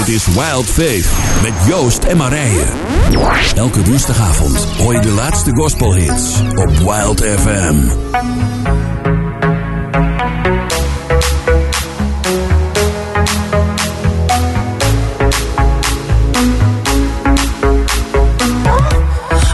[0.00, 1.06] Dit is Wild Faith
[1.42, 2.64] met Joost en Marije.
[3.54, 7.74] Elke woensdagavond hoor je de laatste gospelhits op Wild FM.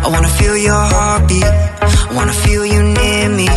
[0.04, 1.54] I wanna feel your heartbeat.
[2.10, 3.48] I wanna feel you near me.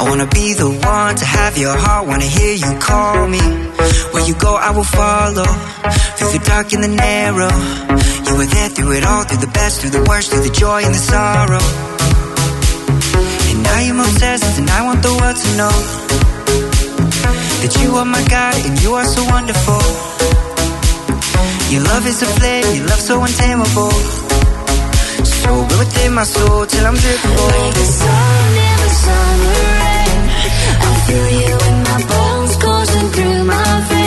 [0.00, 2.06] I wanna be the one to have your heart.
[2.06, 3.40] Wanna hear you call me.
[4.12, 5.77] Where you go, I will follow.
[6.30, 7.54] Through dark and the narrow.
[8.26, 10.82] You were there through it all, through the best, through the worst, through the joy
[10.84, 11.64] and the sorrow.
[13.48, 15.76] And now I'm obsessed, and I want the world to know
[17.62, 19.82] that you are my God and you are so wonderful.
[21.72, 23.92] Your love is a flame, your love so untamable.
[25.42, 25.50] So
[25.80, 27.36] within my soul till I'm dripping.
[27.36, 30.20] Like the sun in the summer rain.
[30.88, 33.97] I feel you in my bones, coursing through my veins.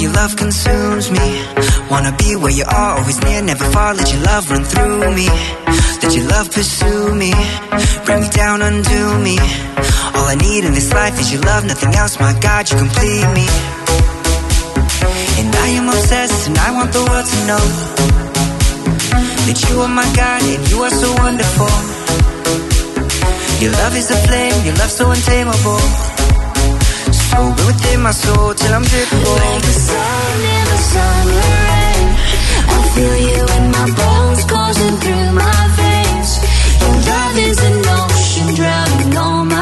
[0.00, 1.28] Your love consumes me.
[1.90, 3.94] Wanna be where you are, always near, never far.
[3.94, 5.28] Let your love run through me.
[6.02, 7.32] Let your love pursue me.
[8.04, 9.36] Bring me down, undo me.
[10.16, 12.18] All I need in this life is your love, nothing else.
[12.18, 13.46] My God, you complete me.
[15.40, 17.64] And I am obsessed, and I want the world to know
[19.46, 21.72] that you are my God and you are so wonderful.
[23.60, 26.09] Your love is a flame, your love so untamable.
[27.30, 29.24] So go within my soul till I'm dripping.
[29.40, 32.06] Like the sun in the summer rain.
[32.74, 36.30] I feel you in my bones, coursing through my veins.
[36.80, 39.59] Your love is an ocean, drowning all my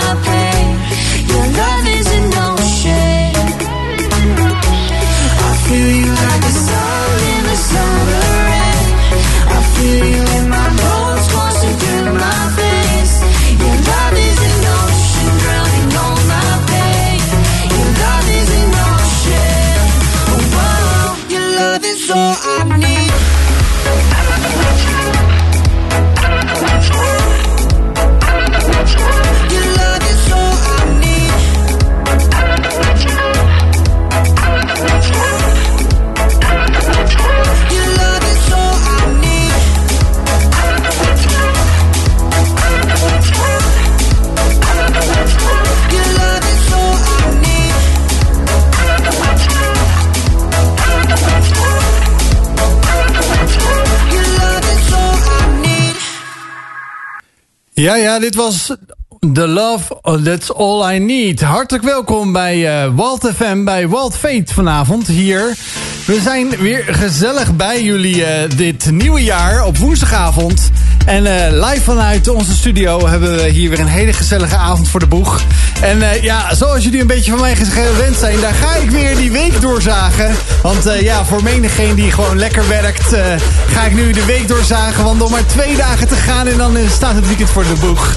[57.79, 58.77] Ja, ja, dit was
[59.33, 61.41] The Love, oh, That's All I Need.
[61.41, 65.57] Hartelijk welkom bij eh Walt FM, bij Walt Fate vanavond hier.
[66.07, 70.71] We zijn weer gezellig bij jullie eh, dit nieuwe jaar op woensdagavond.
[71.09, 75.01] En eh, live vanuit onze studio hebben we hier weer een hele gezellige avond voor
[75.01, 75.41] de boeg.
[75.81, 79.17] En eh, ja, zoals jullie een beetje van mij gewend zijn, daar ga ik weer
[79.17, 80.35] die week doorzagen.
[80.63, 83.17] Want eh, ja, voor menigeen die gewoon lekker werkt,
[83.69, 85.05] ga ik nu de week doorzagen.
[85.05, 88.17] Want nog maar twee dagen te gaan en dan staat het weekend voor de boeg.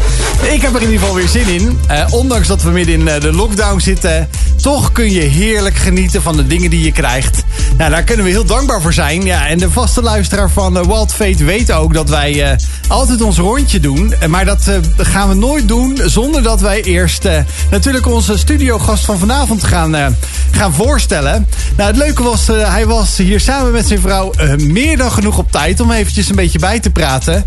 [0.52, 1.80] Ik heb er in ieder geval weer zin in.
[2.10, 4.30] Ondanks dat we midden in de lockdown zitten,
[4.62, 7.44] toch kun je heerlijk genieten van de dingen die je krijgt.
[7.78, 9.22] Nou, daar kunnen we heel dankbaar voor zijn.
[9.22, 12.58] Ja, en de vaste luisteraar van uh, Wild Fate weet ook dat wij
[12.88, 14.14] altijd ons rondje doen.
[14.28, 17.38] Maar dat eh, gaan we nooit doen zonder dat wij eerst eh,
[17.70, 20.06] natuurlijk onze studiogast van vanavond gaan, eh,
[20.52, 21.48] gaan voorstellen.
[21.78, 25.52] Nou, het leuke was, hij was hier samen met zijn vrouw meer dan genoeg op
[25.52, 27.46] tijd om eventjes een beetje bij te praten.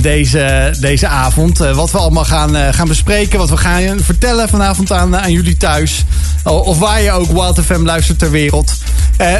[0.00, 1.58] deze, deze avond.
[1.58, 3.38] Wat we allemaal gaan, gaan bespreken.
[3.38, 6.04] Wat we gaan vertellen vanavond aan, aan jullie thuis.
[6.44, 8.72] Of waar je ook Wild FM luistert ter wereld.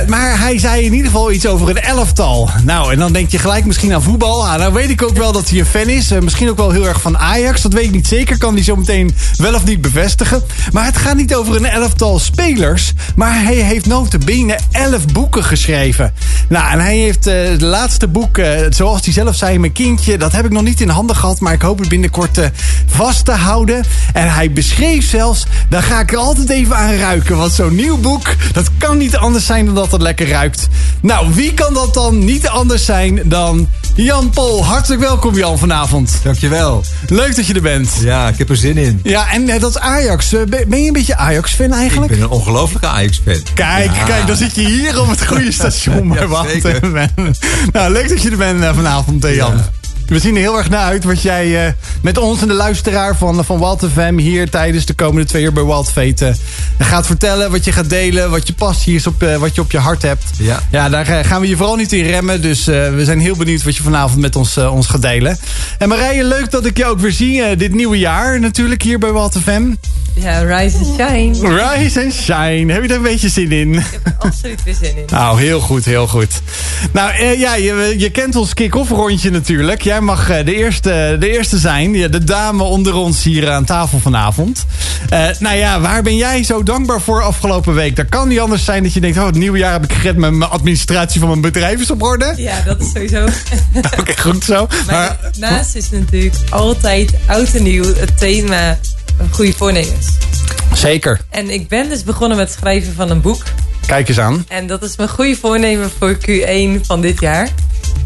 [0.06, 2.50] Maar hij zei in ieder geval iets over een elftal.
[2.64, 4.46] Nou, en dan denk je gelijk misschien aan voetbal.
[4.46, 6.10] Ah, nou weet ik ook wel dat hij een fan is.
[6.10, 7.62] Eh, misschien ook wel heel erg van Ajax.
[7.62, 8.38] Dat weet ik niet zeker.
[8.38, 10.42] Kan hij zo meteen wel of niet bevestigen.
[10.72, 12.92] Maar het gaat niet over een elftal spelers.
[13.16, 16.14] Maar hij heeft notabene elf boeken geschreven.
[16.48, 20.18] Nou, en hij heeft uh, het laatste boek, uh, zoals hij zelf zei, mijn kindje.
[20.18, 21.40] Dat heb ik nog niet in handen gehad.
[21.40, 22.38] Maar ik hoop het binnenkort
[22.86, 23.84] vast te houden.
[24.12, 27.36] En hij beschreef zelfs, daar ga ik er altijd even aan ruiken.
[27.36, 30.68] Want zo'n nieuw boek, dat kan niet anders zijn dan dat het lekker ruikt.
[31.00, 34.64] Nou, wie kan dat dan niet anders zijn dan Jan Pol?
[34.86, 36.20] Hartelijk welkom Jan vanavond.
[36.22, 36.84] Dankjewel.
[37.06, 37.90] Leuk dat je er bent.
[38.00, 39.00] Ja, ik heb er zin in.
[39.02, 40.32] Ja, en uh, dat is Ajax.
[40.32, 42.12] Uh, ben je een beetje Ajax-fan eigenlijk?
[42.12, 43.42] Ik ben een ongelofelijke Ajax-fan.
[43.54, 44.04] Kijk, ja.
[44.04, 46.12] kijk, dan zit je hier op het goede station.
[46.12, 46.90] ja, zeker.
[47.72, 49.56] nou, leuk dat je er bent uh, vanavond, Jan.
[49.56, 49.70] Ja.
[50.06, 51.72] We zien er heel erg naar uit wat jij uh,
[52.02, 55.52] met ons en de luisteraar van, van Walt FM hier tijdens de komende twee uur
[55.52, 57.50] bij Walt Fate uh, gaat vertellen.
[57.50, 60.02] Wat je gaat delen, wat je passie is, op, uh, wat je op je hart
[60.02, 60.24] hebt.
[60.38, 62.42] Ja, ja daar gaan we je vooral niet in remmen.
[62.42, 65.38] Dus we zijn heel benieuwd wat je vanavond met ons, ons gaat delen.
[65.78, 69.10] En Marije, leuk dat ik je ook weer zie dit nieuwe jaar natuurlijk hier bij
[69.10, 69.62] Walt FM.
[70.20, 71.54] Ja, rise and shine.
[71.54, 72.72] Rise and shine.
[72.72, 73.74] Heb je daar een beetje zin in?
[73.74, 75.04] Ik heb er absoluut weer zin in.
[75.06, 76.40] Nou, heel goed, heel goed.
[76.92, 79.82] Nou, ja, je, je kent ons kick-off rondje natuurlijk.
[79.96, 81.92] Jij mag de eerste, de eerste zijn.
[81.92, 84.66] De dame onder ons hier aan tafel vanavond.
[85.12, 87.96] Uh, nou ja, waar ben jij zo dankbaar voor afgelopen week?
[87.96, 89.18] Dat kan niet anders zijn dat je denkt...
[89.18, 90.16] oh, het nieuwe jaar heb ik gered...
[90.16, 92.32] mijn administratie van mijn bedrijf is op orde.
[92.36, 93.24] Ja, dat is sowieso.
[93.76, 94.66] Oké, okay, goed zo.
[94.86, 98.78] Maar, maar naast is natuurlijk altijd oud en nieuw het thema
[99.30, 100.06] goede voornemens.
[100.74, 101.20] Zeker.
[101.30, 103.42] En ik ben dus begonnen met het schrijven van een boek.
[103.86, 104.44] Kijk eens aan.
[104.48, 107.48] En dat is mijn goede voornemen voor Q1 van dit jaar.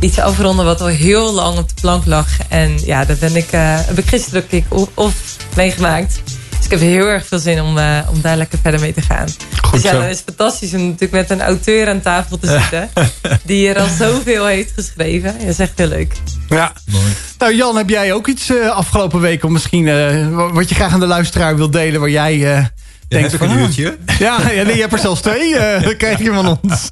[0.01, 2.29] Iets afronden wat al heel lang op de plank lag.
[2.49, 6.23] En ja, daar ben ik, uh, heb ik gisteren ook of meegemaakt.
[6.25, 9.03] Dus ik heb heel erg veel zin om, uh, om daar lekker verder mee te
[9.03, 9.29] gaan.
[9.63, 10.01] Goed dus ja, zo.
[10.01, 12.91] dan is het fantastisch om natuurlijk met een auteur aan tafel te zitten.
[13.43, 15.39] die er al zoveel heeft geschreven.
[15.39, 16.15] Dat is echt heel leuk.
[16.49, 16.73] Ja.
[16.91, 17.13] Mooi.
[17.39, 19.45] Nou Jan, heb jij ook iets uh, afgelopen week...
[19.45, 19.85] om misschien
[20.53, 22.01] wat je graag aan de luisteraar wil delen...
[22.01, 22.71] waar jij
[23.19, 23.51] uh, van...
[23.51, 23.99] een uurtje?
[24.19, 25.55] Ja, ja nee, je hebt er zelfs twee.
[25.83, 26.89] dat krijg je van ons.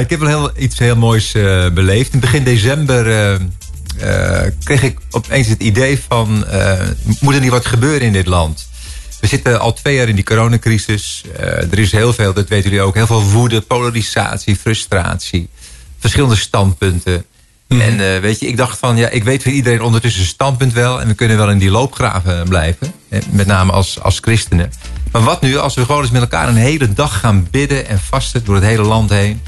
[0.00, 1.32] ik heb wel heel, iets heel moois
[1.74, 2.12] beleefd.
[2.12, 3.38] In begin december...
[4.02, 6.44] Uh, kreeg ik opeens het idee van...
[6.52, 6.80] Uh,
[7.20, 8.68] moet er niet wat gebeuren in dit land?
[9.20, 11.24] We zitten al twee jaar in die coronacrisis.
[11.40, 12.94] Uh, er is heel veel, dat weten jullie ook...
[12.94, 15.48] heel veel woede, polarisatie, frustratie.
[15.98, 17.24] Verschillende standpunten.
[17.68, 17.80] Mm.
[17.80, 18.96] En weet je, ik dacht van...
[18.96, 21.00] ja, ik weet voor iedereen ondertussen standpunt wel...
[21.00, 22.92] en we kunnen wel in die loopgraven blijven.
[23.30, 24.72] Met name als, als christenen.
[25.12, 27.88] Maar wat nu als we gewoon eens met elkaar een hele dag gaan bidden...
[27.88, 29.42] en vasten door het hele land heen...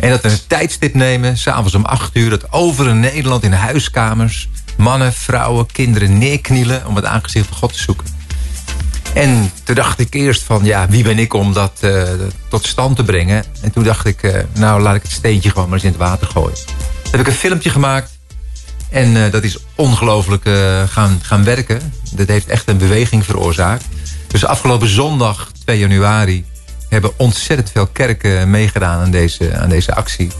[0.00, 2.30] En dat we een tijdstip nemen, s'avonds om acht uur...
[2.30, 4.48] dat over in Nederland in huiskamers...
[4.76, 6.86] mannen, vrouwen, kinderen neerknielen...
[6.86, 8.17] om het aangezicht van God te zoeken.
[9.14, 12.02] En toen dacht ik eerst van, ja, wie ben ik om dat uh,
[12.48, 13.44] tot stand te brengen?
[13.60, 16.00] En toen dacht ik, uh, nou, laat ik het steentje gewoon maar eens in het
[16.00, 16.56] water gooien.
[17.02, 18.18] Toen heb ik een filmpje gemaakt.
[18.90, 20.48] En uh, dat is ongelooflijk
[20.86, 21.92] gaan, gaan werken.
[22.12, 23.84] Dat heeft echt een beweging veroorzaakt.
[24.26, 26.44] Dus afgelopen zondag, 2 januari
[26.88, 30.30] hebben ontzettend veel kerken meegedaan aan deze, aan deze actie.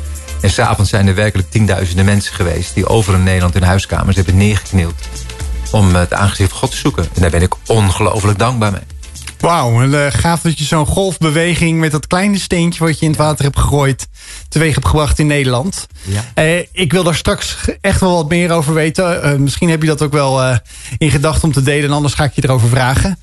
[0.41, 2.75] En s'avonds zijn er werkelijk tienduizenden mensen geweest...
[2.75, 4.95] die over in Nederland in huiskamers hebben neergeknield...
[5.71, 7.09] om het aangezicht van God te zoeken.
[7.15, 8.81] En daar ben ik ongelooflijk dankbaar mee.
[9.41, 11.79] Wauw, uh, gaaf dat je zo'n golfbeweging...
[11.79, 14.09] met dat kleine steentje wat je in het water hebt gegooid...
[14.49, 15.87] teweeg hebt gebracht in Nederland.
[16.03, 16.25] Ja.
[16.35, 19.25] Uh, ik wil daar straks echt wel wat meer over weten.
[19.25, 20.59] Uh, misschien heb je dat ook wel
[20.99, 21.85] in gedachten om te delen...
[21.85, 23.19] en anders ga ik je erover vragen.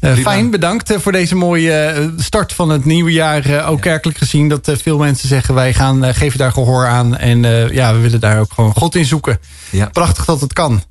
[0.00, 3.68] Fijn, bedankt voor deze mooie start van het nieuwe jaar.
[3.68, 5.54] ook kerkelijk gezien dat veel mensen zeggen...
[5.54, 7.16] wij gaan geven daar gehoor aan.
[7.16, 9.38] En ja, we willen daar ook gewoon God in zoeken.
[9.70, 9.86] Ja.
[9.86, 10.82] Prachtig dat het kan.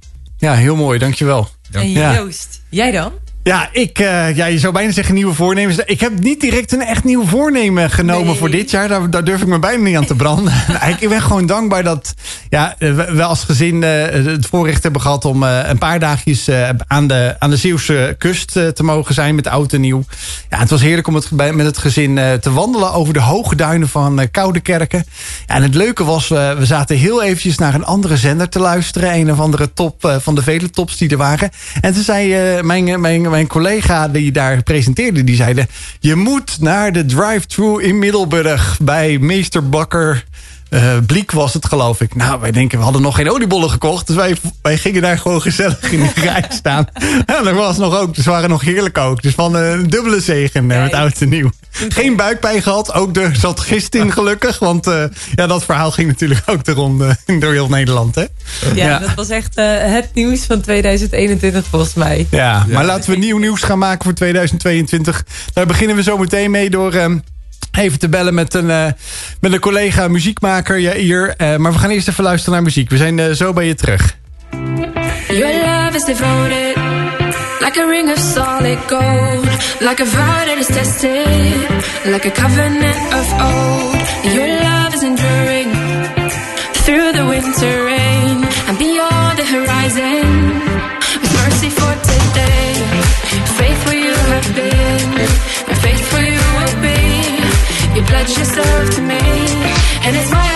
[0.45, 1.47] Ja, heel mooi, dankjewel.
[1.71, 3.11] En Joost, jij dan?
[3.47, 5.77] Ja, ik, uh, ja, je zou bijna zeggen nieuwe voornemens.
[5.77, 8.35] Ik heb niet direct een echt nieuw voornemen genomen Nee.
[8.35, 8.87] voor dit jaar.
[8.87, 10.53] Daar, daar durf ik me bijna niet aan te branden.
[10.99, 12.13] ik ben gewoon dankbaar dat
[12.49, 15.25] ja, we we als gezin uh, het voorrecht hebben gehad...
[15.25, 16.49] om uh, een paar dagjes
[16.87, 20.03] aan, de, aan de Zeeuwse kust te mogen zijn met oud en nieuw.
[20.49, 23.55] Ja, het was heerlijk om het, bij, met het gezin te wandelen over de hoge
[23.55, 25.05] duinen van Koude Kerken.
[25.47, 29.13] Ja, en het leuke was, we zaten heel eventjes naar een andere zender te luisteren.
[29.13, 31.49] Een of andere top van de vele tops die er waren.
[31.81, 35.67] En toen zei mijn, mijn, mijn collega die daar presenteerde, die zeiden...
[35.99, 40.23] je moet naar de drive-thru in Middelburg bij meester Bakker...
[40.69, 42.15] Uh, Bliek was het, geloof ik.
[42.15, 44.07] Nou, wij denken, we hadden nog geen oliebollen gekocht.
[44.07, 46.87] Dus wij, wij gingen daar gewoon gezellig in de rij staan.
[47.25, 48.15] En dat was nog ook.
[48.15, 49.21] Dus waren nog heerlijk ook.
[49.21, 51.49] Dus van uh, een dubbele zegen uh, met oud en nieuw.
[51.89, 52.93] Geen buikpijn gehad.
[52.93, 54.59] Ook er zat gist in, gelukkig.
[54.59, 55.03] Want uh,
[55.35, 58.21] ja, dat verhaal ging natuurlijk ook de ronde door heel Nederland, hè?
[58.21, 58.29] Ja,
[58.73, 58.99] ja.
[58.99, 62.27] dat was echt uh, het nieuws van 2021 volgens mij.
[62.29, 65.25] Ja, ja, maar laten we nieuw nieuws gaan maken voor 2022.
[65.53, 66.93] Daar beginnen we zo meteen mee door...
[66.93, 67.23] Um,
[67.77, 68.85] even te bellen met een, eh,
[69.39, 71.33] met een collega muziekmaker Jair.
[71.37, 72.89] Eh, maar we gaan eerst even luisteren naar muziek.
[72.89, 74.17] We zijn eh, zo bij je terug.
[75.27, 76.75] Your love is devoted,
[77.59, 79.45] like a ring of solid gold,
[79.79, 81.67] like a vow that is tested,
[82.03, 84.33] like a covenant of old.
[84.33, 85.71] Your love is enduring
[86.71, 90.24] through the winter rain and beyond the horizon.
[98.29, 99.19] Yourself to me,
[100.05, 100.54] and it's why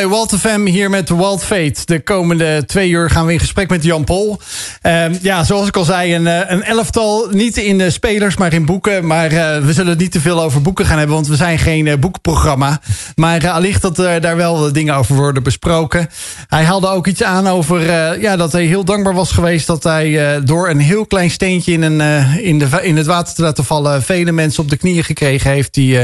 [0.00, 1.84] bij Walt FM hier met Walt Fate.
[1.84, 4.38] De komende twee uur gaan we in gesprek met Jan Pol.
[4.80, 7.28] Ehm, ja, zoals ik al zei, een, eh, een elftal.
[7.30, 9.06] Niet in de spelers, maar in boeken.
[9.06, 11.58] Maar eh, we zullen het niet te veel over boeken gaan hebben, want we zijn
[11.58, 12.80] geen eh, boekprogramma.
[13.16, 16.08] Maar eh, allicht dat daar wel dingen over worden besproken.
[16.48, 17.80] Hij haalde ook iets aan over
[18.20, 21.82] ja, dat hij heel dankbaar was geweest dat hij door een heel klein steentje in,
[21.82, 22.00] een,
[22.42, 25.74] in, de, in het water te laten vallen, vele mensen op de knieën gekregen heeft.
[25.74, 25.98] Die,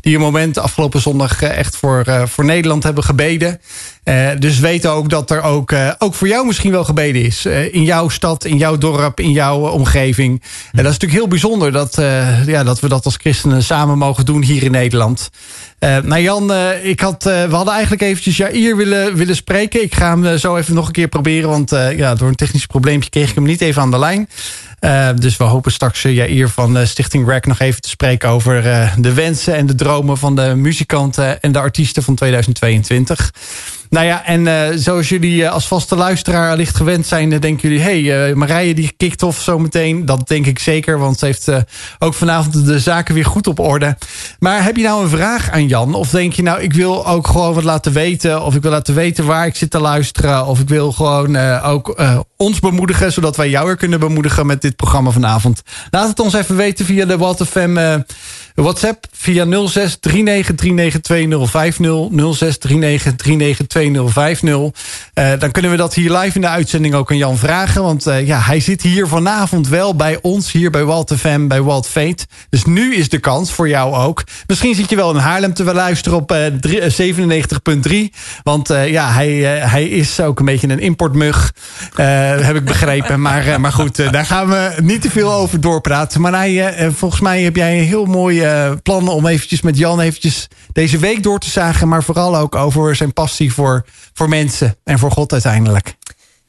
[0.00, 3.60] die een moment afgelopen zondag echt voor, voor Nederland hebben gebeden.
[4.02, 7.44] Eh, dus weten ook dat er ook, eh, ook voor jou misschien wel gebeden is.
[7.44, 10.42] Eh, in jouw stad, in jouw dorp, in jouw omgeving.
[10.72, 11.94] En dat is natuurlijk heel bijzonder dat,
[12.46, 15.30] ja, dat we dat als christenen samen mogen doen hier in Nederland.
[15.80, 19.82] Eh nou Jan, eh, ik had, eh, we hadden eigenlijk eventjes Jair willen, willen spreken.
[19.82, 21.48] Ik ga hem zo even nog een keer proberen.
[21.48, 24.28] Want ja, door een technisch probleempje kreeg ik hem niet even aan de lijn.
[25.20, 28.62] Dus we hopen straks Jair van Stichting Rack nog even te spreken over
[28.96, 33.30] de wensen en de dromen van de muzikanten en de artiesten van 2022.
[33.90, 38.34] Nou ja, en zoals jullie als vaste luisteraar licht gewend zijn, denken jullie, hé, hey,
[38.34, 40.06] Marije die kikt off zometeen.
[40.06, 41.48] Dat denk ik zeker, want ze heeft
[41.98, 43.96] ook vanavond de zaken weer goed op orde.
[44.38, 45.94] Maar heb je nou een vraag aan Jan?
[45.94, 48.94] Of denk je nou, ik wil ook gewoon wat laten weten, of ik wil laten
[48.94, 53.12] weten waar ik zit te luisteren, of ik wil gewoon eh, ook eh, ons bemoedigen,
[53.12, 55.62] zodat wij jou weer kunnen bemoedigen met dit programma vanavond.
[55.90, 57.94] Laat het ons even weten via de Walter FM eh,
[58.62, 62.32] WhatsApp via 06 39392050.
[62.32, 64.72] 06 39392050.
[65.14, 67.82] Uh, dan kunnen we dat hier live in de uitzending ook aan Jan vragen.
[67.82, 71.62] Want uh, ja, hij zit hier vanavond wel bij ons, hier bij Walt FM, bij
[71.62, 72.26] Walt Fate.
[72.50, 74.24] Dus nu is de kans voor jou ook.
[74.46, 76.46] Misschien zit je wel in Haarlem te luisteren op uh,
[77.90, 77.94] 97.3.
[78.42, 79.30] Want ja, hij,
[79.68, 81.52] hij is ook een beetje een importmug.
[81.94, 83.20] heb ik begrepen.
[83.26, 86.20] maar, maar goed, daar gaan we niet te veel over doorpraten.
[86.20, 88.49] Maar hij, volgens mij heb jij een heel mooie
[88.82, 91.88] plannen om eventjes met Jan eventjes deze week door te zagen.
[91.88, 95.96] Maar vooral ook over zijn passie voor, voor mensen en voor God uiteindelijk.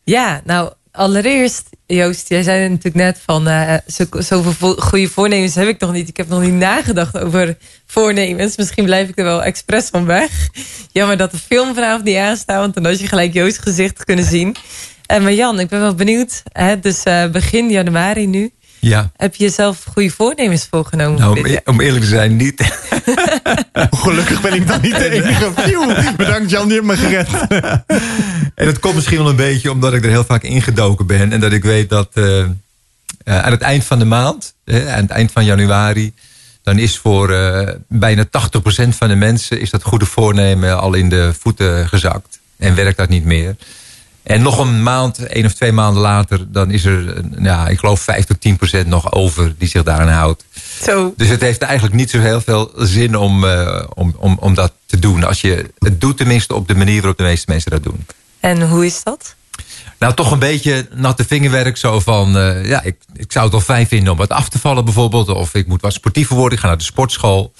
[0.03, 3.73] Ja, nou allereerst, Joost, jij zei natuurlijk net van uh,
[4.11, 6.09] zoveel goede voornemens heb ik nog niet.
[6.09, 8.57] Ik heb nog niet nagedacht over voornemens.
[8.57, 10.49] Misschien blijf ik er wel expres van weg.
[10.91, 14.25] Jammer dat de film vanavond niet aanstaat, want dan had je gelijk Joost gezicht kunnen
[14.25, 14.55] zien.
[15.11, 16.43] Uh, maar Jan, ik ben wel benieuwd.
[16.51, 18.51] Hè, dus begin januari nu.
[18.81, 19.11] Ja.
[19.15, 21.19] Heb je jezelf goede voornemens voorgenomen?
[21.19, 22.61] Nou, om, eerlijk te zijn, niet.
[24.03, 26.13] Gelukkig ben ik dan niet de enige.
[26.17, 27.27] bedankt Jan, die hebt me gered.
[28.55, 31.31] en dat komt misschien wel een beetje omdat ik er heel vaak ingedoken ben.
[31.31, 32.45] En dat ik weet dat uh, uh,
[33.23, 36.13] aan het eind van de maand, uh, aan het eind van januari...
[36.63, 37.27] dan is voor
[37.87, 38.29] bijna 80%
[38.89, 42.39] van de mensen is dat goede voornemen al in de voeten gezakt.
[42.57, 43.55] En werkt dat niet meer.
[44.23, 46.51] En nog een maand, één of twee maanden later...
[46.51, 50.07] dan is er, ja, ik geloof 5 tot 10 procent nog over die zich daaraan
[50.07, 50.45] houdt.
[50.81, 51.13] Zo.
[51.17, 54.73] Dus het heeft eigenlijk niet zo heel veel zin om, uh, om, om, om dat
[54.85, 55.23] te doen.
[55.23, 58.05] Als je het doet tenminste op de manier waarop de meeste mensen dat doen.
[58.39, 59.35] En hoe is dat?
[59.99, 61.77] Nou, toch een beetje natte vingerwerk.
[61.77, 64.59] Zo van, uh, ja, ik, ik zou het wel fijn vinden om wat af te
[64.59, 65.29] vallen bijvoorbeeld.
[65.29, 67.53] Of ik moet wat sportiever worden, ik ga naar de sportschool.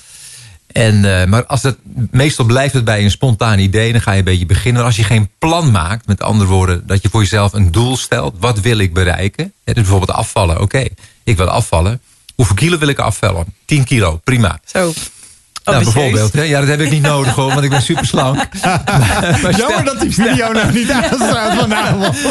[0.73, 1.77] En, uh, maar als het,
[2.11, 3.91] meestal blijft het bij een spontaan idee.
[3.91, 4.83] Dan ga je een beetje beginnen.
[4.83, 6.87] Als je geen plan maakt, met andere woorden...
[6.87, 8.35] dat je voor jezelf een doel stelt.
[8.39, 9.53] Wat wil ik bereiken?
[9.63, 10.61] dus bijvoorbeeld afvallen.
[10.61, 10.85] Oké,
[11.23, 12.01] ik wil afvallen.
[12.35, 13.45] Hoeveel kilo wil ik afvallen?
[13.65, 14.59] 10 kilo, prima.
[14.65, 14.93] Zo.
[15.63, 16.33] Nou, bijvoorbeeld.
[16.33, 16.41] Hè?
[16.41, 18.47] Ja, dat heb ik niet nodig hoor, want ik ben super slank.
[19.41, 22.23] maar, Jammer dat die video nou niet aanstaat vanavond.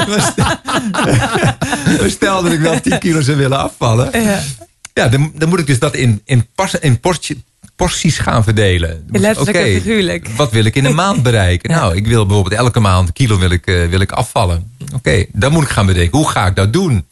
[2.00, 4.22] maar stel dat ik wel 10 kilo zou willen afvallen.
[4.22, 4.40] Ja,
[4.94, 7.36] ja dan, dan moet ik dus dat in, in, pas, in portje,
[7.80, 9.04] porties gaan verdelen.
[9.06, 10.28] Dus, Letterlijk okay, en figuurlijk.
[10.28, 11.70] Wat wil ik in een maand bereiken?
[11.70, 14.72] Nou, ik wil bijvoorbeeld elke maand een kilo wil ik, uh, wil ik afvallen.
[14.82, 16.18] Oké, okay, dan moet ik gaan bedenken.
[16.18, 17.06] Hoe ga ik dat doen?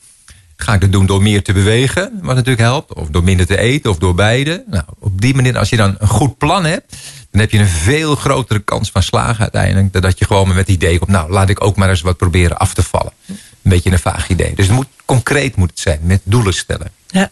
[0.57, 2.95] Ga ik dat doen door meer te bewegen, wat natuurlijk helpt?
[2.95, 4.65] Of door minder te eten, of door beide?
[4.67, 6.97] Nou, op die manier, als je dan een goed plan hebt...
[7.31, 9.93] dan heb je een veel grotere kans van slagen uiteindelijk...
[9.93, 11.11] dan dat je gewoon met het idee komt...
[11.11, 13.13] nou, laat ik ook maar eens wat proberen af te vallen.
[13.27, 14.55] Een beetje een vaag idee.
[14.55, 16.91] Dus het moet, concreet moet het zijn, met doelen stellen.
[17.07, 17.31] Ja.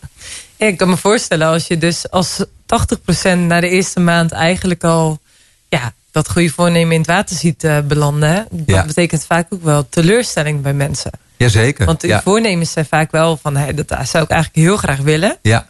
[0.57, 2.47] Ik kan me voorstellen als je dus als 80%
[3.39, 5.21] na de eerste maand eigenlijk al
[5.69, 8.47] ja, dat goede voornemen in het water ziet uh, belanden.
[8.51, 8.85] Dat ja.
[8.85, 11.11] betekent vaak ook wel teleurstelling bij mensen.
[11.37, 11.87] Jazeker.
[11.87, 12.23] Want de ja.
[12.23, 15.39] voornemens zijn vaak wel van hey, dat zou ik eigenlijk heel graag willen.
[15.43, 15.69] Ja.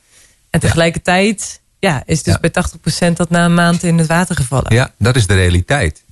[0.51, 2.51] En tegelijkertijd ja, is dus bij
[3.09, 4.75] 80% dat na een maand in het water gevallen.
[4.75, 6.05] Ja, dat is de realiteit.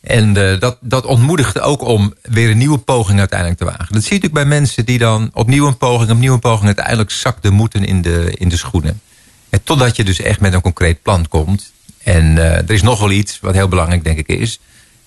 [0.00, 3.92] En uh, dat, dat ontmoedigt ook om weer een nieuwe poging uiteindelijk te wagen.
[3.92, 6.66] Dat zie je natuurlijk bij mensen die dan opnieuw een poging, opnieuw een poging...
[6.66, 9.00] uiteindelijk zakt de moeten in de, in de schoenen.
[9.48, 11.72] En totdat je dus echt met een concreet plan komt.
[12.02, 14.58] En uh, er is nog wel iets wat heel belangrijk denk ik is...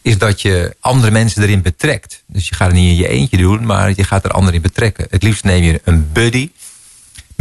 [0.02, 2.24] is dat je andere mensen erin betrekt.
[2.28, 4.62] Dus je gaat het niet in je eentje doen, maar je gaat er anderen in
[4.62, 5.08] betrekken.
[5.10, 6.50] Het liefst neem je een buddy...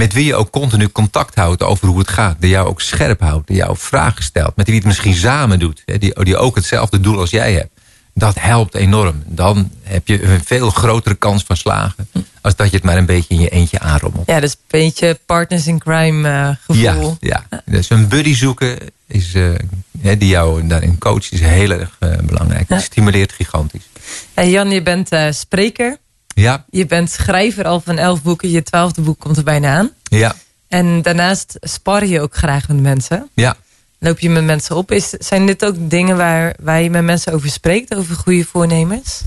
[0.02, 2.36] met wie je ook continu contact houdt over hoe het gaat.
[2.40, 4.56] Die jou ook scherp houdt, die jou vragen stelt.
[4.56, 5.82] Met wie het misschien samen doet.
[5.84, 7.70] Die, die ook hetzelfde doel als jij hebt.
[8.14, 9.22] Dat helpt enorm.
[9.26, 12.08] Dan heb je een veel grotere kans van slagen.
[12.40, 14.26] Als dat je het maar een beetje in je eentje aanrommelt.
[14.26, 17.16] Ja, dus een beetje partners in crime uh, gevoel.
[17.20, 17.62] Ja, ja.
[17.64, 19.54] dus een buddy zoeken is, uh,
[19.92, 22.68] die jou daarin coacht is heel erg uh, belangrijk.
[22.68, 23.88] Het stimuleert gigantisch.
[24.34, 25.96] En Jan, je bent spreker.
[26.34, 26.64] Ja.
[26.70, 28.50] Je bent schrijver al van elf boeken.
[28.50, 29.90] Je twaalfde boek komt er bijna aan.
[30.02, 30.34] Ja.
[30.68, 33.28] En daarnaast spar je ook graag met mensen.
[33.34, 33.56] Ja.
[33.98, 34.90] Loop je met mensen op?
[34.92, 37.94] Is, zijn dit ook dingen waar, waar je met mensen over spreekt?
[37.94, 39.22] Over goede voornemens?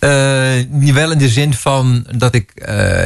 [0.00, 3.04] Uh, wel in de zin van dat ik uh,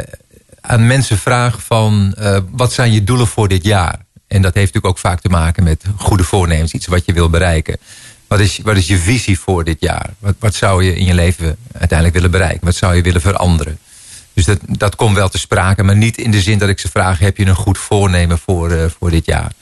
[0.61, 2.15] aan mensen vraag van...
[2.19, 4.07] Uh, wat zijn je doelen voor dit jaar?
[4.27, 6.73] En dat heeft natuurlijk ook vaak te maken met goede voornemens.
[6.73, 7.77] Iets wat je wil bereiken.
[8.29, 10.11] Wat is, wat is je visie voor dit jaar?
[10.19, 12.65] Wat, wat zou je in je leven uiteindelijk willen bereiken?
[12.65, 13.79] Wat zou je willen veranderen?
[14.33, 15.83] Dus dat, dat komt wel te sprake.
[15.83, 17.19] Maar niet in de zin dat ik ze vraag...
[17.19, 19.53] heb je een goed voornemen voor, voor dit jaar?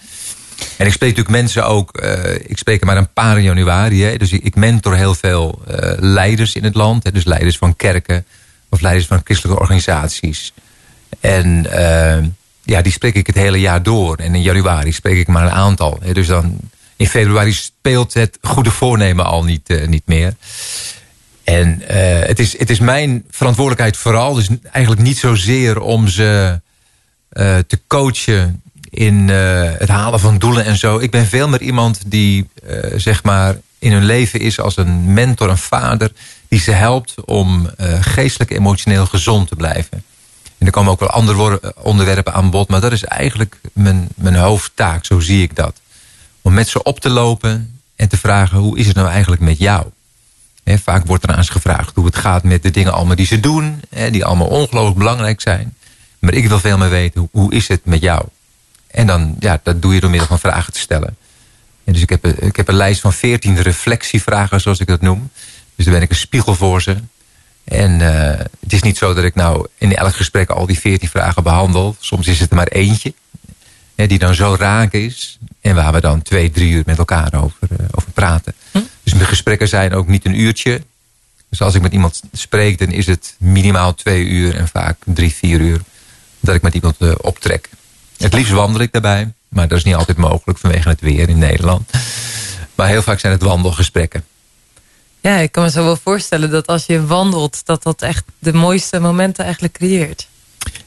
[0.77, 4.03] En ik spreek natuurlijk mensen ook, uh, ik spreek er maar een paar in januari.
[4.03, 7.05] Hè, dus ik, mentor heel veel uh, leiders in het land.
[7.05, 8.27] Hè, dus leiders van kerken
[8.69, 10.53] of leiders van christelijke organisaties.
[11.21, 11.67] En
[12.63, 14.17] ja, die spreek ik het hele jaar door.
[14.17, 15.99] En in januari spreek ik maar een aantal.
[16.13, 16.59] Dus dan
[16.97, 20.35] in februari speelt het goede voornemen al niet, niet meer.
[21.45, 21.83] En
[22.27, 26.61] het, is, het is mijn verantwoordelijkheid vooral, dus eigenlijk niet zozeer om ze
[27.67, 28.63] te coachen
[28.97, 30.99] in eh, het halen van doelen en zo.
[30.99, 35.13] Ik ben veel meer iemand die eh, zeg maar in hun leven is als een
[35.13, 36.11] mentor, een vader...
[36.49, 40.05] die ze helpt om eh, geestelijk emotioneel gezond te blijven.
[40.59, 42.69] En er komen ook wel andere onderwerpen aan bod...
[42.69, 45.81] maar dat is eigenlijk mijn, mijn hoofdtaak, zo zie ik dat.
[46.47, 48.59] Om met ze op te lopen en te vragen...
[48.59, 49.87] hoe is het nou eigenlijk met jou?
[50.65, 53.41] Vaak wordt er aan ze gevraagd hoe het gaat met de dingen allemaal die ze
[53.41, 53.81] doen...
[53.91, 55.75] Hè, die allemaal ongelooflijk belangrijk zijn...
[56.19, 58.25] Maar ik wil veel meer weten, hoe, is het met jou?
[58.87, 61.17] En dan, ja, dat doe je door middel van vragen te stellen.
[61.85, 65.01] En dus ik heb, een- ik heb een lijst van 14 reflectievragen, zoals ik dat
[65.01, 65.31] noem.
[65.75, 66.97] Dus dan ben ik een spiegel voor ze.
[67.65, 71.09] En eh, het is niet zo dat ik nou in elk gesprek al die 14
[71.09, 71.97] vragen behandel.
[72.01, 73.15] Soms is het er maar eentje.
[73.97, 75.39] Hè, die dan zo raak is.
[75.61, 78.55] En waar we dan twee, drie uur met elkaar over, eh, over praten.
[79.03, 80.83] Dus mijn gesprekken zijn ook niet een uurtje.
[81.49, 85.35] Dus als ik met iemand spreek, dan is het minimaal twee uur en vaak drie,
[85.35, 85.81] vier uur
[86.41, 87.69] dat ik met iemand eh, optrek.
[88.17, 91.39] Het liefst wandel ik daarbij, maar dat is niet altijd mogelijk vanwege het weer in
[91.39, 91.91] Nederland.
[92.75, 94.25] Maar heel vaak zijn het wandelgesprekken.
[95.21, 97.67] Ja, ik kan me zo wel voorstellen dat als je wandelt...
[97.67, 100.29] dat dat echt de mooiste momenten eigenlijk creëert.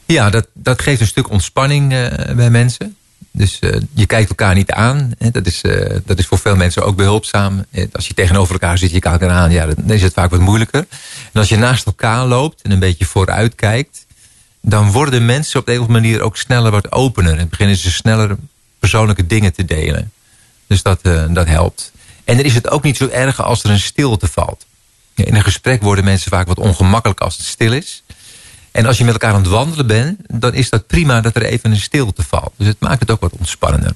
[0.06, 2.96] Ja, dat, dat geeft een stuk ontspanning eh, bij mensen.
[3.32, 5.12] Dus eh, je kijkt elkaar niet aan.
[5.18, 5.30] Hè.
[5.30, 7.64] Dat, is, eh, dat is voor veel mensen ook behulpzaam.
[7.70, 10.30] Eh, Als je tegenover elkaar zit, je kijkt elkaar aan, ja, dan is het vaak
[10.30, 10.86] wat moeilijker.
[11.32, 14.06] En als je naast elkaar loopt en een beetje vooruit kijkt,
[14.60, 17.38] dan worden mensen op een of andere manier ook sneller wat opener.
[17.38, 18.36] En beginnen ze sneller
[18.78, 20.12] persoonlijke dingen te delen.
[20.66, 21.92] Dus dat, dat helpt.
[22.24, 24.66] En dan is het ook niet zo erg als er een stilte valt.
[25.14, 28.02] In een gesprek worden mensen vaak wat ongemakkelijk als het stil is.
[28.72, 31.42] En als je met elkaar aan het wandelen bent, dan is dat prima dat er
[31.42, 32.52] even een stilte valt.
[32.56, 33.92] Dus het maakt het ook wat ontspannender.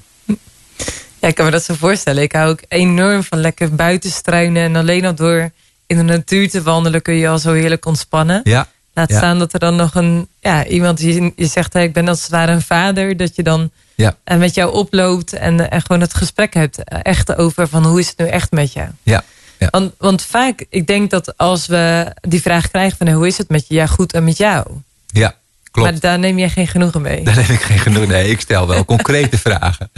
[1.19, 2.23] Ja, ik kan me dat zo voorstellen.
[2.23, 4.63] Ik hou ook enorm van lekker buiten struinen.
[4.63, 5.51] En alleen al door
[5.87, 8.41] in de natuur te wandelen kun je al zo heerlijk ontspannen.
[8.43, 9.17] Ja, Laat Ja.
[9.17, 12.21] staan dat er dan nog een, ja, iemand die je zegt, hè, ik ben als
[12.21, 13.17] het ware een vader.
[13.17, 16.83] Dat je dan ja, eh, met jou oploopt en, eh, en gewoon het gesprek hebt.
[16.83, 18.89] eh, Echt over van hoe is het nu echt met jou.
[19.03, 19.23] ja.
[19.59, 19.67] Ja.
[19.71, 23.49] Want, want vaak, ik denk dat als we die vraag krijgen van hoe is het
[23.49, 23.73] met je?
[23.73, 24.67] Ja, goed en met jou.
[25.07, 25.35] ja
[25.75, 25.91] klopt.
[25.91, 27.23] Maar daar neem je geen genoegen mee.
[27.23, 28.07] Daar heb ik geen genoeg.
[28.07, 29.89] Nee, ik stel wel concrete vragen.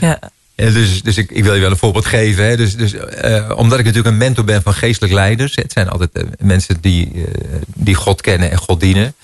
[0.00, 0.18] Ja.
[0.54, 2.44] Ja, dus dus ik, ik wil je wel een voorbeeld geven.
[2.44, 2.56] Hè.
[2.56, 5.56] Dus, dus, eh, omdat ik natuurlijk een mentor ben van geestelijk leiders.
[5.56, 7.22] Het zijn altijd eh, mensen die, eh,
[7.66, 9.14] die God kennen en God dienen.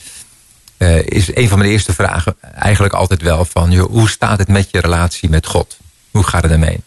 [1.05, 3.71] is een van mijn eerste vragen eigenlijk altijd wel van...
[3.71, 5.79] Joh, hoe staat het met je relatie met God?
[6.11, 6.81] Hoe gaat het ermee?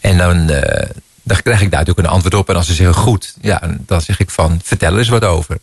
[0.00, 0.50] En dan,
[1.24, 2.48] dan krijg ik daar natuurlijk een antwoord op.
[2.48, 4.60] En als ze zeggen goed, ja, dan zeg ik van...
[4.62, 5.58] vertel er eens wat over.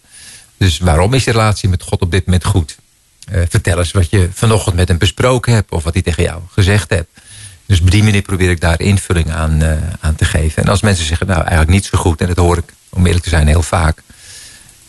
[0.58, 2.78] Dus waarom is je relatie met God op dit moment goed?
[3.32, 5.72] Eh, vertel eens wat je vanochtend met hem besproken hebt...
[5.72, 7.10] of wat hij tegen jou gezegd hebt.
[7.66, 10.64] Dus op die manier probeer ik daar invulling aan, eh, aan te geven.
[10.64, 12.22] En als mensen zeggen, nou eigenlijk niet zo goed...
[12.22, 14.02] en dat hoor ik, om eerlijk te zijn, heel vaak...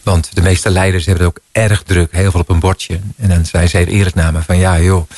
[0.03, 3.01] Want de meeste leiders hebben het ook erg druk, heel veel op een bordje.
[3.17, 5.11] En dan zijn ze heel eerlijk naar me van ja joh,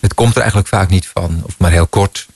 [0.00, 1.42] het komt er eigenlijk vaak niet van.
[1.46, 2.26] Of maar heel kort.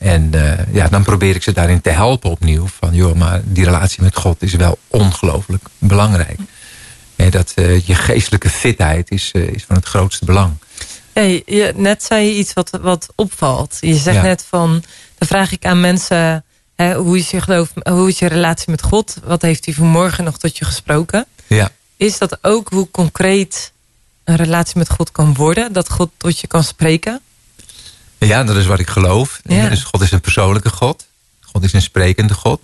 [0.00, 2.66] En eh, ja, dan probeer ik ze daarin te helpen opnieuw.
[2.66, 6.38] Van joh, maar die relatie met God is wel ongelooflijk belangrijk.
[7.16, 10.52] En dat eh, je geestelijke fitheid is, eh, is van het grootste belang.
[11.14, 13.76] Ja, je- je- net zei je iets wat, wat opvalt.
[13.80, 14.22] Je zegt Ja.
[14.22, 14.70] net van,
[15.18, 18.82] dan vraag ik aan mensen, hè, hoe, is je geloof, hoe is je relatie met
[18.82, 19.16] God?
[19.24, 21.26] Wat heeft hij vanmorgen nog tot je gesproken?
[21.46, 23.72] Ja, Is dat ook hoe concreet
[24.24, 25.72] een relatie met God kan worden?
[25.72, 27.20] Dat God tot je kan spreken?
[28.28, 29.40] Ja dat is wat ik geloof.
[29.44, 29.68] Ja.
[29.68, 31.06] Dus God is een persoonlijke God.
[31.40, 32.60] God is een sprekende God.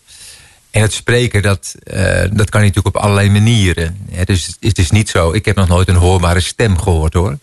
[0.71, 4.09] En het spreken, dat, eh, dat kan natuurlijk op allerlei manieren.
[4.25, 7.39] Dus het is niet zo, ik heb nog nooit een hoorbare stem gehoord hoor.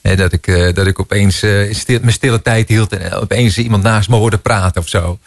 [0.00, 3.82] Dat, ik, eh, dat ik opeens eh, stil, mijn stille tijd hield en opeens iemand
[3.82, 5.18] naast me hoorde praten of zo.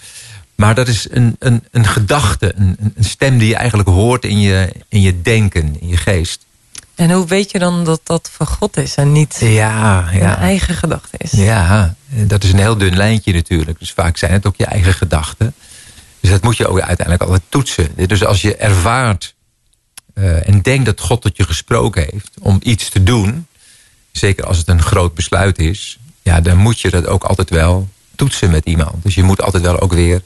[0.55, 4.39] Maar dat is een, een, een gedachte, een, een stem die je eigenlijk hoort in
[4.39, 6.45] je, in je denken, in je geest.
[6.97, 10.75] En hoe weet je dan dat dat van God is en niet Ja, een eigen
[10.75, 11.31] gedachte is?
[11.31, 13.79] Ja, dat is een heel dun lijntje natuurlijk.
[13.79, 15.53] Dus vaak zijn het ook je eigen gedachten.
[16.19, 18.07] Dus dat moet je ook uiteindelijk altijd toetsen.
[18.07, 19.35] Dus als je ervaart
[20.13, 23.47] eh, en denkt dat God tot je gesproken heeft om iets te doen,
[24.11, 27.87] zeker als het een groot besluit is, ja, dan moet je dat ook altijd wel
[28.15, 29.03] toetsen met iemand.
[29.03, 30.21] Dus je moet altijd wel ook weer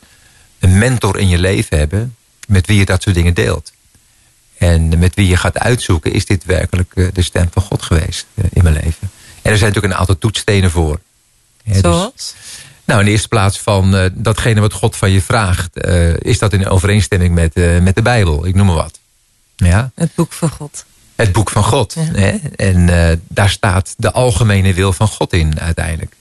[0.59, 2.15] een mentor in je leven hebben
[2.47, 3.71] met wie je dat soort dingen deelt.
[4.61, 8.25] En met wie je gaat uitzoeken, is dit werkelijk eh, de stem van God geweest
[8.35, 9.09] eh, in mijn leven.
[9.41, 10.99] En er zijn natuurlijk een aantal toetsstenen voor.
[11.63, 12.33] Ja, dus- Zoals?
[12.85, 15.85] nou, in de eerste plaats van eh, datgene wat God van je vraagt...
[16.17, 18.99] is dat in overeenstemming met, met de Bijbel, ik noem maar wat.
[19.55, 20.85] Ja, Het boek van God.
[21.15, 21.93] het boek van God.
[21.93, 22.01] Ja.
[22.01, 22.37] Hè?
[22.55, 26.15] En daar staat de algemene wil van God in uiteindelijk.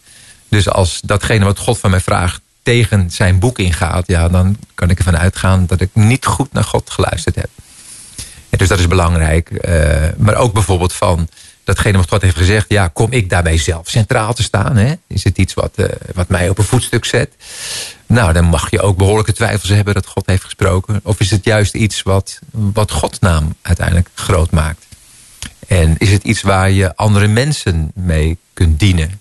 [0.48, 4.06] Dus als datgene wat God van mij vraagt tegen zijn boek ingaat...
[4.06, 7.48] Ja, dan kan ik ervan uitgaan dat ik niet goed naar God geluisterd heb.
[8.58, 9.50] Dus dat is belangrijk.
[9.50, 11.28] Eh, maar ook bijvoorbeeld van
[11.64, 14.76] datgene wat God heeft gezegd, ja, kom ik daarbij zelf centraal te staan?
[14.76, 14.94] Hè?
[15.06, 17.30] Is het iets wat, uh, wat mij op een voetstuk zet?
[18.06, 21.00] Nou, dan mag je ook behoorlijke twijfels hebben dat God heeft gesproken.
[21.02, 24.86] Of is het juist iets wat, wat Gods naam uiteindelijk groot maakt?
[25.66, 29.20] En is het iets waar je andere mensen mee kunt dienen?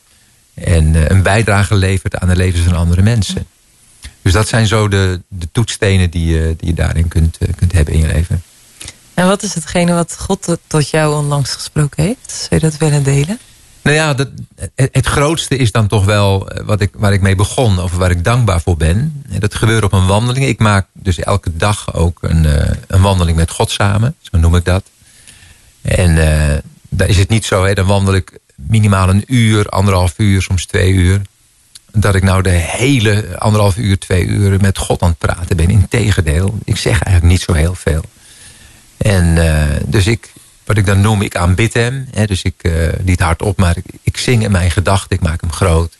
[0.54, 3.48] En uh, een bijdrage levert aan de levens van andere mensen?
[4.22, 7.94] Dus dat zijn zo de, de toetsstenen die je, die je daarin kunt, kunt hebben
[7.94, 8.44] in je leven.
[9.20, 12.32] En wat is hetgene wat God tot jou onlangs gesproken heeft?
[12.32, 13.40] Zou je dat willen delen?
[13.82, 14.28] Nou ja, dat,
[14.76, 17.80] het, grootste is dan toch wel wat ik, waar ik mee begon.
[17.80, 19.24] Of waar ik dankbaar voor ben.
[19.30, 20.46] En dat gebeurt op een wandeling.
[20.46, 24.16] Ik maak dus elke dag ook een, uh, een wandeling met God samen.
[24.22, 24.84] Zo noem ik dat.
[25.82, 26.58] En uh,
[26.90, 27.66] dan is het niet zo.
[27.66, 31.22] Hè, dan wandel ik minimaal een uur, anderhalf uur, soms twee uur.
[31.92, 35.70] Dat ik nou de hele anderhalf uur, twee uur met God aan het praten ben.
[35.70, 38.04] Integendeel, ik zeg eigenlijk niet zo heel veel.
[39.00, 40.34] En uh, dus ik,
[40.64, 42.08] wat ik dan noem, ik aanbid hem.
[42.12, 45.16] Hè, dus ik, uh, niet hardop, maar ik, ik, zing in mijn gedachten.
[45.16, 45.98] Ik maak hem groot.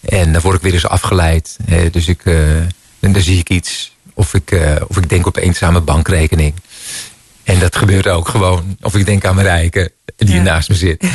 [0.00, 1.56] En dan word ik weer eens afgeleid.
[1.64, 2.24] Hè, dus ik,
[3.00, 3.96] en dan zie ik iets.
[4.14, 6.54] Of ik, of ik denk opeens aan mijn bankrekening.
[7.44, 8.76] En dat gebeurt ook gewoon.
[8.80, 10.42] Of ik denk aan mijn rijken die ja.
[10.42, 11.04] naast me zit.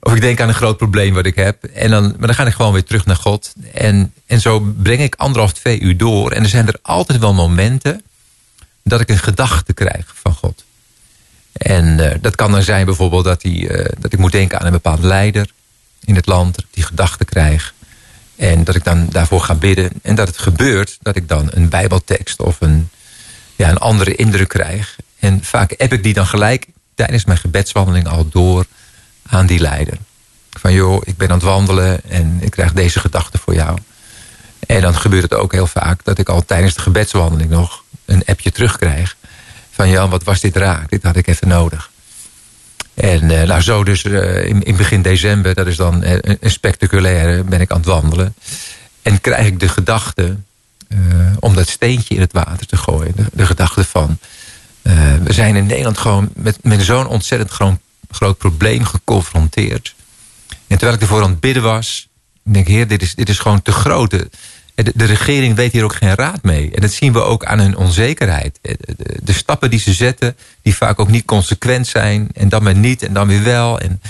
[0.00, 1.64] of ik denk aan een groot probleem wat ik heb.
[1.64, 3.52] En dan, maar dan ga ik gewoon weer terug naar God.
[3.72, 6.32] En, en zo breng ik anderhalf, twee uur door.
[6.32, 8.02] En er zijn er altijd wel momenten
[8.84, 10.64] dat ik een gedachte krijg van God.
[11.52, 14.66] En uh, dat kan dan zijn bijvoorbeeld dat, die, uh, dat ik moet denken aan
[14.66, 15.50] een bepaald leider
[16.04, 16.54] in het land.
[16.54, 17.74] Dat ik die gedachte krijg.
[18.36, 19.90] En dat ik dan daarvoor ga bidden.
[20.02, 22.90] En dat het gebeurt dat ik dan een bijbeltekst of een,
[23.56, 24.96] ja, een andere indruk krijg.
[25.18, 28.66] En vaak heb ik die dan gelijk tijdens mijn gebedswandeling al door
[29.26, 29.98] aan die leider.
[30.50, 33.78] Van joh, ik ben aan het wandelen en ik krijg deze gedachte voor jou.
[34.66, 38.22] En dan gebeurt het ook heel vaak dat ik al tijdens de gebedswandeling nog een
[38.26, 39.16] appje terugkrijg.
[39.70, 40.84] Van Jan, wat was dit raar?
[40.88, 41.90] Dit had ik even nodig.
[42.94, 46.50] En uh, nou zo dus uh, in, in, begin december, dat is dan uh, een
[46.50, 48.34] spectaculaire, ben ik aan het wandelen.
[49.02, 50.36] En krijg ik de gedachte
[51.38, 53.12] om dat steentje in het water te gooien.
[53.16, 54.18] De, de gedachte van,
[55.22, 57.78] we zijn in Nederland gewoon met, met zo'n ontzettend groot,
[58.10, 59.94] groot probleem geconfronteerd.
[60.48, 62.08] En terwijl ik ervoor aan het bidden was,
[62.42, 64.16] denk ik, heer, dit is, dit is gewoon te groot.
[64.74, 66.70] De, de, regering weet hier ook geen raad mee.
[66.74, 68.58] En dat zien we ook aan hun onzekerheid.
[68.62, 72.28] De, de, de, stappen die ze zetten, die vaak ook niet consequent zijn.
[72.32, 73.80] En dan maar niet, en dan weer wel.
[73.80, 74.00] En,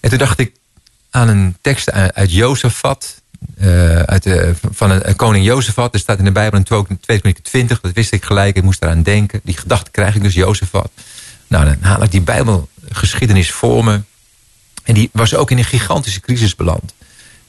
[0.00, 0.52] en toen dacht ik
[1.10, 3.22] aan een tekst uit, Jozefat.
[3.60, 5.94] Uh, uit de, van een, koning Jozefat.
[5.94, 7.80] Er staat in de Bijbel in 2 Kronieken 20.
[7.80, 9.40] Dat wist ik gelijk, ik moest eraan denken.
[9.44, 10.90] Die gedachte krijg ik dus, Jozefat.
[11.46, 14.00] Nou, dan haal ik die Bijbelgeschiedenis voor me.
[14.84, 16.94] En die was ook in een gigantische crisis beland.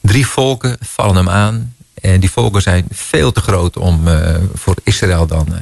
[0.00, 1.74] Drie volken vallen hem aan.
[2.00, 5.58] En die volken zijn veel te groot om, uh, voor Israël dan uh,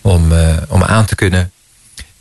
[0.00, 1.52] om, uh, om aan te kunnen.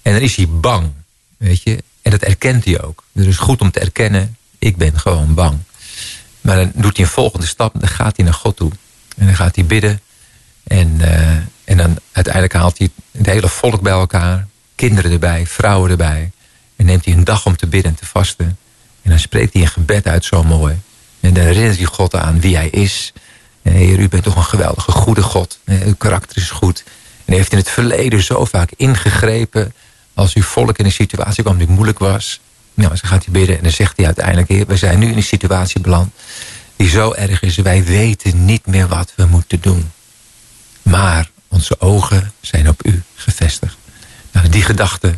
[0.01, 0.91] En dan is hij bang,
[1.37, 1.83] weet je.
[2.01, 3.03] En dat erkent hij ook.
[3.11, 5.57] Dus het is goed om te erkennen, ik ben gewoon bang.
[6.41, 8.71] Maar dan doet hij een volgende stap, dan gaat hij naar God toe.
[9.17, 10.01] En dan gaat hij bidden.
[10.63, 11.01] En,
[11.63, 14.47] en dan uiteindelijk haalt hij het hele volk bij elkaar.
[14.75, 16.31] Kinderen erbij, vrouwen erbij.
[16.75, 18.57] En neemt hij een dag om te bidden en te vasten.
[19.01, 20.81] En dan spreekt hij een gebed uit zo mooi.
[21.19, 23.13] En dan herinnert hij God aan wie hij is.
[23.63, 25.59] Heer, u bent toch een geweldige, goede God.
[25.65, 26.83] Uw karakter is goed.
[27.25, 29.73] En heeft in het verleden zo vaak ingegrepen...
[30.13, 32.39] als uw volk in een situatie kwam die moeilijk was.
[32.73, 34.47] Nou, dan gaat hij bidden en dan zegt hij uiteindelijk...
[34.47, 36.11] Heer, we zijn nu in een situatie beland
[36.75, 37.55] die zo erg is...
[37.55, 39.91] wij weten niet meer wat we moeten doen.
[40.81, 43.77] Maar onze ogen zijn op u gevestigd.
[44.31, 45.13] Nou, die gedachte,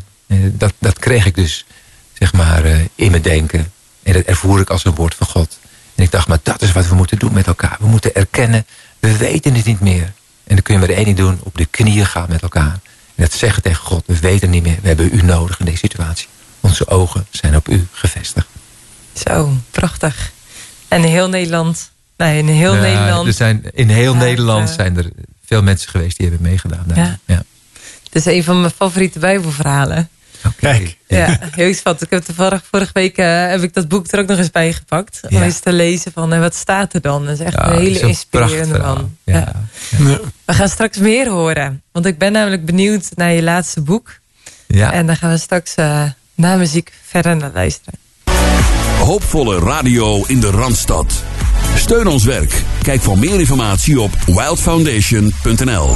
[0.51, 1.65] dat, dat kreeg ik dus
[2.13, 3.71] zeg maar, in mijn denken.
[4.03, 5.59] En dat ervoer ik als een woord van God.
[5.95, 7.77] En ik dacht, maar dat is wat we moeten doen met elkaar.
[7.79, 8.65] We moeten erkennen,
[8.99, 10.13] we weten het niet meer.
[10.43, 12.79] En dan kun je maar één ding doen, op de knieën gaan met elkaar.
[13.15, 14.77] En dat zeggen tegen God, we weten het niet meer.
[14.81, 16.27] We hebben u nodig in deze situatie.
[16.59, 18.47] Onze ogen zijn op u gevestigd.
[19.13, 20.31] Zo, prachtig.
[20.87, 21.91] En heel Nederland...
[22.17, 23.27] Nee, in heel ja, Nederland...
[23.27, 25.09] Er zijn, in heel ja, Nederland uh, zijn er
[25.45, 26.85] veel mensen geweest die hebben meegedaan.
[26.95, 27.19] Ja.
[27.25, 27.43] ja.
[28.03, 30.09] Het is een van mijn favoriete bijbelverhalen.
[30.55, 30.97] Kijk.
[31.07, 31.81] Ja, heel iets.
[31.81, 34.73] Ik heb toevallig vorige week uh, heb ik dat boek er ook nog eens bij
[34.73, 35.19] gepakt.
[35.29, 35.43] Om ja.
[35.43, 37.25] eens te lezen van uh, wat staat er dan.
[37.25, 39.17] Dat is echt ja, een hele inspirerende man.
[39.23, 39.51] Ja.
[40.45, 41.81] We gaan straks meer horen.
[41.91, 44.19] Want ik ben namelijk benieuwd naar je laatste boek.
[44.67, 44.91] Ja.
[44.91, 46.03] En dan gaan we straks uh,
[46.35, 47.99] na muziek verder naar luisteren.
[48.99, 51.23] Hoopvolle radio in de Randstad.
[51.75, 52.63] Steun ons werk.
[52.81, 55.95] Kijk voor meer informatie op wildfoundation.nl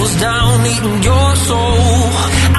[0.00, 2.10] was down eating your soul.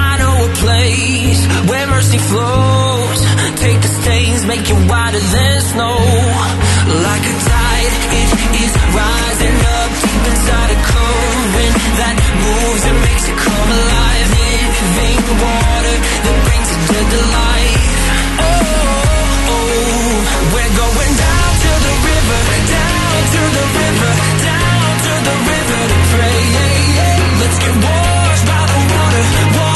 [0.08, 3.20] I know a place where mercy flows.
[3.62, 5.98] Take the stains, make it whiter than snow.
[7.06, 8.28] Like a tide, it
[8.64, 14.26] is rising up deep inside a current that moves and makes it come alive.
[14.98, 17.76] Living water that brings it to the light.
[18.40, 20.16] Oh, oh,
[20.54, 22.40] we're going down to the river,
[22.72, 24.12] down to the river,
[24.48, 25.57] down to the river.
[27.48, 29.67] Boats get washed by the water.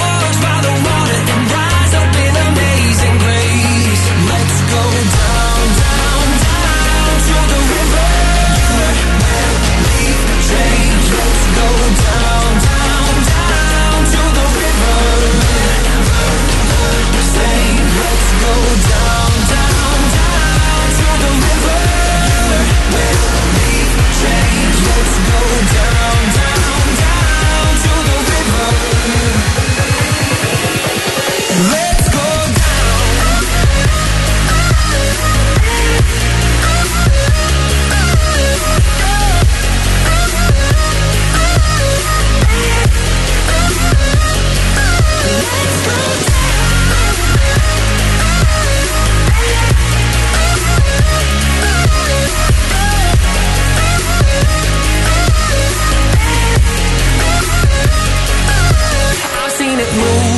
[59.95, 60.32] move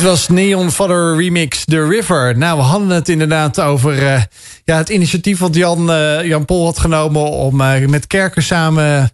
[0.00, 2.38] Dit was Neon Father Remix The River.
[2.38, 4.22] Nou, we hadden het inderdaad over uh,
[4.64, 7.22] ja, het initiatief wat Jan, uh, Jan Pol had genomen...
[7.22, 9.10] om uh, met kerken samen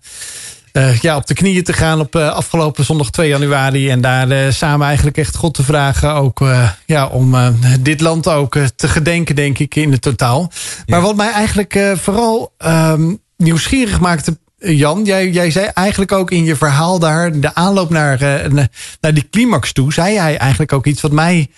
[1.01, 3.91] ja, op de knieën te gaan op afgelopen zondag 2 januari.
[3.91, 6.13] En daar samen eigenlijk echt God te vragen.
[6.15, 6.45] Ook
[6.87, 7.37] ja, om
[7.81, 10.51] dit land ook te gedenken, denk ik, in het totaal.
[10.87, 14.39] Maar wat mij eigenlijk vooral um, nieuwsgierig maakte
[14.75, 18.65] Jan, jij, jij zei eigenlijk ook in je verhaal daar, de aanloop naar, uh,
[19.01, 21.49] naar die climax toe, zei hij eigenlijk ook iets wat mij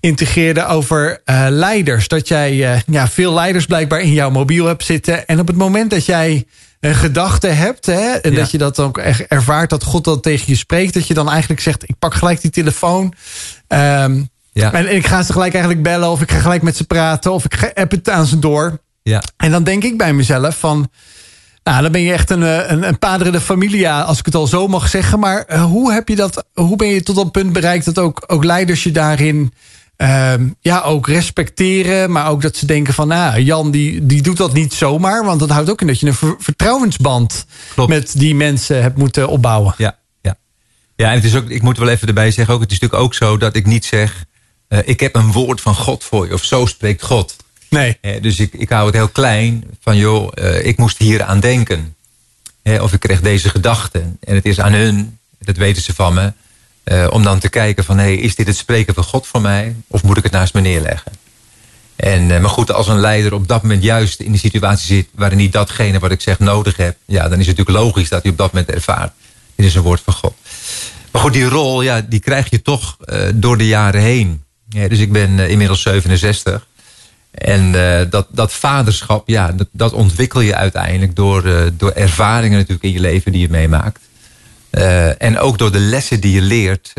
[0.00, 2.08] integreerde over uh, leiders.
[2.08, 5.26] Dat jij uh, ja, veel leiders blijkbaar in jouw mobiel hebt zitten.
[5.26, 6.44] En op het moment dat jij
[6.80, 10.44] een gedachte hebt, hè, en dat je dat ook echt ervaart dat God dat tegen
[10.46, 13.12] je spreekt, dat je dan eigenlijk zegt: Ik pak gelijk die telefoon.
[13.68, 14.72] Um, ja.
[14.72, 17.44] En ik ga ze gelijk eigenlijk bellen, of ik ga gelijk met ze praten, of
[17.44, 18.78] ik app het aan ze door.
[19.02, 19.22] Ja.
[19.36, 20.90] En dan denk ik bij mezelf van
[21.62, 24.34] nou, dan ben je echt een, eh, een, een padre de familia, als ik het
[24.34, 25.18] al zo mag zeggen.
[25.18, 28.24] Maar uh, hoe heb je dat, hoe ben je tot dat punt bereikt dat ook,
[28.26, 29.52] ook leiders je daarin
[30.02, 34.36] uh, ja, ook respecteren, maar ook dat ze denken van, nou, Jan die, die doet
[34.36, 37.90] dat niet zomaar, want dat houdt ook in dat je een vertrouwensband Klopt.
[37.90, 39.74] met die mensen hebt moeten opbouwen.
[39.76, 40.36] Ja, ja.
[40.96, 43.04] ja, en het is ook, ik moet wel even erbij zeggen, ook, het is natuurlijk
[43.04, 44.24] ook zo dat ik niet zeg,
[44.68, 47.36] uh, ik heb een woord van God voor je, of zo spreekt God.
[47.72, 48.20] Nee.
[48.20, 51.94] dus ik, ik hou het heel klein van, joh, uh, ik moest hier aan denken.
[52.64, 54.16] of ik kreeg deze gedachten.
[54.20, 56.32] En het is aan hun, dat weten ze van me,
[56.84, 59.76] uh, om dan te kijken van, hey, is dit het spreken van God voor mij?
[59.86, 61.12] Of moet ik het naast me neerleggen?
[61.96, 65.08] En, uh, maar goed, als een leider op dat moment juist in de situatie zit...
[65.14, 66.96] waarin niet datgene wat ik zeg nodig heb...
[67.04, 69.12] ja, dan is het natuurlijk logisch dat hij op dat moment ervaart.
[69.54, 70.34] Dit is een woord van God.
[71.10, 72.96] Maar goed, die rol, ja, die krijg je toch
[73.34, 74.42] door de jaren heen.
[74.68, 76.66] Ja, dus ik ben inmiddels 67.
[77.32, 82.56] En uh, dat, dat vaderschap, ja, dat, dat ontwikkel je uiteindelijk door, uh, door ervaringen
[82.56, 84.00] natuurlijk in je leven die je meemaakt.
[84.70, 86.92] Uh, en ook door de lessen die je leert.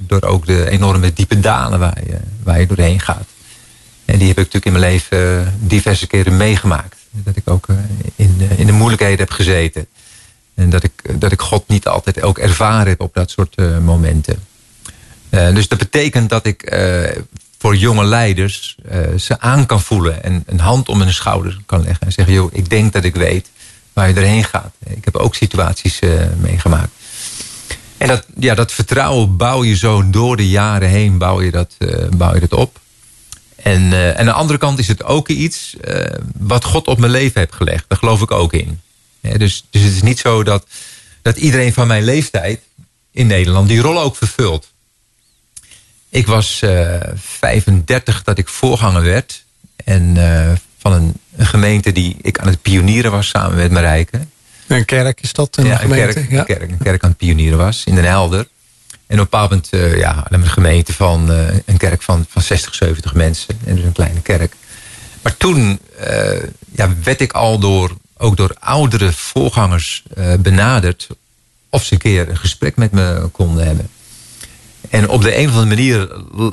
[0.00, 3.26] door ook de enorme diepe dalen waar je, waar je doorheen gaat.
[4.04, 6.96] En die heb ik natuurlijk in mijn leven diverse keren meegemaakt.
[7.10, 7.66] Dat ik ook
[8.16, 9.86] in, in de moeilijkheden heb gezeten.
[10.54, 14.38] En dat ik, dat ik God niet altijd ook ervaren heb op dat soort momenten.
[15.30, 16.62] dus dat betekent dat ik
[17.58, 20.22] voor jonge leiders uh, ze aan kan voelen.
[20.22, 22.06] En een hand om hun schouder kan leggen.
[22.06, 23.50] En zeggen, joh, ik denk dat ik weet
[23.92, 24.72] waar je erheen gaat.
[24.84, 26.90] Ik heb ook situaties uh, meegemaakt.
[27.96, 31.74] En dat, ja, dat vertrouwen bouw je zo door de jaren heen, bouw je dat,
[31.78, 32.80] uh, bouw je dat op.
[33.56, 35.76] En, en aan de andere kant is het ook iets
[36.38, 37.84] wat God op mijn leven heeft gelegd.
[37.88, 38.80] Daar geloof ik ook in.
[39.20, 40.66] dus, dus het is niet zo dat,
[41.22, 42.60] dat iedereen van mijn leeftijd
[43.12, 44.72] in Nederland die rol ook vervult.
[46.10, 49.44] Ik was uh, eh, 35 dat ik voorganger werd.
[49.84, 54.26] En uh, van een, een, gemeente die ik aan het pionieren was samen met Marijke.
[54.66, 55.56] Een kerk is dat?
[55.56, 56.12] Een ja, gemeente?
[56.12, 58.38] Kerk, ja, een kerk, een kerk aan het pionieren was in Den Helder.
[58.40, 58.46] En
[58.96, 61.28] op een bepaald moment uh, ja, een gemeente van
[61.64, 63.58] een kerk van, van 60, 70 mensen.
[63.64, 64.54] En dus een kleine kerk.
[65.22, 65.80] Maar toen
[66.74, 70.02] ja, werd ik al door, ook door oudere voorgangers
[70.38, 71.08] benaderd...
[71.70, 73.88] of ze een keer een gesprek met me konden hebben.
[74.90, 76.08] En op de een of andere manier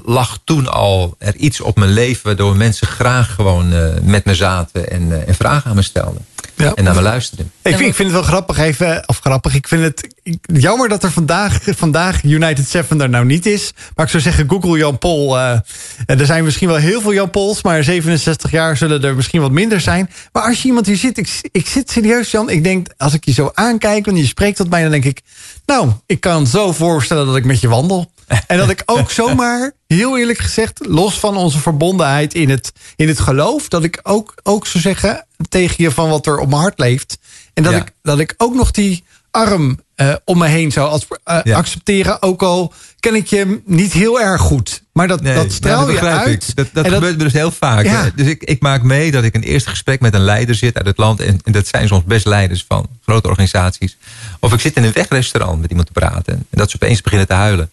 [0.06, 2.22] lag toen al er iets op mijn leven...
[2.24, 6.26] waardoor mensen graag gewoon uh, met me zaten en, uh, en, vragen aan me stelden.
[6.56, 6.74] Ja.
[6.74, 7.52] En naar me luisterden.
[7.62, 10.08] Ik vind, ik vind het wel grappig even, of grappig, ik vind het
[10.44, 13.74] jammer dat er vandaag, vandaag United Seven er nou niet is.
[13.96, 15.38] Maar ik zou zeggen, Google Jan Pol.
[15.38, 15.60] Uh,
[16.06, 19.52] er zijn misschien wel heel veel Jan Pols, maar 67 jaar zullen er misschien wat
[19.52, 20.10] minder zijn.
[20.32, 23.26] Maar als je iemand hier zit, ik, ik zit serieus Jan, ik denk, als ik
[23.26, 25.22] je zo aankijk en je spreekt tot mij, dan denk ik...
[25.66, 28.12] Nou, ik kan zo voorstellen dat ik met je wandel.
[28.48, 33.08] En dat ik ook zomaar, heel eerlijk gezegd, los van onze verbondenheid in het, in
[33.08, 36.62] het geloof, dat ik ook, ook zou zeggen tegen je van wat er op mijn
[36.62, 37.18] hart leeft.
[37.54, 41.08] En dat, ik, dat ik ook nog die arm uh, om me heen zou als,
[41.10, 41.58] uh, ja.
[41.58, 42.22] accepteren.
[42.22, 44.84] Ook al ken ik je niet heel erg goed.
[44.92, 46.48] Maar dat, nee, dat straal ja, dat je uit.
[46.48, 46.56] Ik.
[46.56, 47.86] Dat, dat gebeurt me dus heel vaak.
[47.86, 48.12] Ja.
[48.16, 50.86] Dus ik, ik maak mee dat ik een eerste gesprek met een leider zit uit
[50.86, 51.20] het land.
[51.20, 53.98] En, en, dat zijn soms best leiders van grote organisaties.
[54.40, 56.34] Of ik zit in een wegrestaurant met iemand te praten.
[56.34, 57.70] En dat ze opeens beginnen te huilen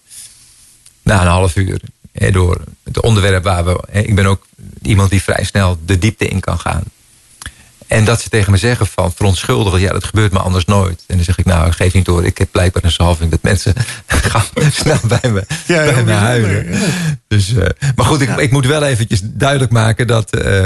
[1.03, 1.81] na een half uur.
[2.13, 3.81] door het onderwerp waar we...
[3.91, 4.47] ik ben ook
[4.83, 6.85] iemand die vrij snel de diepte in kan gaan.
[7.93, 11.05] En dat ze tegen me zeggen van verontschuldigen, ja, dat gebeurt me anders nooit.
[11.07, 12.25] En dan zeg ik, nou, geef niet door.
[12.25, 13.75] Ik heb blijkbaar een zalving dat mensen
[14.07, 16.67] gaan snel bij me, ja, bij me huilen.
[17.29, 20.65] Dus, uh, maar goed, ik, ik, moet wel eventjes duidelijk maken dat uh,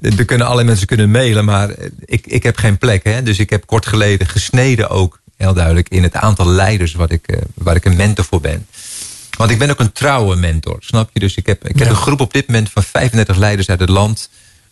[0.00, 1.70] er kunnen allerlei mensen kunnen mailen, maar
[2.04, 3.04] ik, ik heb geen plek.
[3.04, 3.22] Hè?
[3.22, 7.32] Dus ik heb kort geleden gesneden ook, heel duidelijk, in het aantal leiders wat ik,
[7.32, 8.66] uh, waar ik een mentor voor ben.
[9.38, 11.20] Want ik ben ook een trouwe mentor, snap je?
[11.20, 13.88] Dus ik heb, ik heb een groep op dit moment van 35 leiders uit het
[13.88, 14.30] land...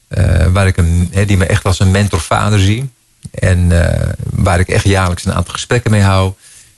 [0.09, 2.91] Uh, waar ik een, he, die me echt als een mentorvader zie.
[3.31, 3.89] En uh,
[4.31, 6.33] waar ik echt jaarlijks een aantal gesprekken mee hou.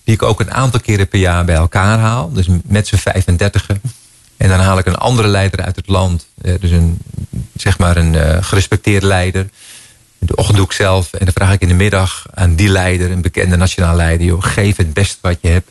[0.04, 2.32] Die ik ook een aantal keren per jaar bij elkaar haal.
[2.32, 3.66] Dus met z'n 35
[4.36, 6.26] En dan haal ik een andere leider uit het land.
[6.42, 6.98] Eh, dus een,
[7.56, 9.48] zeg maar een gerespecteerde leider.
[10.18, 11.12] De ochtend doe ik zelf.
[11.12, 14.26] En dan vraag ik in de middag aan die leider, een bekende nationaal leider.
[14.26, 15.70] Joh, geef het beste wat je hebt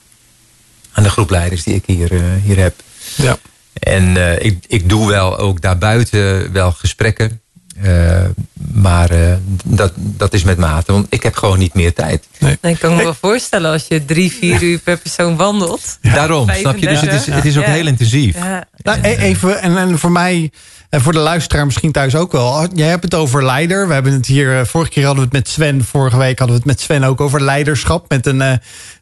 [0.98, 2.74] aan de groep leiders die ik hier, uh, hier heb.
[3.16, 3.38] Ja.
[3.74, 7.42] En uh, ik, ik doe wel ook daarbuiten wel gesprekken.
[7.84, 8.26] Uh,
[8.74, 9.34] maar uh,
[9.66, 12.28] dat, dat is met mate, want ik heb gewoon niet meer tijd.
[12.40, 12.58] Nee.
[12.62, 15.98] ik kan me wel voorstellen als je drie, vier uur per persoon wandelt.
[16.02, 16.14] Ja.
[16.14, 16.88] Daarom, snap je?
[16.88, 17.72] Dus het is, het is ook ja.
[17.72, 18.36] heel intensief.
[18.36, 18.68] Ja.
[18.82, 20.52] Nou, even, en, en voor mij,
[20.90, 22.68] en voor de luisteraar misschien thuis ook wel.
[22.74, 23.88] Jij hebt het over leider.
[23.88, 25.86] We hebben het hier, vorige keer hadden we het met Sven.
[25.86, 28.10] Vorige week hadden we het met Sven ook over leiderschap.
[28.10, 28.52] Met een, uh,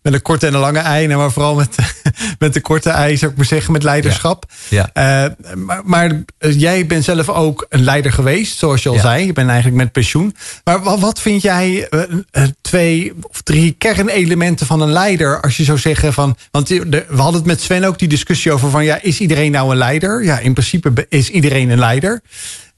[0.01, 1.15] met een korte en een lange ei.
[1.15, 1.75] Maar vooral met,
[2.39, 4.45] met de korte ei, zou ik maar zeggen, met leiderschap.
[4.69, 4.89] Ja.
[4.93, 5.25] ja.
[5.25, 9.01] Uh, maar, maar jij bent zelf ook een leider geweest, zoals je al ja.
[9.01, 9.25] zei.
[9.25, 10.35] Je bent eigenlijk met pensioen.
[10.63, 15.41] Maar wat, wat vind jij uh, twee of drie kernelementen van een leider?
[15.41, 16.37] Als je zou zeggen van.
[16.51, 19.51] Want de, we hadden het met Sven ook die discussie over van ja, is iedereen
[19.51, 20.23] nou een leider?
[20.23, 22.21] Ja, in principe is iedereen een leider.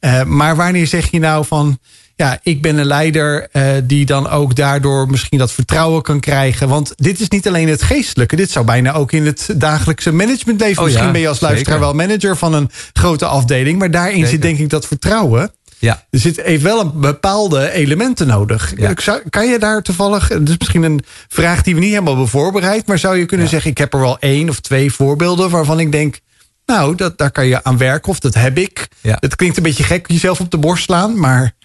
[0.02, 1.80] Uh, maar wanneer zeg je nou van
[2.16, 6.68] ja, ik ben een leider uh, die dan ook daardoor misschien dat vertrouwen kan krijgen.
[6.70, 8.36] Want dit is niet alleen het geestelijke.
[8.36, 10.78] Dit zou bijna ook in het dagelijkse managementleven.
[10.78, 11.94] Oh, misschien ja, ben je als luisteraar zeker.
[11.96, 13.80] wel manager van een grote afdeling.
[13.80, 14.30] Maar daarin Zeker.
[14.30, 15.52] zit denk ik dat vertrouwen.
[15.80, 16.04] Ja.
[16.10, 18.74] Er zit heeft wel een bepaalde elementen nodig.
[18.78, 18.94] Ja.
[19.30, 22.88] Kan je daar toevallig, het is misschien een vraag die we niet helemaal hebben voorbereid,
[22.88, 23.52] maar zou je kunnen Ja.
[23.52, 26.20] zeggen, ik heb er wel één of twee voorbeelden waarvan ik denk,
[26.68, 28.88] nou, dat, daar kan je aan werken of dat heb ik.
[29.02, 29.18] Ja.
[29.20, 31.56] Het klinkt een beetje gek jezelf op de borst slaan, maar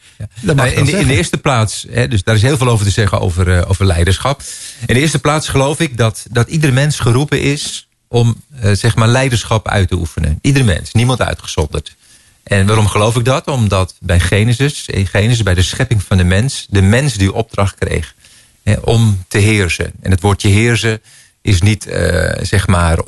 [0.40, 2.68] dat mag Nou, in, de, in de eerste plaats, hè, dus daar is heel veel
[2.68, 4.42] over te zeggen over, eh, over leiderschap.
[4.86, 8.96] In de eerste plaats geloof ik dat, dat ieder mens geroepen is om eh, zeg
[8.96, 10.38] maar leiderschap uit te oefenen.
[10.40, 11.96] Ieder mens, niemand uitgezonderd.
[12.42, 13.46] En waarom geloof ik dat?
[13.46, 17.74] Omdat bij Genesis, in Genesis, bij de schepping van de mens, de mens die opdracht
[17.78, 18.14] kreeg
[18.62, 19.92] hè, om te heersen.
[20.00, 21.00] En het woordje heersen
[21.42, 22.98] is niet eh, zeg maar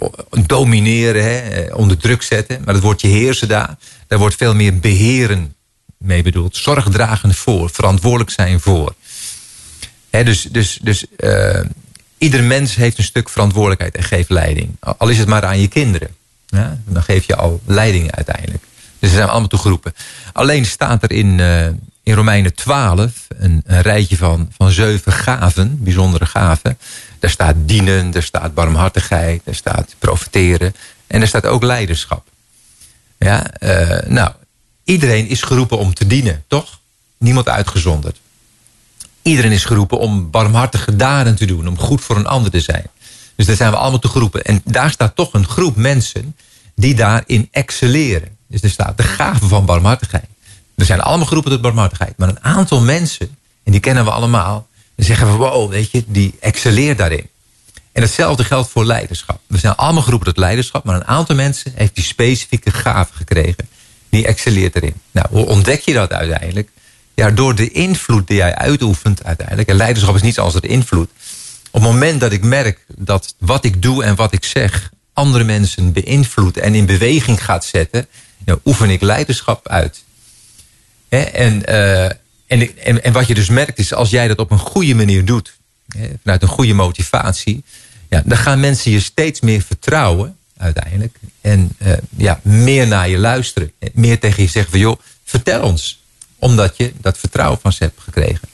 [0.47, 2.63] domineren, hè, eh, onder druk zetten.
[2.65, 3.77] Maar het woordje heersen daar,
[4.07, 5.55] daar wordt veel meer beheren
[5.99, 6.57] mee bedoeld.
[6.57, 8.95] Zorg dragen voor, verantwoordelijk zijn voor.
[10.11, 11.61] Hè, dus dus, dus eh,
[12.19, 14.77] ieder mens heeft een stuk verantwoordelijkheid en geeft leiding.
[14.81, 16.09] Al is het maar aan je kinderen.
[16.47, 18.65] Ja, dan geef je al leiding uiteindelijk.
[18.99, 19.95] Dus daar zijn allemaal toe geroepen.
[20.33, 21.67] Alleen staat er in, eh,
[22.03, 26.79] in Romeinen 12 een, een rijtje van, van zeven gaven, bijzondere gaven.
[27.25, 30.75] Daar staat dienen, daar staat barmhartigheid, daar staat profiteren.
[31.07, 32.27] En daar staat ook leiderschap.
[33.19, 34.33] Ja, eh, nou,
[34.85, 36.81] iedereen is geroepen om te dienen, toch?
[37.19, 38.21] Niemand uitgezonderd.
[39.23, 42.87] Iedereen is geroepen om barmhartige daden te doen, om goed voor een ander te zijn.
[43.37, 44.45] Dus daar zijn we allemaal toe geroepen.
[44.45, 46.37] En daar staat toch een groep mensen
[46.75, 48.37] die daarin excelleren.
[48.47, 50.29] Dus er staat de gave van barmhartigheid.
[50.75, 52.17] We zijn allemaal geroepen tot barmhartigheid.
[52.17, 54.67] Maar een aantal mensen, en die kennen we allemaal,
[54.97, 57.29] die zeggen van wow, weet je, die excelleert daarin.
[57.93, 59.41] En hetzelfde geldt voor leiderschap.
[59.47, 63.69] We zijn allemaal geroepen tot leiderschap, maar een aantal mensen heeft die specifieke gave gekregen.
[64.09, 64.95] Die excelleert erin.
[65.11, 66.69] Nou, hoe ontdek je dat uiteindelijk?
[67.15, 69.69] Ja, door de invloed die jij uitoefent uiteindelijk.
[69.69, 71.09] En leiderschap is niets als het invloed.
[71.71, 75.45] Op het moment dat ik merk dat wat ik doe en wat ik zeg andere
[75.45, 78.07] mensen beïnvloedt en in beweging gaat zetten,
[78.39, 80.05] dan oefen ik leiderschap uit.
[81.09, 82.11] Hè, En, eh,
[82.61, 85.57] en, en, wat je dus merkt is, als jij dat op een goede manier doet,
[86.23, 87.65] vanuit een goede motivatie,
[88.09, 91.17] ja, dan gaan mensen je steeds meer vertrouwen uiteindelijk.
[91.41, 93.73] En eh, ja, meer naar je luisteren.
[93.93, 96.03] Meer tegen je zeggen van joh, vertel ons.
[96.39, 98.49] Omdat je dat vertrouwen van ze hebt gekregen.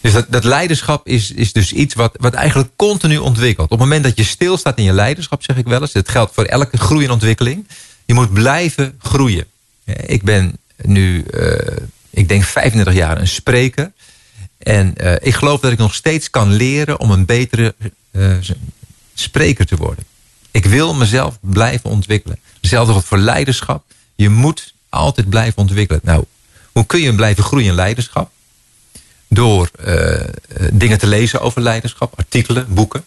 [0.00, 3.70] Dus dat, dat leiderschap is, is dus iets wat, wat eigenlijk continu ontwikkelt.
[3.70, 5.92] Op het moment dat je stilstaat in je leiderschap, zeg ik wel eens.
[5.92, 7.68] Dat geldt voor elke groei en ontwikkeling.
[8.04, 9.46] Je moet blijven groeien.
[9.84, 11.76] Ja, Ik ben nu, eh,
[12.16, 13.92] ik denk 35 jaar een spreker.
[14.58, 17.74] En eh, ik geloof dat ik nog steeds kan leren om een betere
[18.10, 18.36] eh,
[19.14, 20.04] spreker te worden.
[20.50, 22.38] Ik wil mezelf blijven ontwikkelen.
[22.60, 23.84] Hetzelfde geldt voor leiderschap.
[24.14, 26.00] Je moet altijd blijven ontwikkelen.
[26.04, 26.24] Nou,
[26.72, 28.30] hoe kun je blijven groeien in leiderschap?
[29.28, 30.28] Door eh,
[30.72, 33.04] dingen te lezen over leiderschap, artikelen, boeken.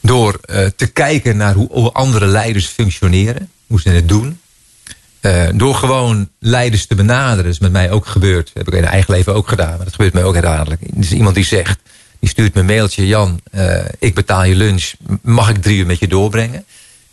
[0.00, 0.40] Door
[0.76, 4.38] te kijken naar hoe andere leiders functioneren, hoe ze het doen.
[5.24, 8.46] Eh, door gewoon leiders te benaderen, is met mij ook gebeurd.
[8.46, 10.82] Dat heb ik in eigen leven ook gedaan, maar dat gebeurt mij ook herhaaldelijk.
[10.82, 11.78] Er is iemand die zegt,
[12.20, 13.06] die stuurt me een mailtje.
[13.06, 16.64] Jan, eh, ik betaal je lunch, mag ik drie uur met je doorbrengen?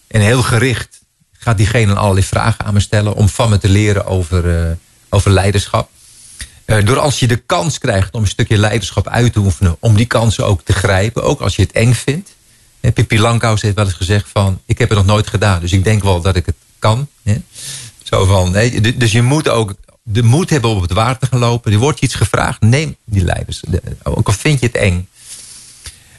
[0.07, 1.01] En heel gericht
[1.32, 3.14] gaat diegene allerlei vragen aan me stellen...
[3.14, 4.72] om van me te leren over, eh,
[5.09, 5.89] over leiderschap.
[6.66, 9.78] Door als je de kans krijgt om een stukje leiderschap uit te oefenen...
[9.80, 12.36] om die kansen ook te grijpen, ook als je het eng vindt.
[12.93, 14.62] Pippi Langkous heeft wel eens gezegd van...
[14.66, 17.07] ik heb het nog nooit gedaan, dus ik denk wel dat ik het kan.
[18.12, 21.26] Zo van, nee, dus je moet ook de moed hebben om op het water te
[21.26, 21.72] gaan lopen.
[21.72, 23.62] Er wordt je iets gevraagd, neem die leiders.
[23.68, 25.07] De- Ook al vind je het eng.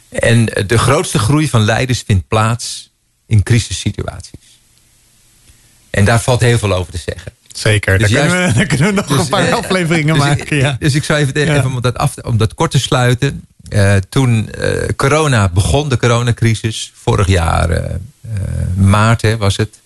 [0.09, 2.91] En de grootste groei van leiders vindt plaats
[3.25, 4.31] in crisissituaties.
[5.89, 7.31] En daar valt heel veel over te zeggen.
[7.53, 10.13] Zeker, Dus daar, kunnen we, juist- daar kunnen we nog Dus, een paar eh, afleveringen
[10.13, 10.57] dus, maken.
[10.57, 10.75] Ja.
[10.79, 11.55] dus ik zou even, Ja.
[11.57, 13.45] even om, dat af, om dat kort te sluiten.
[13.69, 17.97] Eh, toen eh, corona begon, de coronacrisis, vorig jaar eh, eh,
[18.75, 19.79] maart hè, was het.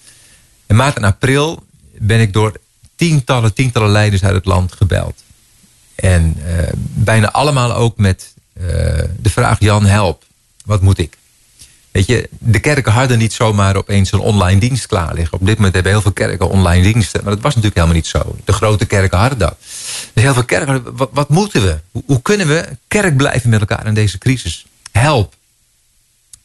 [0.67, 1.65] In maart en april
[1.99, 2.59] ben ik door
[2.95, 5.23] tientallen, tientallen leiders uit het land gebeld.
[5.95, 8.63] En eh, bijna allemaal ook met eh,
[9.19, 10.23] de vraag: Jan, help,
[10.65, 11.17] wat moet ik?
[11.91, 15.39] Weet je, de kerken hadden niet zomaar opeens een online dienst klaar liggen.
[15.39, 17.23] Op dit moment hebben heel veel kerken online diensten.
[17.23, 18.35] Maar dat was natuurlijk helemaal niet zo.
[18.45, 19.55] De grote kerken hadden dat.
[20.13, 21.79] Dus heel veel kerken wat moeten we?
[21.91, 24.65] Hoe, hoe kunnen we kerk blijven met elkaar in deze crisis?
[24.91, 25.35] Help.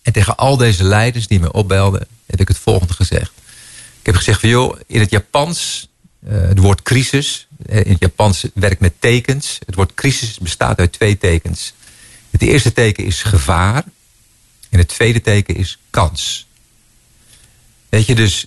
[0.03, 3.33] En tegen al deze leiders die me opbelden, heb ik het volgende gezegd.
[4.03, 5.89] Ik heb gezegd van joh, in het Japans,
[6.27, 9.59] eh, het woord crisis, eh, in het Japans werkt met tekens.
[9.67, 11.75] Het woord crisis bestaat uit twee tekens.
[12.31, 13.85] Het eerste teken is gevaar.
[14.71, 16.47] En het tweede teken is kans.
[17.89, 18.47] Weet je, dus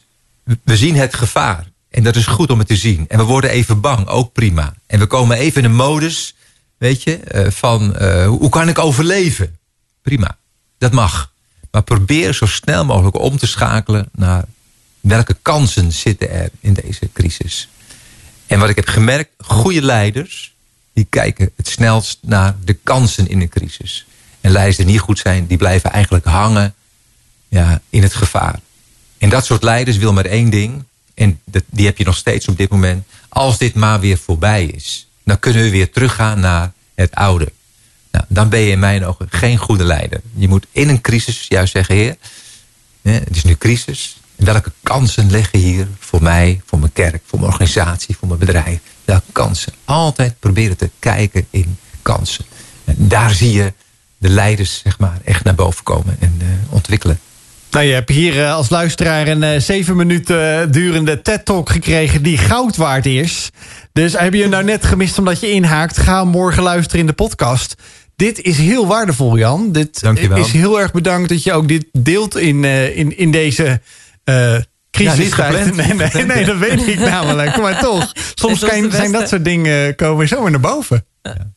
[0.63, 1.71] we zien het gevaar.
[1.89, 3.05] En dat is goed om het te zien.
[3.07, 4.73] En we worden even bang, ook prima.
[4.85, 6.35] En we komen even in een modus,
[6.77, 9.57] weet je, eh, van hoe kan ik overleven?
[10.01, 10.37] Prima,
[10.77, 11.31] dat mag.
[11.71, 14.45] Maar probeer zo snel mogelijk om te schakelen naar
[15.07, 17.69] welke kansen zitten er in deze crisis.
[18.47, 20.53] En wat ik heb gemerkt, goede leiders,
[20.93, 24.05] die kijken het snelst naar de kansen in een crisis.
[24.41, 26.75] En leiders die niet goed zijn, die blijven eigenlijk hangen
[27.47, 28.59] ja, in het gevaar.
[29.17, 30.83] En dat soort leiders wil maar één ding.
[31.13, 33.05] En die heb je nog steeds op dit moment.
[33.29, 35.07] Als dit maar weer voorbij is.
[35.23, 37.51] Dan kunnen we weer teruggaan naar het oude.
[38.11, 40.21] Nou, dan ben je in mijn ogen geen goede leider.
[40.35, 41.95] Je moet in een crisis juist zeggen...
[41.95, 42.15] Heer,
[43.01, 44.17] het is nu crisis.
[44.35, 47.21] Welke kansen liggen hier voor mij, voor mijn kerk...
[47.25, 48.79] voor mijn organisatie, voor mijn bedrijf?
[49.05, 49.73] Welke kansen?
[49.85, 52.45] Altijd proberen te kijken in kansen.
[52.85, 53.73] En daar zie je
[54.17, 57.19] de leiders zeg maar, echt naar boven komen en eh, ontwikkelen.
[57.71, 62.37] Nou, je hebt hier eh, als luisteraar een eh, zeven minuten durende TED-talk gekregen die
[62.37, 63.49] goud waard is.
[63.93, 67.13] Dus heb je hem nou net gemist omdat je inhaakt, ga morgen luisteren in de
[67.13, 67.75] podcast.
[68.15, 69.71] Dit is heel waardevol, Jan.
[69.71, 70.37] Dit Dankjewel.
[70.37, 72.63] is heel erg bedankt dat je ook dit deelt in,
[72.95, 73.81] in, in deze
[74.25, 74.55] eh
[74.91, 75.35] crisis.
[75.35, 76.45] Nee, nee, nee, ja.
[76.45, 77.57] dat weet ik namelijk.
[77.61, 81.05] Maar toch, soms zijn dat soort dingen komen zomaar naar boven.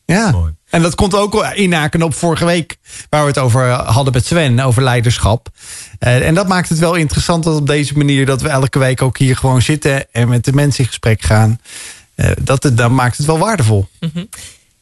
[0.05, 0.31] Ja.
[0.31, 0.53] Mooi.
[0.69, 2.77] En dat komt ook wel inhaken op vorige week,
[3.09, 5.47] waar we het over hadden met Sven, over leiderschap.
[5.99, 9.01] Eh, en dat maakt het wel interessant dat op deze manier dat we elke week
[9.01, 11.59] ook hier gewoon zitten en met de mensen in gesprek gaan.
[12.15, 13.87] Eh, dat, het- dat maakt het wel waardevol.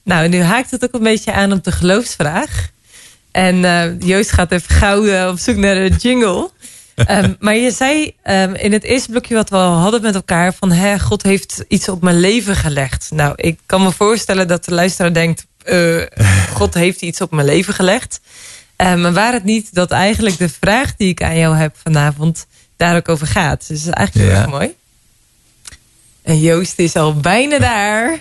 [0.04, 2.70] Nou, nu haakt het ook een beetje aan op de geloofsvraag.
[3.32, 6.50] En eh, Joost gaat even gauw eh, op zoek naar de jingle.
[7.06, 10.54] Ehm, maar je zei ehm, in het eerste blokje wat we al hadden met elkaar...
[10.54, 13.10] van hè, God heeft iets op mijn leven gelegd.
[13.14, 15.46] Nou, ik kan me voorstellen dat de luisteraar denkt...
[15.64, 16.02] eh,
[16.54, 18.20] God heeft iets op mijn leven gelegd.
[18.76, 22.46] Eh, maar waar het niet dat eigenlijk de vraag die ik aan jou heb vanavond...
[22.78, 23.68] daar ook over gaat.
[23.68, 24.42] Dus dat is eigenlijk heel Ja.
[24.42, 24.76] erg mooi.
[26.24, 28.20] En Joost is al bijna daar.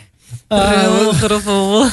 [0.49, 1.87] Rummel, geroffel.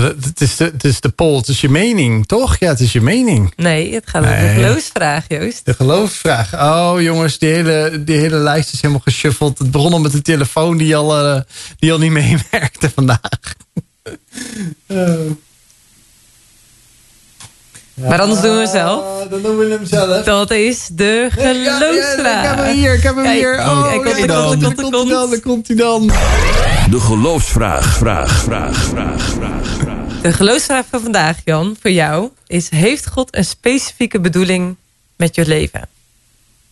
[0.00, 2.58] Het is, de, het is de poll, het is je mening, toch?
[2.58, 3.52] Ja, het is je mening.
[3.56, 5.64] Nee, het gaat om de geloofsvraag, Joost.
[5.64, 6.54] De geloofsvraag.
[6.54, 9.58] Oh jongens, die hele, die hele lijst is helemaal geshuffeld.
[9.58, 11.40] Het begon al met de telefoon die al, eh,
[11.78, 13.54] die al niet meewerkte vandaag.
[14.88, 15.30] Oh.
[17.94, 19.28] Maar anders doen we het zelf.
[19.28, 20.24] Dan doen we hem zelf.
[20.24, 22.46] Dat is de Ja, ja, ik geloofsvraag.
[22.46, 23.58] heb hem hier, ik heb hem Kijk, hier.
[23.58, 26.06] Oh, kijk, komt komt hij dan, komt hij dan.
[26.90, 30.20] De geloofsvraag, vraag, vraag, vraag, vraag, vraag.
[30.22, 34.76] De geloofsvraag van vandaag, Jan, voor jou, is: Heeft God een specifieke bedoeling
[35.16, 35.88] met je leven?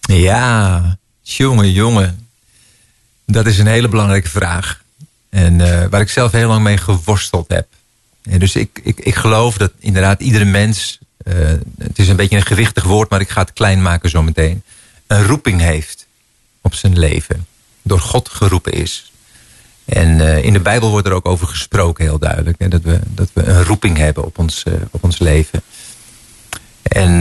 [0.01, 0.83] Ja,
[1.23, 2.29] jongen, jongen.
[3.27, 4.81] Dat is een hele belangrijke vraag.
[5.31, 7.67] En eh, waar ik zelf heel lang mee geworsteld heb.
[8.23, 10.99] En dus ik, ik, ik geloof dat inderdaad iedere mens...
[11.25, 11.35] eh,
[11.79, 14.63] het is een beetje een gewichtig woord, maar ik ga het klein maken zo meteen...
[15.07, 16.07] een roeping heeft
[16.61, 17.47] op zijn leven.
[17.83, 19.13] Door God geroepen is.
[19.85, 22.59] En eh, in de Bijbel wordt er ook over gesproken heel duidelijk.
[22.59, 25.63] Hè, dat, we, dat we een roeping hebben op ons, eh, op ons leven.
[26.83, 27.21] En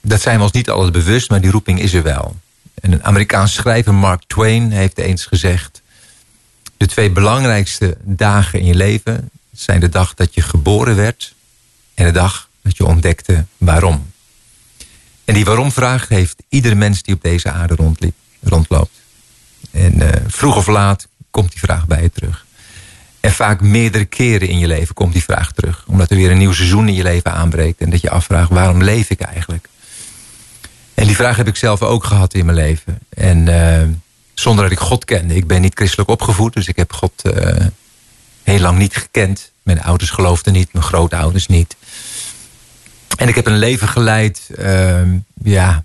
[0.00, 2.36] dat zijn we ons niet altijd bewust, maar die roeping is er wel.
[2.74, 5.82] En een Amerikaanse schrijver, Mark Twain, heeft eens gezegd...
[6.76, 9.30] de twee belangrijkste dagen in je leven...
[9.52, 11.34] zijn de dag dat je geboren werd...
[11.94, 14.12] en de dag dat je ontdekte waarom.
[15.24, 19.00] En die waarom-vraag heeft iedere mens die op deze aarde rondliep, rondloopt.
[19.70, 22.46] En eh, vroeg of laat komt die vraag bij je terug.
[23.20, 25.84] En vaak meerdere keren in je leven komt die vraag terug.
[25.86, 27.80] Omdat er weer een nieuw seizoen in je leven aanbreekt.
[27.80, 29.68] En dat je afvraagt, waarom leef ik eigenlijk?
[30.94, 32.98] En die vraag heb ik zelf ook gehad in mijn leven.
[33.08, 33.88] En eh,
[34.34, 35.34] zonder dat ik God kende.
[35.34, 36.52] Ik ben niet christelijk opgevoed.
[36.52, 37.66] Dus ik heb God eh,
[38.42, 39.52] heel lang niet gekend.
[39.62, 40.72] Mijn ouders geloofden niet.
[40.72, 41.76] Mijn grootouders niet.
[43.16, 44.50] En ik heb een leven geleid.
[44.56, 45.02] eh,
[45.42, 45.82] ja,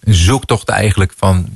[0.00, 1.48] een zoektocht eigenlijk van...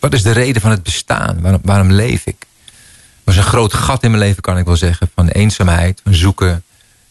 [0.00, 1.40] wat is de reden van het bestaan?
[1.40, 2.36] Waarom, waarom leef ik?
[2.66, 5.10] Er was een groot gat in mijn leven, kan ik wel zeggen.
[5.14, 6.64] Van eenzaamheid, van zoeken.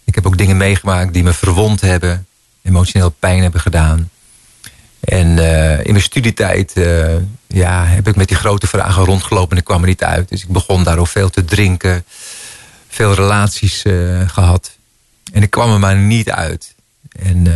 [0.03, 2.28] Ik heb ook dingen meegemaakt die me verwond hebben.
[2.61, 4.09] Emotioneel pijn hebben gedaan.
[4.99, 7.16] En eh, in mijn studietijd eh,
[7.47, 10.30] ja, heb ik met die grote vragen rondgelopen en ik kwam er niet uit.
[10.30, 12.05] Dus ik begon daarover veel te drinken.
[12.88, 14.78] Veel relaties eh, gehad.
[15.34, 16.75] En ik kwam er maar niet uit.
[17.20, 17.47] En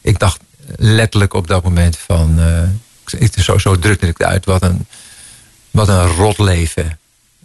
[0.00, 0.40] ik dacht
[0.76, 2.40] letterlijk op dat moment van...
[3.18, 4.44] ik, zo, zo drukte ik het uit.
[4.44, 4.86] Wat een,
[5.70, 6.98] wat een rot leven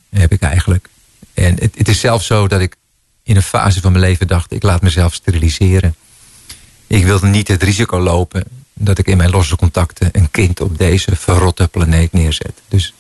[0.10, 0.90] heb ik eigenlijk.
[1.34, 2.76] En het, het is zelfs zo dat ik
[3.24, 4.52] in een fase van mijn leven dacht...
[4.52, 5.96] ik laat mezelf steriliseren.
[6.88, 8.44] Ik wilde niet het risico lopen
[8.74, 12.62] dat ik in mijn losse contacten een kind op deze verrotte planeet neerzet.
[12.68, 12.94] Dus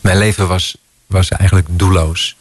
[0.00, 0.76] mijn leven was,
[1.06, 2.36] was eigenlijk doelloos.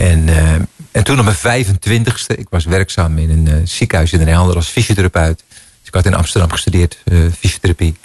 [0.00, 0.52] En, uh,
[0.90, 4.68] en toen op mijn 25ste, ik was werkzaam in een uh, ziekenhuis in Den als
[4.68, 5.44] fysiotherapeut.
[5.48, 7.96] Dus ik had in Amsterdam gestudeerd, uh, fysiotherapie.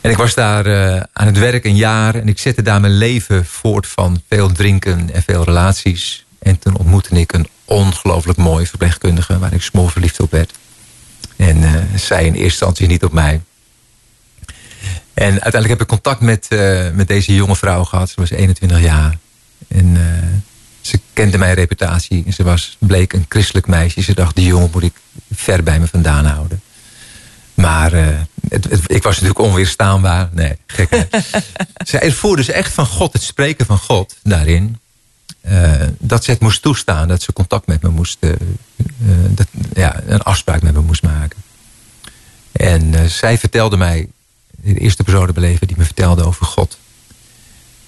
[0.00, 0.66] En ik was daar
[1.12, 5.10] aan het werk een jaar en ik zette daar mijn leven voort van veel drinken
[5.12, 6.26] en veel relaties.
[6.38, 10.52] En toen ontmoette ik een ongelooflijk mooie verpleegkundige waar ik smoor verliefd op werd.
[11.36, 13.40] En zij in eerste instantie niet op mij.
[15.14, 16.48] En uiteindelijk heb ik contact met,
[16.94, 18.08] met deze jonge vrouw gehad.
[18.08, 19.18] Ze was 21 jaar.
[19.68, 19.96] En
[20.86, 22.24] ze kende mijn reputatie.
[22.32, 24.02] Ze was, bleek een christelijk meisje.
[24.02, 24.94] Ze dacht, die jongen moet ik
[25.34, 26.60] ver bij me vandaan houden.
[27.54, 27.92] Maar
[28.48, 30.28] het, het, ik was natuurlijk onweerstaanbaar.
[30.32, 31.06] Nee, gek.
[31.84, 34.78] Zij ervoer dus echt van God, het spreken van God daarin.
[35.48, 37.08] Uh, dat ze het moest toestaan.
[37.08, 38.16] Dat ze contact met me moest...
[38.20, 38.32] Uh,
[39.28, 41.42] dat, ja, een afspraak met me moest maken.
[42.52, 44.08] En zij vertelde mij...
[44.50, 46.78] De eerste persoon beleven die me vertelde over God.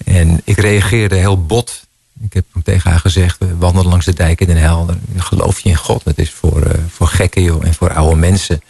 [0.05, 1.86] En ik reageerde heel bot.
[2.21, 3.37] Ik heb hem tegen haar gezegd...
[3.39, 4.97] We wandelen langs de dijk in Den Helder.
[5.17, 6.03] Geloof je in God?
[6.03, 8.61] Dat is voor, voor gekken joh, en voor oude mensen.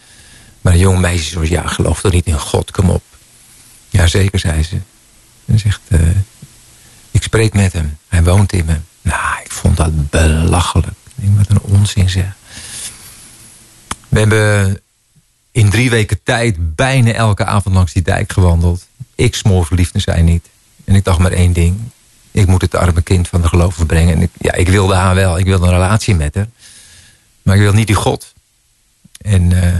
[0.60, 1.48] Maar een jong meisje zoals...
[1.48, 2.70] Ja, geloof toch niet in God?
[2.70, 3.02] Kom op.
[3.88, 4.76] Ja, zeker, zei ze.
[5.44, 5.80] En zegt...
[7.10, 7.98] Ik spreek met hem.
[8.08, 8.76] Hij woont in me.
[9.02, 10.86] Nou, ik vond dat belachelijk.
[10.86, 12.36] Ik denk, wat een onzin zeg.
[14.08, 14.80] We hebben
[15.52, 18.86] in drie weken tijd bijna elke avond langs die dijk gewandeld.
[19.14, 20.48] Ik smoor verliefd en zij niet.
[20.84, 21.78] En ik dacht maar één ding.
[22.38, 24.14] Ik moet het arme kind van de geloof brengen.
[24.14, 25.38] En ik, ja, ik wilde haar wel.
[25.38, 26.48] Ik wilde een relatie met haar.
[27.42, 28.32] Maar ik wil niet die God.
[29.20, 29.72] En uh,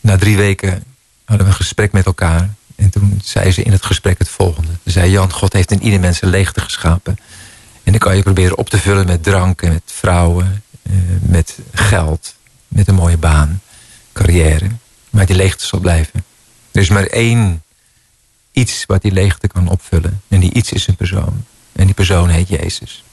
[0.00, 0.84] na drie weken
[1.24, 2.54] hadden we een gesprek met elkaar.
[2.76, 4.72] En toen zei ze in het gesprek het volgende.
[4.84, 7.18] Ze zei, Jan, God heeft in ieder mens een leegte geschapen.
[7.82, 11.58] En dan kan je proberen op te vullen met drank en met vrouwen, eh, met
[11.72, 12.34] geld,
[12.68, 13.60] met een mooie baan,
[14.12, 14.70] carrière.
[15.10, 16.24] Maar die leegte zal blijven.
[16.72, 17.62] Er is maar één
[18.52, 20.22] iets wat die leegte kan opvullen.
[20.28, 21.44] En die iets is een persoon.
[21.80, 23.04] En die persoon heet Jezus.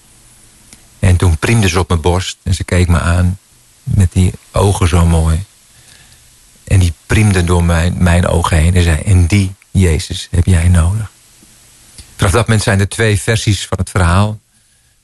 [0.99, 3.39] En toen priemde ze op mijn borst en ze keek me aan
[3.83, 5.43] met die ogen zo mooi.
[6.63, 9.01] En die priemde door mijn, mijn ogen heen en zei...
[9.01, 11.11] en die Jezus heb jij nodig.
[12.15, 14.39] Vanaf dat moment zijn er twee versies van het verhaal.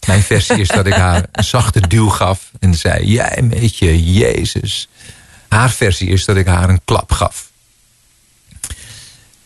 [0.07, 2.51] Mijn versie is dat ik haar een zachte duw gaf.
[2.59, 4.87] En zei, jij met je Jezus.
[5.47, 7.51] Haar versie is dat ik haar een klap gaf.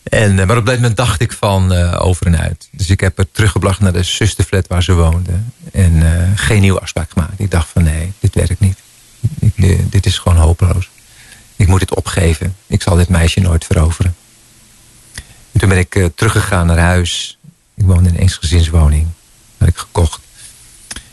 [0.08, 2.68] En, eh, maar op dat moment dacht ik van uh, over en uit.
[2.72, 5.32] Dus ik heb haar teruggebracht naar de zusterflat waar ze woonde.
[5.72, 7.40] En uh, geen nieuwe afspraak gemaakt.
[7.40, 8.78] Ik dacht van nee, dit werkt niet.
[9.90, 10.90] Dit is gewoon hopeloos.
[11.56, 12.56] Ik moet dit opgeven.
[12.66, 14.14] Ik zal dit meisje nooit veroveren.
[15.52, 17.38] En toen ben ik teruggegaan naar huis.
[17.74, 19.06] Ik woonde in een eensgezinswoning.
[19.58, 20.20] Had ik gekocht.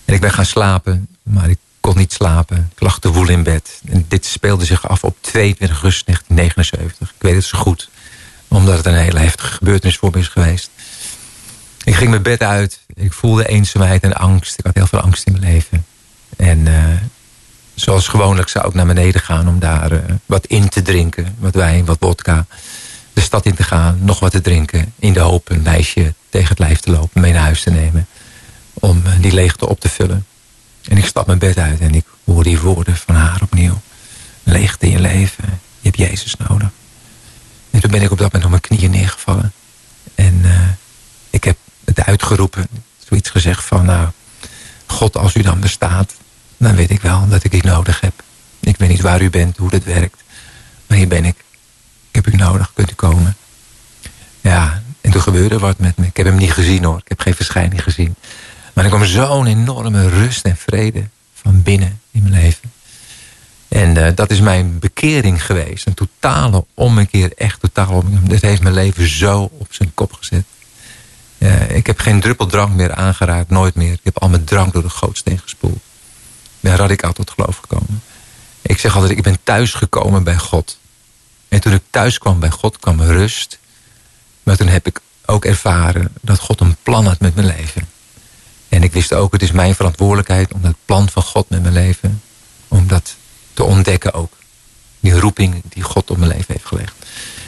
[0.05, 1.07] En ik ben gaan slapen.
[1.23, 2.69] Maar ik kon niet slapen.
[2.75, 3.81] Ik lag te woel in bed.
[3.85, 7.09] En dit speelde zich af op 22 augustus 1979.
[7.09, 7.89] Ik weet het zo goed.
[8.47, 10.69] Omdat het een hele heftige gebeurtenis voor me is geweest.
[11.83, 12.79] Ik ging mijn bed uit.
[12.93, 14.59] Ik voelde eenzaamheid en angst.
[14.59, 15.85] Ik had heel veel angst in mijn leven.
[16.37, 16.83] En uh,
[17.75, 21.35] zoals gewoonlijk zou ik naar beneden gaan om daar uh, wat in te drinken.
[21.39, 22.45] Wat wijn, wat vodka.
[23.13, 24.93] De stad in te gaan, nog wat te drinken.
[24.99, 28.07] In de hoop een meisje tegen het lijf te lopen, mee naar huis te nemen.
[28.73, 30.25] Om uh, die leegte op te vullen.
[30.87, 33.81] En ik stap mijn bed uit en ik hoor die woorden van haar opnieuw.
[34.43, 36.69] Leegte in je leven, je hebt Jezus nodig.
[37.75, 39.51] En toen ben ik op dat moment op mijn knieën neergevallen.
[40.15, 40.59] En uh,
[41.29, 42.67] ik heb het uitgeroepen.
[43.07, 44.09] Zoiets gezegd van, nou,
[44.85, 46.13] God als u dan bestaat
[46.57, 48.23] dan weet ik wel dat ik u nodig heb.
[48.59, 50.23] Ik weet niet waar u bent, hoe dat werkt.
[50.87, 51.35] Maar hier ben ik.
[52.11, 53.35] Ik heb u nodig, kunt u komen.
[54.41, 56.05] Ja, en toen gebeurde wat met me.
[56.05, 56.97] Ik heb hem niet gezien hoor.
[56.97, 58.15] Ik heb geen verschijning gezien.
[58.73, 62.71] Maar er kwam zo'n enorme rust en vrede van binnen in mijn leven.
[63.75, 65.87] En uh, dat is mijn bekering geweest.
[65.87, 68.29] Een totale ommekeer, echt totaal ommekeer.
[68.29, 70.43] Dat heeft mijn leven zo op zijn kop gezet.
[71.37, 73.91] Uh, ik heb geen druppel drank meer aangeraakt, nooit meer.
[73.91, 75.79] Ik heb al mijn drank door de gootsteen gespoeld
[76.65, 78.03] ben radicaal tot geloof gekomen.
[78.61, 80.79] Ik zeg altijd, ik ben thuisgekomen bij God.
[81.47, 83.59] En toen ik thuis kwam bij God, kwam rust.
[84.43, 87.87] Maar toen heb ik ook ervaren dat God een plan had met mijn leven.
[88.69, 91.73] En ik wist ook, het is mijn verantwoordelijkheid om dat plan van God met mijn
[91.73, 92.21] leven,
[92.67, 93.15] om dat
[93.55, 94.33] te ontdekken ook.
[94.99, 96.93] Die roeping die God op mijn leven heeft gelegd.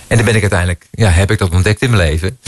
[0.07, 2.39] En dan ben ik uiteindelijk, ja, heb ik dat ontdekt in mijn leven.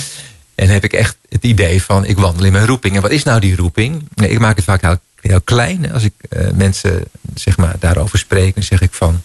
[0.55, 2.95] En heb ik echt het idee van, ik wandel in mijn roeping.
[2.95, 4.07] En wat is nou die roeping?
[4.15, 5.91] Ik maak het vaak heel, heel klein.
[5.91, 7.03] Als ik uh, mensen
[7.33, 9.21] zeg maar, daarover spreek, dan zeg ik van...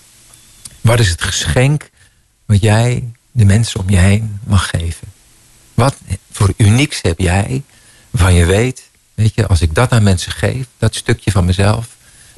[0.81, 1.91] Wat is het geschenk
[2.45, 5.09] wat jij de mensen om je heen mag geven?
[5.75, 5.97] Wat
[6.33, 7.63] voor unieks heb jij
[8.11, 8.83] waarvan je weet...
[9.15, 11.87] Weet je, als ik dat aan mensen geef, dat stukje van mezelf...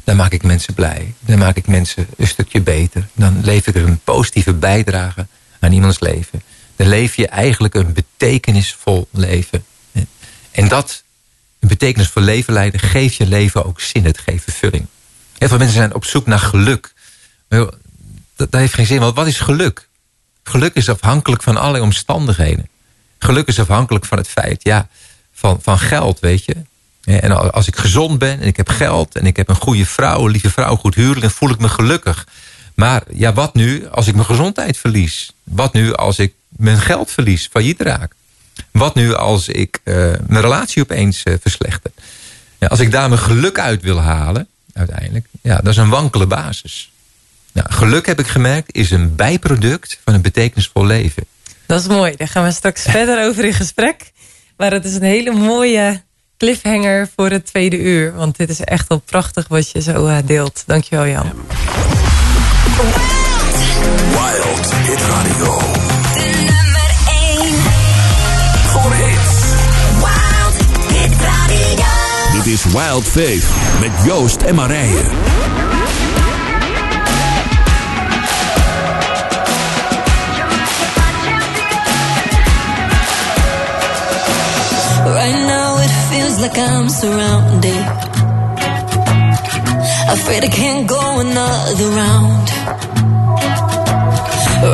[0.06, 1.14] dan maak ik mensen blij.
[1.20, 3.08] Dan maak ik mensen een stukje beter.
[3.12, 5.26] Dan leef ik een positieve bijdrage
[5.60, 6.42] aan iemands leven.
[6.76, 9.64] Dan leef je eigenlijk een betekenisvol leven.
[10.50, 11.02] En dat,
[11.58, 12.80] een betekenisvol leven leiden...
[12.80, 14.86] geeft je leven ook zin, het geeft vervulling.
[15.38, 16.92] Heel veel mensen zijn op zoek naar geluk.
[17.48, 17.76] Dat,
[18.36, 19.88] dat heeft geen zin, want wat is geluk?
[20.42, 22.68] Geluk is afhankelijk van allerlei omstandigheden.
[23.18, 24.88] Geluk is afhankelijk van het feit, ja,
[25.32, 26.56] van, van geld, weet je.
[27.06, 30.24] En als ik gezond ben en ik heb geld en ik heb een goede vrouw,
[30.24, 32.26] een lieve vrouw, goed huurlijk, dan voel ik me gelukkig.
[32.74, 35.32] Maar ja, wat nu als ik mijn gezondheid verlies?
[35.44, 38.12] Wat nu als ik mijn geld verlies, failliet raak?
[38.70, 39.94] Wat nu als ik uh,
[40.26, 41.90] mijn relatie opeens uh, verslechter?
[42.58, 46.26] Ja, als ik daar mijn geluk uit wil halen, uiteindelijk, ja, dat is een wankele
[46.26, 46.90] basis.
[47.54, 51.24] Geluk heb ik gemerkt, is een bijproduct van een betekenisvol leven.
[51.66, 52.16] Dat is mooi.
[52.16, 54.12] Daar gaan we straks verder over in gesprek.
[54.56, 56.02] Maar het is een hele mooie
[56.38, 58.14] cliffhanger voor het tweede uur.
[58.14, 60.62] Want dit is echt wel prachtig wat je zo uh, deelt.
[60.66, 61.32] Dankjewel Jan.
[64.10, 65.58] Wild Hit Radio.
[66.14, 66.90] De nummer
[67.40, 67.54] 1.
[68.66, 69.44] Voor hits.
[69.98, 70.56] Wild
[70.92, 72.42] Hit Radio.
[72.42, 73.44] Dit is Wild Faith
[73.80, 75.02] met Joost en Marije.
[85.04, 85.65] Right now
[86.16, 87.82] feels like I'm surrounded.
[90.16, 92.46] Afraid I can't go another round.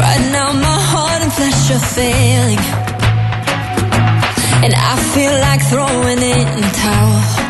[0.05, 2.63] Right now my heart and flesh are failing.
[4.65, 7.42] And I feel like throwing in the towel.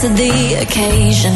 [0.00, 1.34] To the occasion.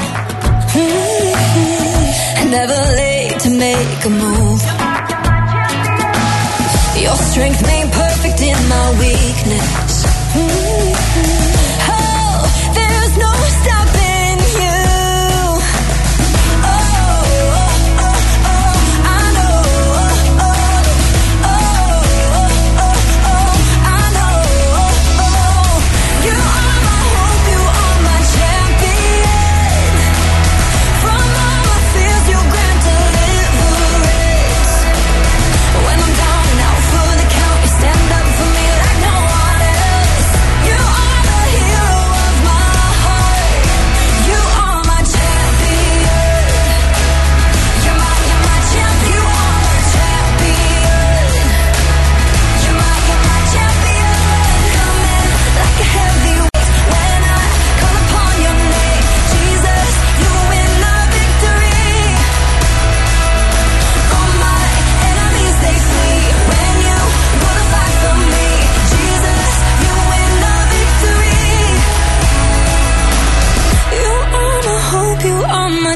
[0.74, 2.50] Mhm.
[2.50, 4.62] Never late to make a move.
[7.04, 10.04] Your strength made perfect in my weakness.
[10.36, 10.93] Oh,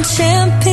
[0.05, 0.68] champagne.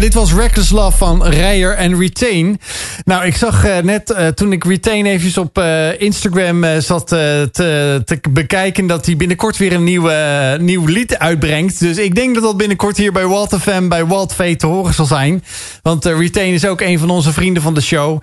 [0.00, 2.60] Dit was Reckless Love van Rijer en Retain.
[3.08, 7.48] Nou, ik zag eh, net eh, toen ik Retain eventjes op eh, Instagram zat te,
[7.52, 8.86] te bekijken...
[8.86, 11.80] dat hij binnenkort weer een nieuw, eh, nieuw lied uitbrengt.
[11.80, 14.94] Dus ik denk dat dat binnenkort hier bij Walt FM, bij Walt V te horen
[14.94, 15.44] zal zijn.
[15.82, 18.22] Want Retain is ook een van onze vrienden van de show.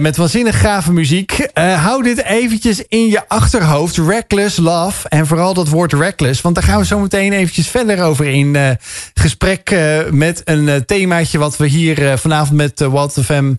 [0.00, 1.48] met waanzinnig gave muziek.
[1.54, 3.96] Hou dit eventjes in je achterhoofd.
[3.96, 5.08] Reckless Love.
[5.08, 6.40] En vooral dat woord reckless.
[6.40, 8.78] Want daar gaan we zo meteen eventjes verder over in
[9.14, 9.74] gesprek
[10.10, 11.38] met een themaatje...
[11.38, 13.52] wat we hier vanavond met Walt FM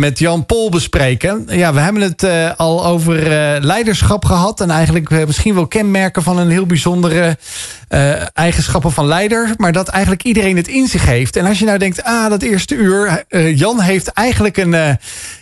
[0.00, 1.44] met Jan Pol bespreken.
[1.48, 4.60] Ja, we hebben het eh, al over eh, leiderschap gehad.
[4.60, 7.38] En eigenlijk eh, misschien wel kenmerken van een heel bijzondere
[8.34, 9.54] eigenschappen van leider.
[9.56, 11.36] Maar dat eigenlijk iedereen het in zich heeft.
[11.36, 13.24] En als je nou denkt, ah, dat eerste uur.
[13.54, 14.98] Jan heeft eigenlijk een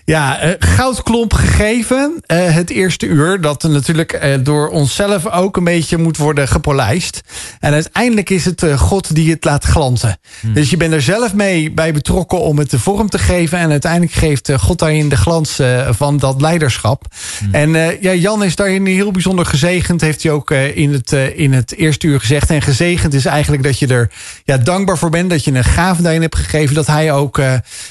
[0.08, 2.20] ja, eh, goudklomp gegeven.
[2.26, 3.40] eh, het eerste uur.
[3.40, 7.20] Dat natuurlijk eh, door onszelf ook een beetje moet worden gepolijst.
[7.60, 10.18] En uiteindelijk is het God die het laat glanzen.
[10.42, 13.58] Dus je bent er zelf mee bij betrokken om het de vorm te geven.
[13.58, 17.04] En uiteindelijk geeft God daarin de glans van dat leiderschap.
[17.52, 20.00] En eh, ja, Jan is daarin heel bijzonder gezegend.
[20.00, 22.50] Heeft hij ook in, het, in het eerste uur gezegd.
[22.50, 24.10] En gezegend is eigenlijk dat je er
[24.44, 25.30] ja, dankbaar voor bent.
[25.30, 26.74] Dat je een gave daarin hebt gegeven.
[26.74, 27.40] Dat hij ook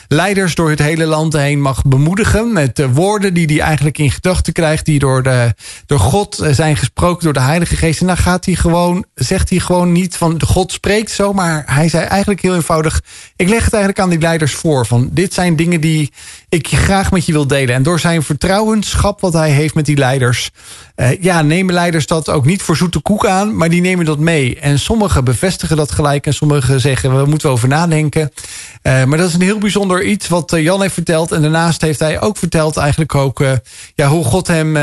[0.08, 2.54] leiders door het hele land heen mag bemoedigen.
[2.54, 4.86] Met de woorden die hij eigenlijk in gedachten krijgt.
[4.86, 5.54] Die door, de,
[5.86, 8.02] door God zijn gesproken door de Heilige Geest.
[8.02, 11.34] En dan gaat hij gewoon, zegt hij gewoon niet van God spreekt zo.
[11.34, 13.02] Maar hij zei eigenlijk heel eenvoudig.
[13.36, 14.86] Ik leg het eigenlijk aan die leiders voor.
[14.86, 16.12] Van dit zijn dingen die,
[16.50, 17.76] ik graag met je wil delen.
[17.76, 20.52] En door zijn vertrouwenschap wat hij heeft met die leiders...
[20.96, 23.56] eh, ja, nemen leiders dat ook niet voor zoete koek aan...
[23.56, 24.60] maar die nemen dat mee.
[24.60, 26.26] En sommigen bevestigen dat gelijk...
[26.26, 28.32] en sommigen zeggen, we moeten over nadenken.
[28.82, 31.32] Eh, maar dat is een heel bijzonder iets wat eh, Jan heeft verteld.
[31.32, 33.42] En daarnaast heeft hij ook verteld eigenlijk ook...
[33.42, 33.52] eh,
[33.96, 34.78] ja, hoe God hem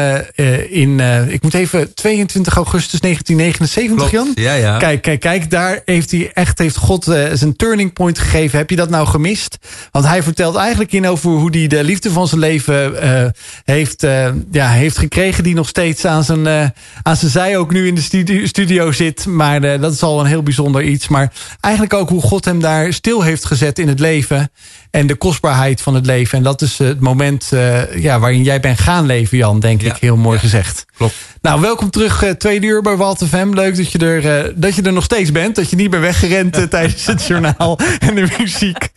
[0.69, 1.01] in...
[1.29, 1.95] ik moet even...
[1.95, 4.33] 22 augustus 1979, Jan?
[4.35, 4.79] Ja, ja.
[4.79, 8.59] Kijk, kijk, kijk, daar heeft hij echt heeft God zijn turning point gegeven.
[8.59, 9.59] Heb je dat nou gemist?
[9.91, 13.31] Want hij vertelt eigenlijk in over hoe hij de liefde van zijn leven eh,
[13.65, 15.45] heeft, eh, ja, heeft gekregen.
[15.45, 16.69] Die nog steeds aan zijn, eh,
[17.03, 19.27] aan zijn zij ook nu in de studio, studio zit.
[19.27, 21.09] Maar dat is al een heel bijzonder iets.
[21.09, 24.51] Maar eigenlijk ook hoe God hem daar stil heeft gezet in het leven.
[24.95, 26.39] En de kostbaarheid van het leven.
[26.39, 29.83] En dat is eh, het moment eh, ja, waarin jij bent gaan leven, Jan, denk
[29.83, 30.01] Ja, ik.
[30.01, 30.43] Heel mooi ja.
[30.43, 30.85] gezegd.
[30.97, 31.15] Klopt.
[31.41, 33.51] Nou, welkom terug, eh, tweede uur bij Walt FM.
[33.55, 35.57] Leuk dat je, er, dat je er nog steeds bent.
[35.57, 38.89] Dat je niet bent weggerend tijdens het journaal en de muziek.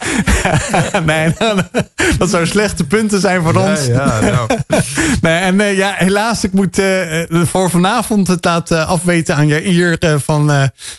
[1.06, 1.62] nee, nou,
[2.18, 3.86] dat zou slechte punten zijn voor ons.
[3.86, 4.50] Ja, nou.
[5.22, 6.82] Nee, en ja, helaas, ik moet
[7.30, 10.48] voor vanavond het laten afweten aan Jair van,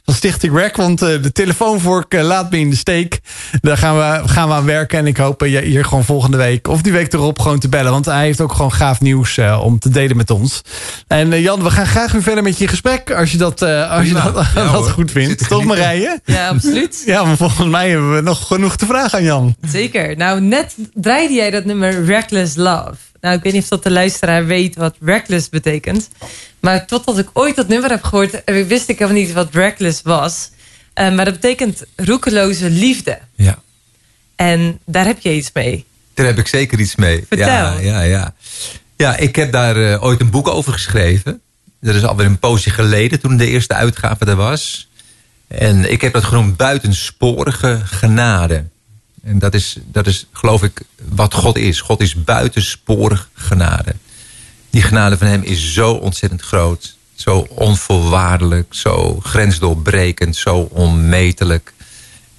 [0.04, 0.76] van Stichting Rec.
[0.76, 3.20] Want de telefoonvork laat me in de steek.
[3.60, 4.87] Daar gaan we, gaan we aan werken.
[4.92, 7.92] En ik hoop uh, Jair gewoon volgende week of die week erop gewoon te bellen.
[7.92, 10.62] Want hij heeft ook gewoon gaaf nieuws eh, om te delen met ons.
[11.06, 13.10] En eh, Jan, we gaan graag weer verder met je gesprek.
[13.10, 14.32] Als je dat, eh, als je dat, Ja,
[14.62, 14.90] dat hoor.
[14.90, 15.48] goed vindt.
[15.48, 15.64] Toch.
[15.64, 16.20] Marije?
[16.24, 17.02] Ja, absoluut.
[17.06, 19.56] Ja, maar volgens mij hebben we nog genoeg te vragen aan Jan.
[19.68, 20.16] Zeker.
[20.16, 22.94] Nou, net draaide jij dat nummer Reckless Love.
[23.20, 26.08] Nou, ik weet niet of dat de luisteraar weet wat reckless betekent.
[26.60, 30.02] Maar totdat ik ooit dat nummer heb gehoord, eh, wist ik helemaal niet wat reckless
[30.02, 30.50] was.
[30.94, 33.18] Eh, maar dat betekent roekeloze liefde.
[33.36, 33.58] ja.
[34.38, 35.84] En daar heb je iets mee.
[36.14, 37.24] Daar heb ik zeker iets mee.
[37.28, 37.46] Vertel.
[37.46, 38.34] Ja, ja, ja.
[38.96, 41.40] ja ik heb daar eh, ooit een boek over geschreven.
[41.80, 44.88] Dat is alweer een poosje geleden, toen de eerste uitgave er was.
[45.48, 48.64] En ik heb dat genoemd buitensporige genade.
[49.22, 51.80] En dat is, dat is, geloof ik, wat God is.
[51.80, 53.94] God is buitensporig genade.
[54.70, 56.96] Die genade van hem is zo ontzettend groot.
[57.14, 61.72] Zo onvoorwaardelijk, zo grensdoorbrekend, zo onmetelijk.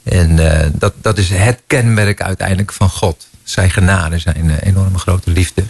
[0.10, 3.28] En eh, dat, dat is het kenmerk uiteindelijk van God.
[3.43, 5.64] Zijn genade, zijn eh, enorme grote liefde.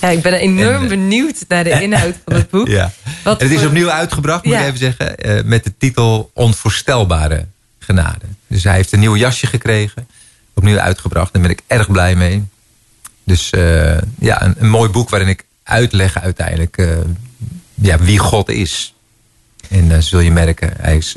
[0.00, 2.68] Ja, ik ben enorm En, eh, benieuwd naar de inhoud van het boek.
[2.68, 2.92] Ja.
[3.24, 4.60] Wat En het is opnieuw uitgebracht, moet Ja.
[4.60, 7.46] ik even zeggen, met de titel Onvoorstelbare
[7.78, 8.24] genade.
[8.46, 10.08] Dus hij heeft een nieuw jasje gekregen,
[10.54, 11.32] opnieuw uitgebracht.
[11.32, 12.44] Daar ben ik erg blij mee.
[13.24, 13.50] Dus
[14.18, 16.88] ja, een, een mooi boek waarin ik uitleg uiteindelijk
[17.74, 18.94] ja, wie God is.
[19.68, 21.14] En dan zul je merken, hij is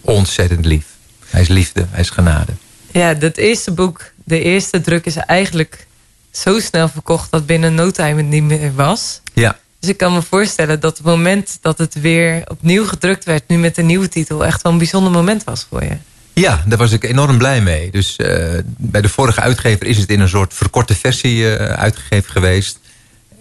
[0.00, 0.95] ontzettend lief.
[1.30, 2.52] Hij is liefde, hij is genade.
[2.90, 5.86] Ja, dat eerste boek, de eerste druk is eigenlijk
[6.30, 9.20] zo snel verkocht dat binnen no time het niet meer was.
[9.34, 13.48] Ja, Dus ik kan me voorstellen dat het moment dat het weer opnieuw gedrukt werd,
[13.48, 15.96] nu met een nieuwe titel, echt wel een bijzonder moment was voor je.
[16.32, 17.90] Ja, daar was ik enorm blij mee.
[17.90, 22.30] Dus eh, bij de vorige uitgever is het in een soort verkorte versie eh, uitgegeven
[22.30, 22.78] geweest.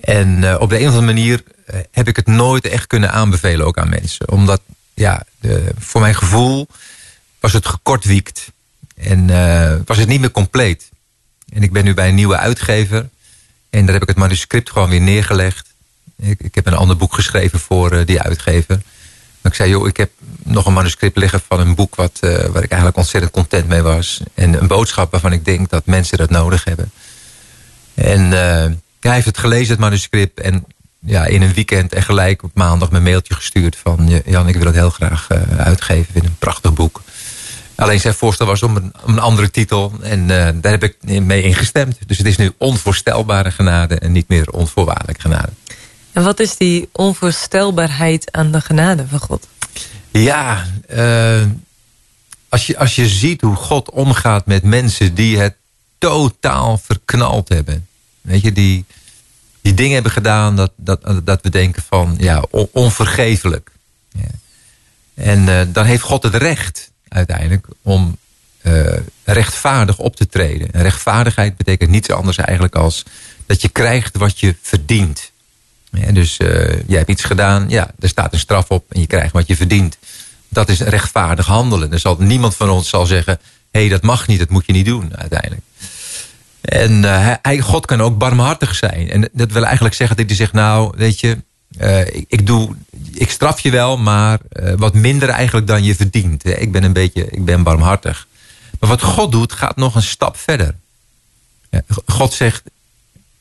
[0.01, 1.43] En eh, op de een of andere manier
[1.91, 4.31] heb ik het nooit echt kunnen aanbevelen ook aan mensen.
[4.31, 4.61] Omdat,
[4.93, 6.67] ja, de, voor mijn gevoel
[7.45, 8.51] was het gekortwiekt.
[8.95, 10.89] En eh, was het niet meer compleet.
[11.53, 13.09] En ik ben nu bij een nieuwe uitgever.
[13.69, 15.67] En daar heb ik het manuscript gewoon weer neergelegd.
[16.17, 18.81] Ik, ik heb een ander boek geschreven voor eh, die uitgever.
[19.41, 20.11] Maar ik zei, joh, ik heb
[20.43, 21.95] nog een manuscript liggen van een boek...
[21.95, 24.21] Wat, eh, waar ik eigenlijk ontzettend content mee was.
[24.33, 26.91] En een boodschap waarvan ik denk dat mensen dat nodig hebben.
[27.93, 28.31] En
[28.99, 30.39] hij heeft het gelezen, het manuscript.
[30.39, 30.65] En
[30.99, 33.75] ja, in een weekend en gelijk op maandag mijn mailtje gestuurd...
[33.75, 35.27] van "Ja, Jan, ik wil het heel graag
[35.57, 36.15] uitgeven.
[36.15, 37.01] Ik een prachtig boek.
[37.75, 39.93] Alleen zijn voorstel was om een, om een andere titel.
[40.01, 41.97] En eh, daar heb ik mee ingestemd.
[42.07, 43.99] Dus het is nu onvoorstelbare genade...
[43.99, 45.49] en niet meer onvoorwaardelijk genade.
[46.11, 49.47] En wat is die onvoorstelbaarheid aan de genade van God?
[50.11, 51.41] Ja, eh,
[52.49, 55.55] als, je, als je ziet hoe God omgaat met mensen die het
[55.97, 57.87] totaal verknald hebben.
[58.21, 58.85] Weet je, die,
[59.61, 63.71] die dingen hebben gedaan dat, dat, dat we denken van ja, on- onvergeeflijk.
[64.11, 64.27] Ja.
[65.13, 68.17] En eh, dan heeft God het recht uiteindelijk om
[68.61, 70.71] eh, rechtvaardig op te treden.
[70.71, 73.03] En rechtvaardigheid betekent niets anders eigenlijk als
[73.45, 75.31] dat je krijgt wat je verdient.
[76.11, 79.33] Dus eh jij hebt iets gedaan, ja, er staat een straf op en je krijgt
[79.33, 79.97] wat je verdient.
[80.49, 81.91] Dat is rechtvaardig handelen.
[81.91, 83.39] Er zal niemand van ons zal zeggen,
[83.71, 85.61] hé, hey, dat mag niet, dat moet je niet doen uiteindelijk.
[86.61, 89.09] En eh, hij, God kan ook barmhartig zijn.
[89.09, 91.37] En dat wil eigenlijk zeggen dat hij zegt, nou, weet je,
[91.77, 92.75] eh, ik, doe,
[93.11, 96.45] ik straf je wel, maar eh, wat minder eigenlijk dan je verdient.
[96.45, 98.27] Ik ben een beetje, ik ben barmhartig.
[98.79, 100.75] Maar wat God doet, gaat nog een stap verder.
[102.05, 102.63] God zegt,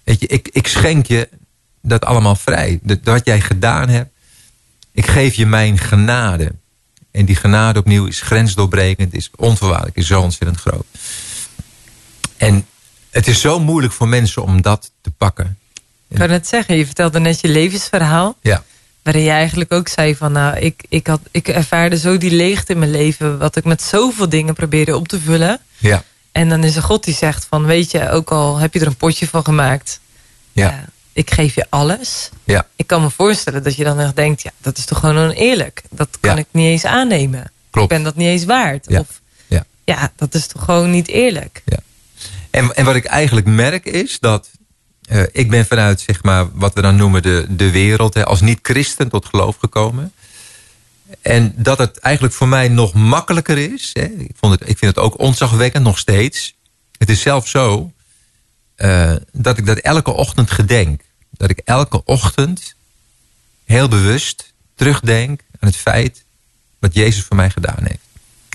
[0.04, 1.28] weet je, ik, ik schenk je
[1.80, 2.78] dat allemaal vrij.
[2.82, 4.10] Dat, wat jij gedaan hebt,
[4.92, 6.52] ik geef je mijn genade.
[7.10, 10.86] En die genade opnieuw is grensdoorbrekend, is onvoorwaardelijk, is zo ontzettend groot.
[12.36, 12.66] En
[13.10, 15.58] het is zo moeilijk voor mensen om dat te pakken.
[16.08, 18.36] Ik kan het zeggen, je vertelde net je levensverhaal.
[18.40, 18.62] Ja,
[19.02, 22.72] Waarin je eigenlijk ook zei van nou, ik, ik, had, ik ervaarde zo die leegte
[22.72, 23.38] in mijn leven.
[23.38, 25.60] Wat ik met zoveel dingen probeerde op te vullen.
[25.76, 26.02] ja,
[26.32, 28.86] En dan is er God die zegt van weet je, ook al heb je er
[28.86, 30.00] een potje van gemaakt.
[30.52, 32.30] ja, ik geef je alles.
[32.44, 32.66] ja.
[32.76, 35.82] Ik kan me voorstellen dat je dan echt denkt, ja, dat is toch gewoon oneerlijk.
[35.90, 36.40] Dat kan Ja.
[36.40, 37.52] ik niet eens aannemen.
[37.70, 37.90] Klopt.
[37.90, 38.84] Ik ben dat niet eens waard.
[38.88, 39.00] Ja.
[39.00, 39.64] Of Ja.
[39.84, 41.62] ja, dat is toch gewoon niet eerlijk.
[42.50, 44.48] En, en wat ik eigenlijk merk is dat
[45.04, 48.40] eh, ik ben vanuit zeg maar, wat we dan noemen de, de wereld, hè, als
[48.40, 50.12] niet-christen tot geloof gekomen.
[51.22, 53.90] En dat het eigenlijk voor mij nog makkelijker is.
[53.92, 56.54] Hè, ik, vond het, ik vind het ook ontzagwekkend, nog steeds.
[56.98, 57.92] Het is zelfs zo
[58.74, 61.02] eh, dat ik dat elke ochtend gedenk.
[61.30, 62.74] Dat ik elke ochtend
[63.64, 66.24] heel bewust terugdenk aan het feit
[66.78, 68.04] wat Jezus voor mij gedaan heeft.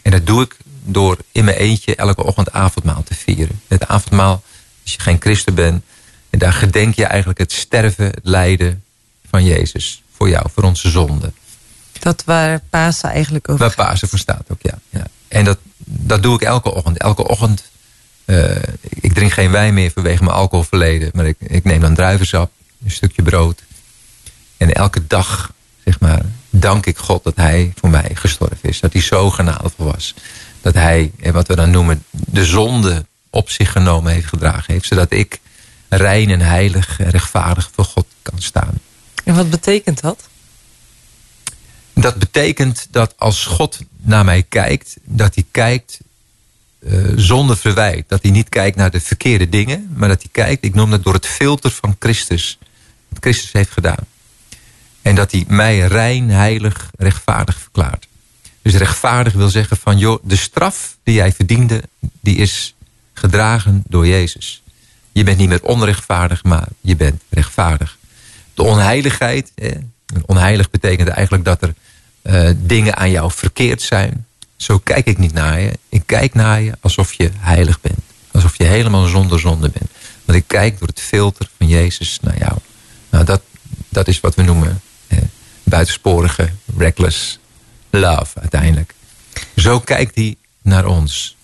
[0.04, 3.62] En dat doe ik door in mijn eentje elke ochtend avondmaal te vieren.
[3.68, 4.44] Het avondmaal,
[4.84, 5.84] als je geen christen bent,
[6.30, 8.84] en daar gedenk je eigenlijk het sterven, het lijden
[9.30, 10.04] van Jezus.
[10.16, 11.32] Voor jou, voor onze zonde.
[12.00, 13.88] Dat waar Pasen eigenlijk over Waar gaat.
[13.88, 14.80] Pasen voor staat ook, ja.
[14.90, 15.06] ja.
[15.28, 16.98] En dat, dat doe ik elke ochtend.
[16.98, 17.64] Elke ochtend,
[18.26, 18.56] eh,
[18.90, 21.10] ik drink geen wijn meer vanwege mijn alcoholverleden.
[21.14, 22.52] Maar ik, ik neem dan druivensap,
[22.84, 23.64] een stukje brood.
[24.58, 25.54] En elke dag,
[25.84, 28.80] zeg maar, dank ik God dat hij voor mij gestorven is.
[28.80, 30.14] Dat hij zo genadevol was.
[30.62, 34.86] Dat hij, wat we dan noemen, de zonde op zich genomen heeft gedragen heeft.
[34.86, 35.40] Zodat ik
[35.90, 38.80] rein en heilig en rechtvaardig voor God kan staan.
[39.24, 40.28] En wat betekent dat?
[41.94, 46.00] Dat betekent dat als God naar mij kijkt, dat hij kijkt
[46.80, 48.10] eh, zonder verwijt.
[48.10, 51.04] Dat hij niet kijkt naar de verkeerde dingen, maar dat hij kijkt, ik noem dat
[51.04, 52.58] door het filter van Christus.
[53.10, 54.06] Wat Christus heeft gedaan.
[55.02, 58.08] En dat hij mij rein, heilig, rechtvaardig verklaart.
[58.62, 61.84] Dus rechtvaardig wil zeggen van, joh, de straf die jij verdiende,
[62.22, 62.76] die is
[63.14, 64.62] gedragen door Jezus.
[65.12, 67.98] Je bent niet meer onrechtvaardig, maar je bent rechtvaardig.
[68.54, 69.52] De onheiligheid,
[70.26, 71.74] onheilig betekent eigenlijk dat er
[72.22, 74.26] eh, dingen aan jou verkeerd zijn.
[74.56, 75.72] Zo kijk ik niet naar je.
[75.90, 78.00] Ik kijk naar je alsof je heilig bent.
[78.32, 79.90] Alsof je helemaal zonder zonde bent.
[80.26, 82.58] Want ik kijk door het filter van Jezus naar jou.
[83.10, 83.42] Nou, dat,
[83.90, 85.18] dat is wat we noemen eh,
[85.64, 87.40] buitensporige, reckless
[87.90, 88.94] love uiteindelijk.
[89.56, 91.38] Zo kijkt hij naar ons.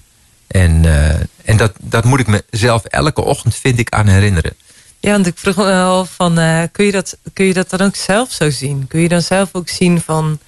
[0.55, 4.53] En, eh, en dat, dat moet ik mezelf elke ochtend, vind ik, aan herinneren.
[4.99, 7.81] Ja, want ik vroeg me wel van, eh, kun, je dat, kun je dat dan
[7.81, 8.87] ook zelf zo zien?
[8.87, 10.39] Kun je dan zelf ook zien van,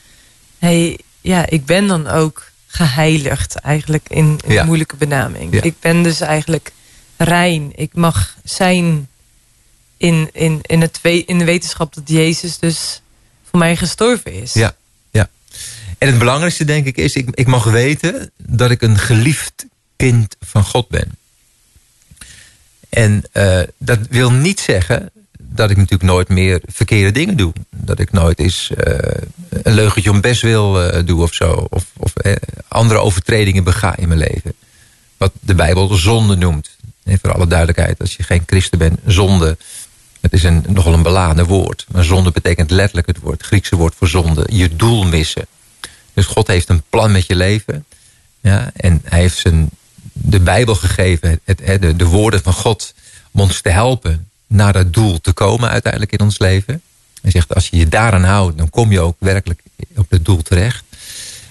[0.59, 4.63] hey, ja, ik ben dan ook geheiligd eigenlijk in een Ja.
[4.63, 5.53] moeilijke benaming.
[5.53, 5.61] Ja.
[5.61, 6.71] Ik ben dus eigenlijk
[7.17, 7.71] rein.
[7.75, 9.07] Ik mag zijn
[9.97, 13.01] in, in, in, het, in de wetenschap dat Jezus dus
[13.49, 14.53] voor mij gestorven is.
[14.53, 14.75] Ja,
[15.11, 15.29] ja.
[15.97, 19.65] En het belangrijkste denk ik is, ik, ik mag weten dat ik een geliefd
[19.97, 21.17] kind van God ben.
[22.89, 27.53] En eh, dat wil niet zeggen dat ik natuurlijk nooit meer verkeerde dingen doe.
[27.69, 31.67] Dat ik nooit eens eh, een leugentje om best wil eh, doe of zo.
[31.69, 32.13] Of, of
[32.67, 34.53] andere overtredingen bega in mijn leven.
[35.17, 36.75] Wat de Bijbel zonde noemt.
[37.21, 39.57] Voor alle duidelijkheid, als je geen christen bent, zonde.
[40.21, 41.85] Het is een, nogal een beladen woord.
[41.91, 44.45] Maar zonde betekent letterlijk het woord, het Griekse woord voor zonde.
[44.49, 45.47] Je doel missen.
[46.13, 47.85] Dus God heeft een plan met je leven.
[48.41, 49.69] Ja, en hij heeft zijn,
[50.21, 52.93] de Bijbel gegeven, het, de, de woorden van God,
[53.31, 56.81] om ons te helpen naar dat doel te komen uiteindelijk in ons leven.
[57.21, 59.61] Hij zegt, als je je daaraan houdt, dan kom je ook werkelijk
[59.95, 60.83] op het doel terecht.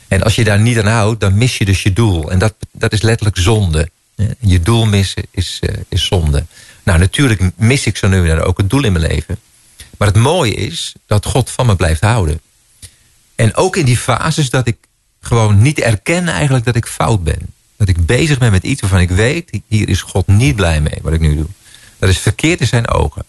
[0.09, 2.31] En als je daar niet aan houdt, dan mis je dus je doel.
[2.31, 3.91] En dat, dat is letterlijk zonde.
[4.15, 6.47] Ja, Je doel missen is, eh, is zonde.
[6.83, 9.39] Nou, natuurlijk mis ik zo nu en dan ook het doel in mijn leven.
[9.99, 12.41] Maar het mooie is dat God van me blijft houden.
[13.35, 14.77] En ook in die fases dat ik
[15.21, 17.55] gewoon niet erken eigenlijk dat ik fout ben.
[17.77, 20.99] Dat ik bezig ben met iets waarvan ik weet, hier is God niet blij mee
[21.03, 21.47] wat ik nu doe.
[21.99, 23.25] Dat is verkeerd in zijn ogen.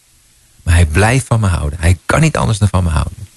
[0.63, 1.79] Maar hij blijft van me houden.
[1.79, 3.27] Hij kan niet anders dan van me houden.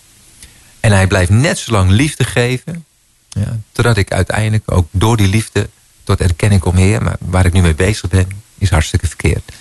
[0.80, 2.84] En hij blijft net zo lang liefde geven.
[3.28, 5.68] Ja, totdat ik uiteindelijk ook door die liefde
[6.04, 6.76] tot erkenning kom.
[6.76, 8.28] Heer, maar waar ik nu mee bezig ben,
[8.58, 9.52] is hartstikke verkeerd.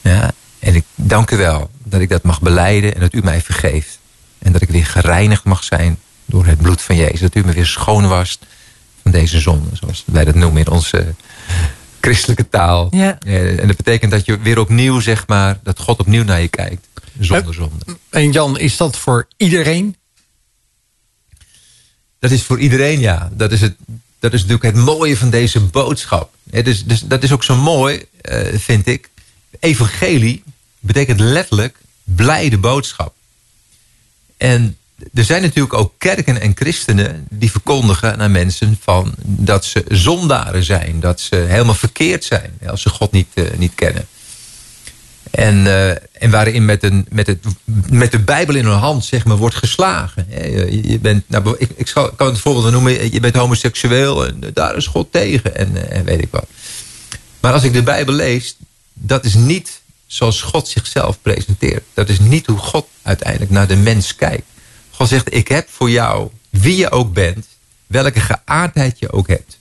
[0.00, 3.40] Ja, en ik dank u wel dat ik dat mag beleiden en dat u mij
[3.40, 3.98] vergeeft.
[4.38, 7.20] En dat ik weer gereinigd mag zijn door het bloed van Jezus.
[7.20, 8.46] Dat u me weer schoon wast
[9.04, 9.68] van deze zonde.
[9.72, 11.14] Zoals wij dat noemen in onze
[12.00, 12.88] christelijke taal.
[12.90, 13.18] Ja.
[13.18, 16.48] Eh, En dat betekent dat je weer opnieuw, zeg maar, dat God opnieuw naar je
[16.48, 16.86] kijkt.
[17.20, 17.84] Zonder zonde.
[18.08, 19.96] En Jan, is dat voor iedereen?
[22.18, 23.30] Dat is voor iedereen, ja.
[23.32, 23.76] Dat is, het,
[24.18, 26.32] dat is natuurlijk het mooie van deze boodschap.
[26.50, 29.10] Hè, dus, dus dat is ook zo mooi, eh, vind ik.
[29.60, 30.42] Evangelie
[30.78, 33.14] betekent letterlijk blijde boodschap.
[34.36, 34.76] En
[35.14, 40.64] er zijn natuurlijk ook kerken en christenen die verkondigen naar mensen van dat ze zondaren
[40.64, 41.00] zijn.
[41.00, 44.06] Dat ze helemaal verkeerd zijn als ze God niet, eh, niet kennen.
[45.30, 47.44] En, eh, en waarin met, een, met, het,
[47.90, 50.26] met de Bijbel in hun hand zeg maar, wordt geslagen.
[50.88, 53.12] Je, bent, nou, ik, ik kan het voorbeeld noemen.
[53.12, 55.56] Je bent homoseksueel en daar is God tegen.
[55.56, 56.46] En, eh, en weet ik wat.
[57.40, 58.56] Maar als ik de Bijbel lees.
[58.96, 61.82] Dat is niet zoals God zichzelf presenteert.
[61.94, 64.46] Dat is niet hoe God uiteindelijk naar de mens kijkt.
[64.94, 67.46] God zegt, ik heb voor jou, wie je ook bent.
[67.86, 69.58] Welke geaardheid je ook hebt.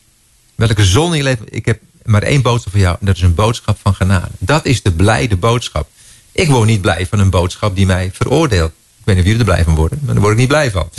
[0.55, 1.45] Welke zon je leven.
[1.49, 2.97] Ik heb maar één boodschap voor jou.
[2.99, 4.31] En dat is een boodschap van genade.
[4.37, 5.87] Dat is de blijde boodschap.
[6.31, 8.71] Ik word niet blij van een boodschap die mij veroordeelt.
[8.71, 9.99] Ik weet niet of jullie er blij van worden.
[10.01, 10.89] Maar daar word ik niet blij van.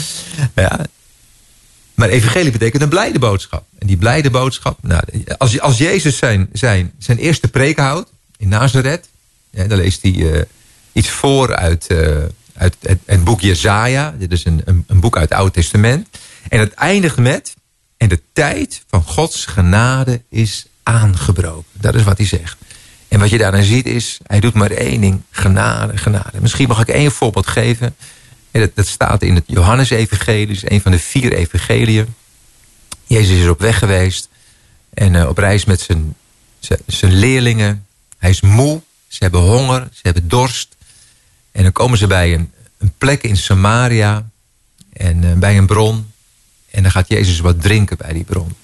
[0.54, 0.86] Ja.
[1.94, 3.64] Maar evangelie betekent een blijde boodschap.
[3.78, 4.78] En die blijde boodschap.
[4.82, 5.02] Nou,
[5.38, 8.10] als, als Jezus zijn, zijn, zijn eerste preek houdt.
[8.36, 9.08] In Nazareth.
[9.50, 10.42] Ja, dan leest hij eh,
[10.92, 12.16] iets voor uit, eh,
[12.54, 14.14] uit het, het boek Jezaja.
[14.18, 16.08] Dit is een, een, een boek uit het Oude Testament.
[16.48, 17.54] En het eindigt met...
[17.96, 21.70] En de tijd van Gods genade is aangebroken.
[21.72, 22.56] Dat is wat hij zegt.
[23.08, 25.22] En wat je daarin ziet is, hij doet maar één ding.
[25.30, 26.40] Genade, genade.
[26.40, 27.96] Misschien mag ik één voorbeeld geven.
[28.50, 30.48] En dat, staat in het Johannes-evangelie.
[30.48, 32.14] is een van de vier evangeliën.
[33.06, 34.28] Jezus is op weg geweest.
[34.94, 36.14] En eh, op reis met zijn,
[36.58, 37.86] zijn, zijn leerlingen.
[38.18, 38.80] Hij is moe.
[39.08, 39.88] Ze hebben honger.
[39.92, 40.73] Ze hebben dorst.
[41.54, 44.28] En dan komen ze bij een, een plek in Samaria.
[44.92, 46.12] En eh, bij een bron.
[46.70, 48.54] En dan gaat Jezus wat drinken bij die bron.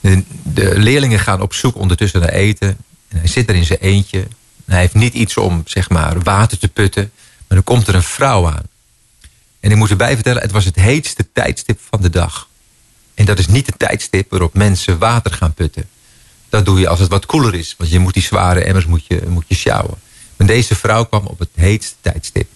[0.00, 2.68] De, leerlingen gaan op zoek ondertussen naar eten.
[3.08, 4.20] En hij zit er in zijn eentje.
[4.64, 7.12] En hij heeft niet iets om zeg maar, water te putten.
[7.46, 8.66] Maar dan komt er een vrouw aan.
[9.60, 12.48] En ik moet erbij vertellen, het was het heetste tijdstip van de dag.
[13.14, 15.88] En dat is niet het tijdstip waarop mensen water gaan putten.
[16.48, 17.74] Dat doe je als het wat koeler is.
[17.78, 19.98] Want je moet die zware emmers moet je, moet je sjouwen.
[20.36, 22.48] Deze vrouw kwam op het heetste tijdstip.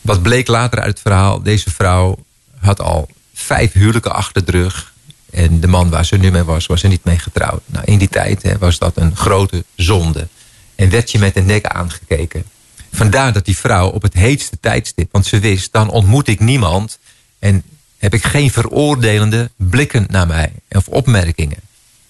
[0.00, 1.42] Wat bleek later uit het verhaal.
[1.42, 2.18] Deze vrouw
[2.58, 4.94] had al vijf huwelijken achter de rug.
[5.30, 7.62] En de man waar ze nu mee was, was er niet mee getrouwd.
[7.66, 10.28] Nou, in die tijd hè, was dat een grote zonde.
[10.74, 12.44] En werd je met de nek aangekeken.
[12.92, 15.08] Vandaar dat die vrouw op het heetste tijdstip...
[15.12, 16.98] want ze wist, dan ontmoet ik niemand...
[17.38, 17.62] en
[17.98, 20.52] heb ik geen veroordelende blikken naar mij...
[20.68, 21.58] of opmerkingen.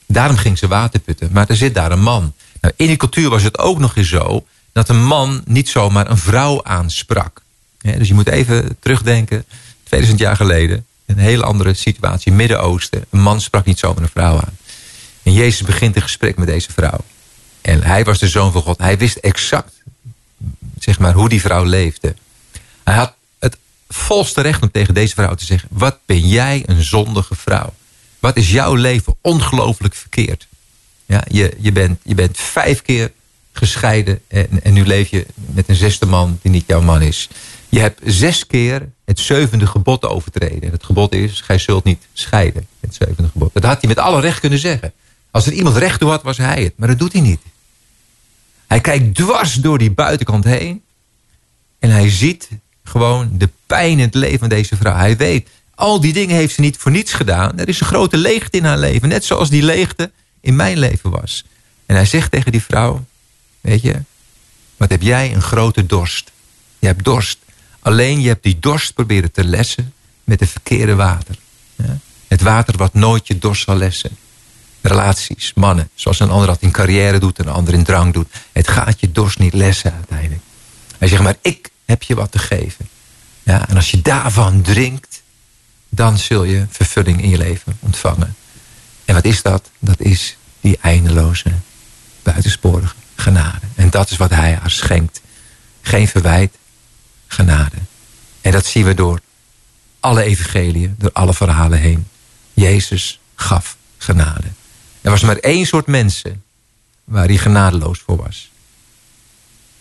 [0.07, 1.29] Daarom ging ze water putten.
[1.33, 2.35] Maar er zit daar een man.
[2.67, 4.47] Nou, in die cultuur was het ook nog eens zo...
[4.73, 7.43] dat een man niet zomaar een vrouw aansprak.
[7.79, 9.45] Dus je moet even terugdenken...
[9.83, 12.33] 2000 jaar geleden een hele andere situatie.
[12.33, 13.05] Midden-Oosten.
[13.11, 14.57] Een man sprak niet zomaar een vrouw aan.
[15.23, 16.99] En Jezus begint een gesprek met deze vrouw.
[17.61, 18.79] En hij was de zoon van God.
[18.79, 19.73] Hij wist exact
[20.79, 22.15] zeg maar, hoe die vrouw leefde.
[22.85, 23.57] Hij had het
[23.89, 25.69] volste recht om tegen deze vrouw te zeggen...
[25.73, 27.75] wat ben jij een zondige vrouw.
[28.19, 30.47] Wat is jouw leven ongelooflijk verkeerd.
[31.07, 33.13] Ja, je, je, bent, je bent vijf keer
[33.53, 34.21] gescheiden...
[34.29, 37.29] En, en nu leef je met een zesde man die niet jouw man is.
[37.69, 40.63] Je hebt zes keer het zevende gebod overtreden.
[40.63, 42.67] En het gebod is, gij zult niet scheiden.
[42.81, 43.51] Het zevende gebod.
[43.53, 44.93] Dat had hij met alle recht kunnen zeggen.
[45.31, 46.73] Als er iemand recht toe had, was hij het.
[46.77, 47.41] Maar dat doet hij niet.
[48.67, 50.83] Hij kijkt dwars door die buitenkant heen.
[51.79, 52.49] En hij ziet
[52.85, 54.97] gewoon de pijn in het leven van deze vrouw.
[54.97, 57.59] Hij weet, al die dingen heeft ze niet voor niets gedaan.
[57.59, 59.09] Er is een grote leegte in haar leven.
[59.09, 60.11] Net zoals die leegte
[60.47, 61.45] in mijn leven was.
[61.87, 63.05] En hij zegt tegen die vrouw,
[63.61, 64.03] weet je,
[64.77, 66.33] wat heb jij een grote dorst.
[66.79, 67.39] Je hebt dorst.
[67.81, 69.95] Alleen je hebt die dorst proberen te lessen
[70.25, 71.37] met het verkeerde water.
[71.77, 71.99] Ja?
[72.29, 74.17] Het water wat nooit je dorst zal lessen.
[74.81, 75.91] Relaties, mannen.
[75.95, 78.29] Zoals een ander dat in carrière doet en een ander in drang doet.
[78.53, 80.43] Het gaat je dorst niet lessen uiteindelijk.
[80.99, 82.89] Hij zegt maar ik heb je wat te geven.
[83.43, 85.23] Ja, en als je daarvan drinkt.
[85.89, 88.37] Dan zul je vervulling in je leven ontvangen.
[89.07, 89.71] En wat is dat?
[89.79, 91.53] Dat is die eindeloze
[92.23, 93.67] buitensporige genade.
[93.75, 95.21] En dat is wat hij haar schenkt.
[95.83, 96.57] Geen verwijt,
[97.27, 97.77] genade.
[98.41, 99.21] En dat zien we door
[100.01, 102.07] alle evangeliën, door alle verhalen heen.
[102.55, 104.47] Jezus gaf genade.
[105.01, 106.43] Er was maar één soort mensen
[107.05, 108.51] waar hij genadeloos voor was.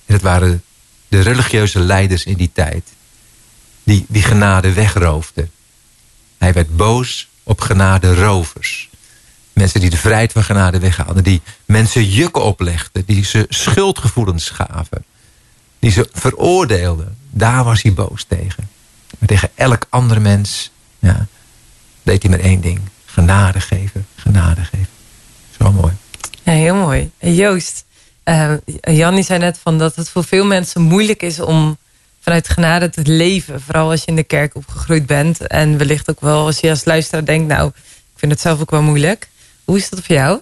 [0.06, 0.64] En dat waren
[1.08, 2.90] de religieuze leiders in die tijd.
[3.84, 5.52] Die die genade wegroofden.
[6.38, 8.90] Hij werd boos op genade rovers.
[9.56, 11.24] Mensen die de vrijheid van genade weghaalden.
[11.24, 13.06] Die mensen jukken oplegden.
[13.06, 15.06] Die ze schuldgevoelens gaven.
[15.80, 17.18] Die ze veroordeelden.
[17.30, 18.70] Daar was hij boos tegen.
[19.20, 21.28] Maar tegen elk ander mens ja,
[22.04, 22.80] deed hij maar één ding.
[23.06, 24.88] Genade geven, genade geven.
[25.60, 25.94] Zo mooi.
[26.44, 27.12] Ja, heel mooi.
[27.20, 27.86] Joost,
[28.26, 31.78] uh, Jannie zei net van dat het voor veel mensen moeilijk is om
[32.20, 33.62] vanuit genade te leven.
[33.62, 35.48] Vooral als je in de kerk opgegroeid bent.
[35.48, 38.72] En wellicht ook wel als je als luisteraar denkt, nou, ik vind het zelf ook
[38.72, 39.30] wel moeilijk.
[39.66, 40.40] Hoe is dat voor jou?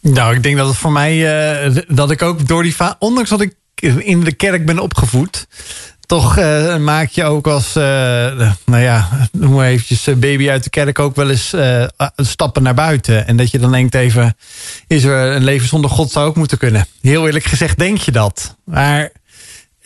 [0.00, 1.16] Nou, ik denk dat het voor mij,
[1.66, 3.54] uh, dat ik ook door die, ondanks dat ik
[3.98, 5.46] in de kerk ben opgevoed,
[6.00, 7.82] toch eh, maak je ook als, eh,
[8.64, 11.86] nou ja, noem maar eventjes eh, baby uit de kerk ook wel eens eh,
[12.16, 13.26] stappen naar buiten.
[13.26, 14.36] En dat je dan denkt even,
[14.86, 16.86] is er een leven zonder God zou ook moeten kunnen.
[17.00, 18.56] Heel eerlijk gezegd denk je dat.
[18.64, 19.10] Maar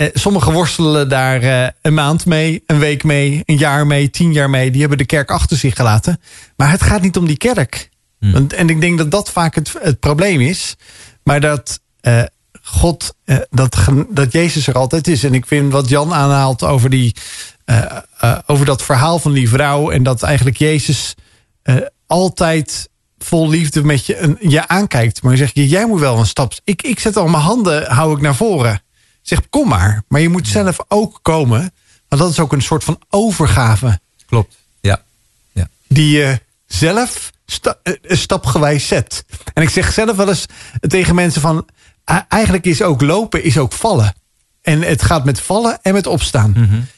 [0.00, 4.32] eh, sommigen worstelen daar eh, een maand mee, een week mee, een jaar mee, tien
[4.32, 4.70] jaar mee.
[4.70, 6.20] Die hebben de kerk achter zich gelaten.
[6.56, 7.89] Maar het gaat niet om die kerk.
[8.20, 10.76] Want, en ik denk dat dat vaak het, het probleem is.
[11.22, 12.22] Maar dat eh,
[12.62, 13.76] God, eh, dat,
[14.08, 15.24] dat Jezus er altijd is.
[15.24, 17.14] En ik vind wat Jan aanhaalt over, die,
[17.64, 19.90] eh, over dat verhaal van die vrouw.
[19.90, 21.14] En dat eigenlijk Jezus
[22.06, 22.88] altijd
[23.18, 25.22] vol liefde met je, een, je aankijkt.
[25.22, 26.52] Maar je zegt, jij moet wel een stap.
[26.64, 28.82] Ik, ik zet al mijn handen, hou ik naar voren.
[29.22, 30.02] Zeg, kom maar.
[30.08, 31.72] Maar je moet zelf ook komen.
[32.08, 34.56] Want dat is ook een soort van overgave Klopt.
[34.80, 35.02] Ja.
[35.52, 35.68] ja.
[35.88, 39.24] die je zelf sta, eh, stapgewijs zet.
[39.54, 40.46] En ik zeg zelf wel eens
[40.80, 41.68] tegen mensen van...
[42.28, 44.14] eigenlijk is ook lopen, is ook vallen.
[44.62, 46.54] En het gaat met vallen en met opstaan.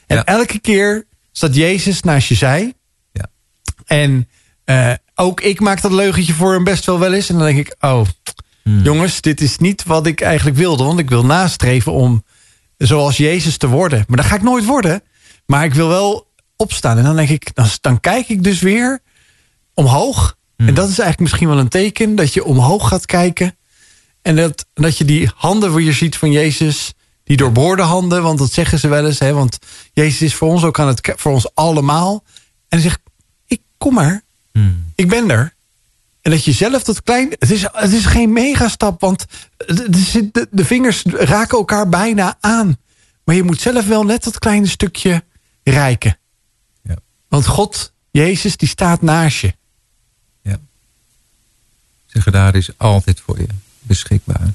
[0.07, 0.25] En ja.
[0.25, 2.73] elke keer staat Jezus naast je zij.
[3.11, 3.25] Ja.
[3.85, 4.29] En
[4.63, 7.29] eh, ook ik maak dat leugentje voor hem best wel wel eens.
[7.29, 8.01] En dan denk ik, oh,
[8.63, 10.83] jongens, dit is niet wat ik eigenlijk wilde.
[10.83, 12.23] Want ik wil nastreven om
[12.77, 14.03] zoals Jezus te worden.
[14.07, 15.03] Maar dat ga ik nooit worden.
[15.45, 16.97] Maar ik wil wel opstaan.
[16.97, 18.99] En dan denk ik, dan, dan kijk ik dus weer
[19.73, 20.37] omhoog.
[20.67, 23.55] En dat is eigenlijk misschien wel een teken dat je omhoog gaat kijken.
[24.21, 26.93] En dat, dat je die handen weer ziet van Jezus.
[27.23, 29.19] Die doorboorde handen, want dat zeggen ze wel eens.
[29.19, 29.57] Hè, want
[29.93, 32.23] Jezus is voor ons ook aan het voor ons allemaal.
[32.67, 32.99] En zegt,
[33.45, 34.21] ik kom maar.
[34.95, 35.53] Ik ben er.
[36.21, 37.35] En dat je zelf dat klein...
[37.39, 39.25] Het is, het is geen megastap, want
[39.57, 42.77] de, de, de- de vingers raken elkaar bijna aan.
[43.23, 45.23] Maar je moet zelf wel net dat kleine stukje
[45.63, 46.17] reiken.
[46.83, 46.95] Ja.
[47.27, 49.53] Want God, Jezus, die staat naast je.
[52.13, 52.19] Ja.
[52.21, 53.47] Zeggen daar is altijd voor je
[53.81, 54.53] beschikbaar.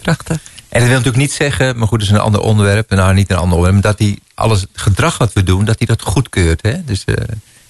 [0.00, 0.40] Prachtig.
[0.68, 2.90] En dat wil natuurlijk niet zeggen, maar goed, dat is een ander onderwerp.
[2.90, 5.78] Nou, niet een ander onderwerp, maar dat hij alles het gedrag wat we doen, dat
[5.78, 6.62] hij dat goedkeurt.
[6.62, 6.84] Hè?
[6.84, 7.14] Dus eh,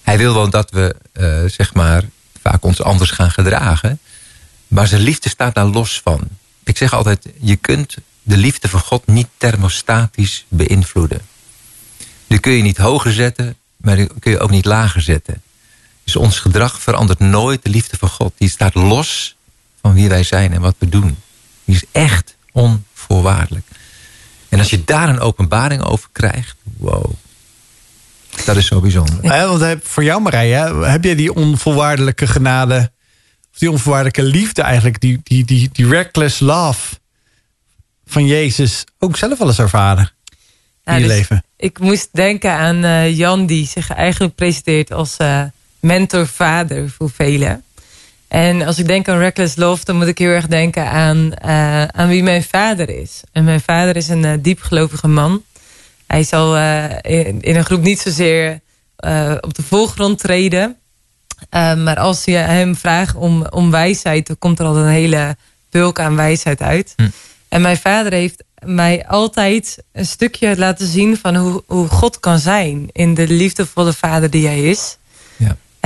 [0.02, 2.02] hij wil wel dat we, eh, zeg maar,
[2.42, 3.98] vaak ons anders gaan gedragen.
[4.66, 6.20] Maar zijn liefde staat daar los van.
[6.64, 11.20] Ik zeg altijd, je kunt de liefde van God niet thermostatisch beïnvloeden.
[12.26, 15.42] Die kun je niet hoger zetten, maar die kun je ook niet lager zetten.
[16.06, 18.32] Dus ons gedrag verandert nooit de liefde van God.
[18.36, 19.36] Die staat los
[19.80, 21.16] van wie wij zijn en wat we doen.
[21.64, 23.66] Die is echt onvoorwaardelijk.
[24.48, 27.12] En als je daar een openbaring over krijgt, wow.
[28.44, 29.48] Dat is zo bijzonder.
[29.48, 32.90] Want voor jou, Marije, heb jij die onvoorwaardelijke genade...
[33.52, 35.00] of die onvoorwaardelijke liefde eigenlijk...
[35.00, 36.96] die, die, die, die reckless love
[38.06, 40.10] van Jezus ook zelf wel eens ervaren
[40.84, 41.44] in Ja, je dus leven?
[41.56, 45.42] Ik moest denken aan eh, Jan, die zich eigenlijk presenteert als eh
[45.86, 47.64] mentor-vader voor velen.
[48.28, 51.84] En als ik denk aan Reckless Love, dan moet ik heel erg denken aan, eh,
[51.84, 53.22] aan wie mijn vader is.
[53.32, 55.42] En mijn vader is een eh, diepgelovige man.
[56.06, 58.60] Hij zal eh, in, in een groep niet zozeer
[59.40, 60.76] op de voorgrond treden.
[61.50, 65.36] Maar als je hem vraagt om, om wijsheid, dan komt er al een hele
[65.70, 66.94] bulk aan wijsheid uit.
[67.48, 72.38] En mijn vader heeft mij altijd een stukje laten zien van hoe, hoe God kan
[72.38, 72.88] zijn.
[72.92, 74.96] In de liefdevolle vader die hij is.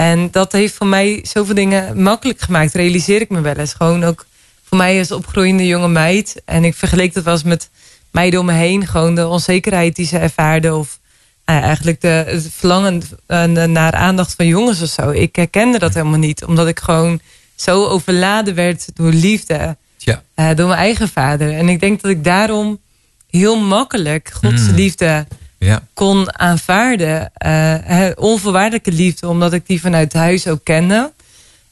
[0.00, 0.12] Ja.
[0.12, 2.74] En dat heeft voor mij zoveel dingen makkelijk gemaakt.
[2.74, 3.74] Realiseer ik me wel eens.
[3.74, 4.26] Gewoon ook
[4.64, 6.42] voor mij als opgroeiende jonge meid.
[6.44, 7.70] En ik vergeleek dat wel eens met
[8.10, 8.86] meiden om me heen.
[8.86, 10.76] Gewoon de onzekerheid die ze ervaarden.
[10.76, 10.98] Of
[11.44, 13.02] nou ja, eigenlijk de, het verlangen
[13.72, 15.10] naar aandacht van jongens of zo.
[15.10, 16.44] Ik herkende dat helemaal niet.
[16.44, 17.20] Omdat ik gewoon
[17.54, 19.76] zo overladen werd door liefde.
[19.96, 21.52] Tja, eh, door mijn eigen vader.
[21.52, 22.80] En ik denk dat ik daarom
[23.30, 24.74] heel makkelijk Gods Mm.
[25.66, 25.82] Ja.
[25.94, 27.30] kon aanvaarden.
[27.84, 31.12] hè, onvoorwaardelijke liefde, omdat ik die vanuit huis ook kende.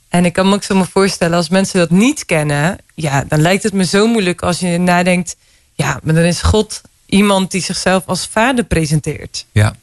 [0.09, 2.79] En ik kan me ook zo maar voorstellen, als mensen dat niet kennen...
[2.95, 5.37] ja, dan lijkt het me zo moeilijk als je nadenkt...
[5.75, 9.47] ja, maar dan is God iemand die zichzelf als vader presenteert.
[9.53, 9.77] Ja,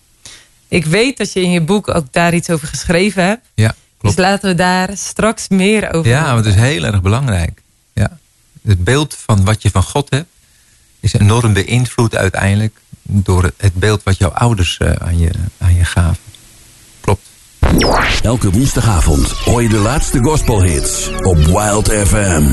[0.68, 3.46] Ik weet dat je in je boek ook daar iets over geschreven hebt.
[3.54, 4.16] ja klopt.
[4.16, 7.62] Dus laten we daar straks meer over Ja, want het is heel erg belangrijk.
[7.94, 8.18] Ja.
[8.68, 10.30] Het beeld van wat je van God hebt...
[11.00, 12.80] is enorm beïnvloed uiteindelijk...
[13.08, 16.18] door het- beeld wat jouw ouders eh, aan, je, aan je gaven.
[17.02, 17.22] Klopt.
[18.22, 22.44] Elke woensdagavond hoor je de laatste gospelhits op Wild FM.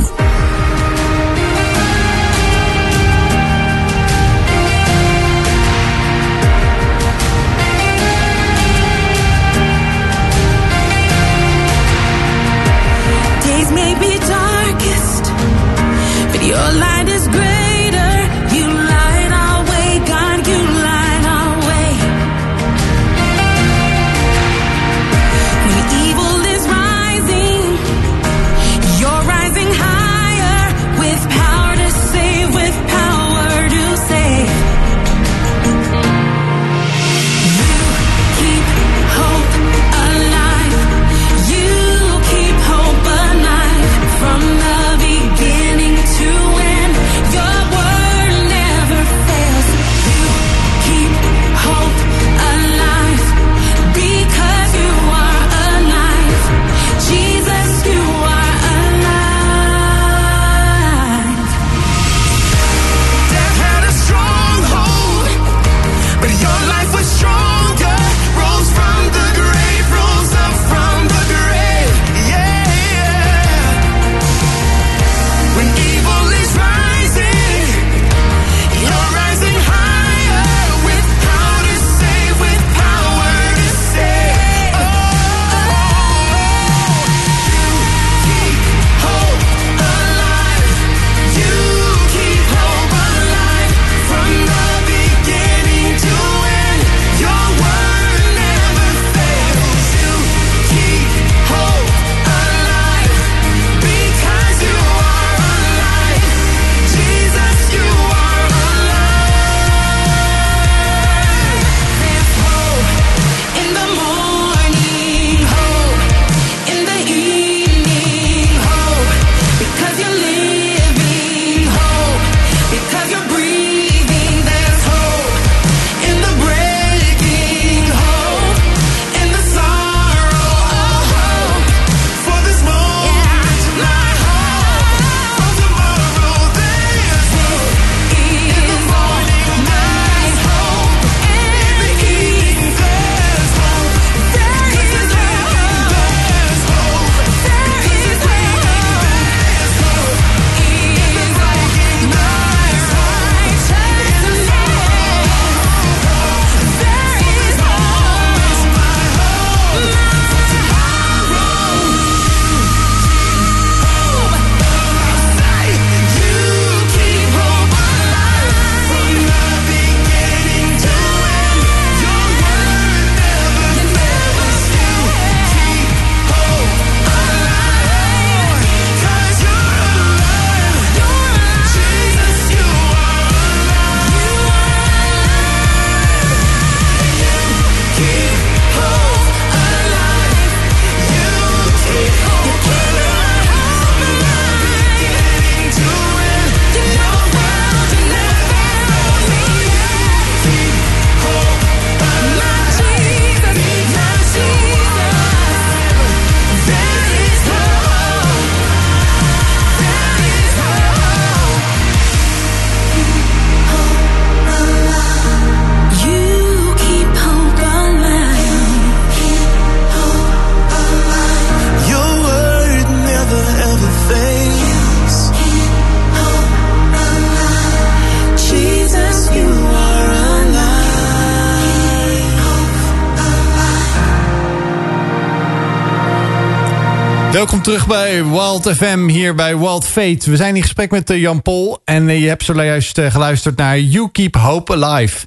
[237.92, 240.30] Bij Wild FM, hier bij Wild Fate.
[240.30, 243.56] We zijn in gesprek met eh, Jan Pol en eh, je hebt zojuist eh, geluisterd
[243.56, 245.26] naar You Keep Hope Alive.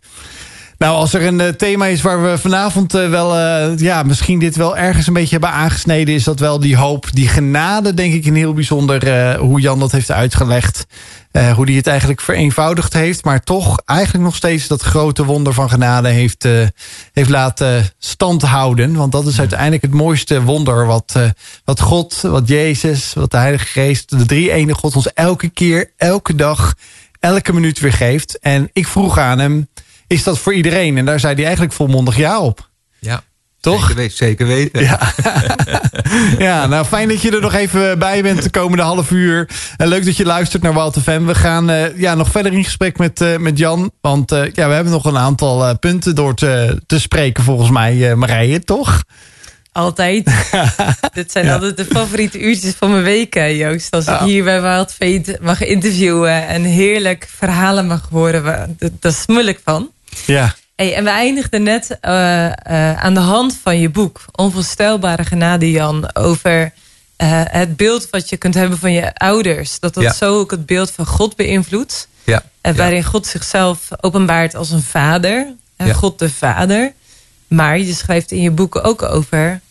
[0.77, 3.37] Nou, als er een thema is waar we vanavond wel,
[3.77, 7.27] ja, misschien dit wel ergens een beetje hebben aangesneden, is dat wel die hoop, die
[7.27, 10.85] genade, denk ik, een heel bijzonder hoe Jan dat heeft uitgelegd.
[11.35, 15.53] Eh, hoe die het eigenlijk vereenvoudigd heeft, maar toch eigenlijk nog steeds dat grote wonder
[15.53, 16.67] van genade heeft, eh,
[17.13, 18.95] heeft laten standhouden.
[18.95, 21.29] Want dat is uiteindelijk het mooiste wonder wat, eh,
[21.65, 25.91] wat God, wat Jezus, wat de Heilige Geest, de drie ene God ons elke keer,
[25.97, 26.73] elke dag,
[27.19, 28.39] elke minuut weer geeft.
[28.39, 29.67] En ik vroeg aan hem,
[30.07, 30.97] is dat voor iedereen?
[30.97, 32.69] En daar zei hij eigenlijk volmondig ja op.
[33.65, 33.79] Toch?
[33.87, 34.83] Zeker, weten- zeker weten.
[34.83, 34.99] Ja.
[36.45, 39.49] ja, nou fijn dat je er nog even bij bent de komende half uur.
[39.77, 41.25] En leuk dat je luistert naar Wild FM.
[41.25, 43.91] We gaan eh, ja, nog verder in gesprek met, eh, met Jan.
[44.01, 47.69] Want eh, ja, we hebben nog een aantal eh, punten door te, te spreken volgens
[47.69, 49.03] mij, eh, Marije, toch?
[49.71, 50.31] Altijd.
[51.13, 51.53] Dit zijn Ja.
[51.53, 53.91] altijd de favoriete uurtjes van mijn week, eh, Joost.
[53.91, 58.77] Als ik hier bij Wild Fate mag interviewen en heerlijk verhalen mag horen.
[58.99, 59.89] dat smul ik van.
[60.25, 60.55] Ja.
[60.75, 64.25] Hey, en we eindigden net eh, eh, aan de hand van je boek.
[64.31, 66.15] Onvoorstelbare genade, Jan.
[66.15, 66.73] Over
[67.15, 69.79] eh, het beeld wat je kunt hebben van je ouders.
[69.79, 70.13] Dat dat Ja.
[70.13, 72.07] zo ook het beeld van God beïnvloedt.
[72.23, 72.43] Ja.
[72.61, 72.77] En Ja.
[72.77, 75.53] waarin God zichzelf openbaart als een vader.
[75.77, 75.93] Ja.
[75.93, 76.93] God de vader.
[77.47, 79.61] Maar je schrijft in je boek ook over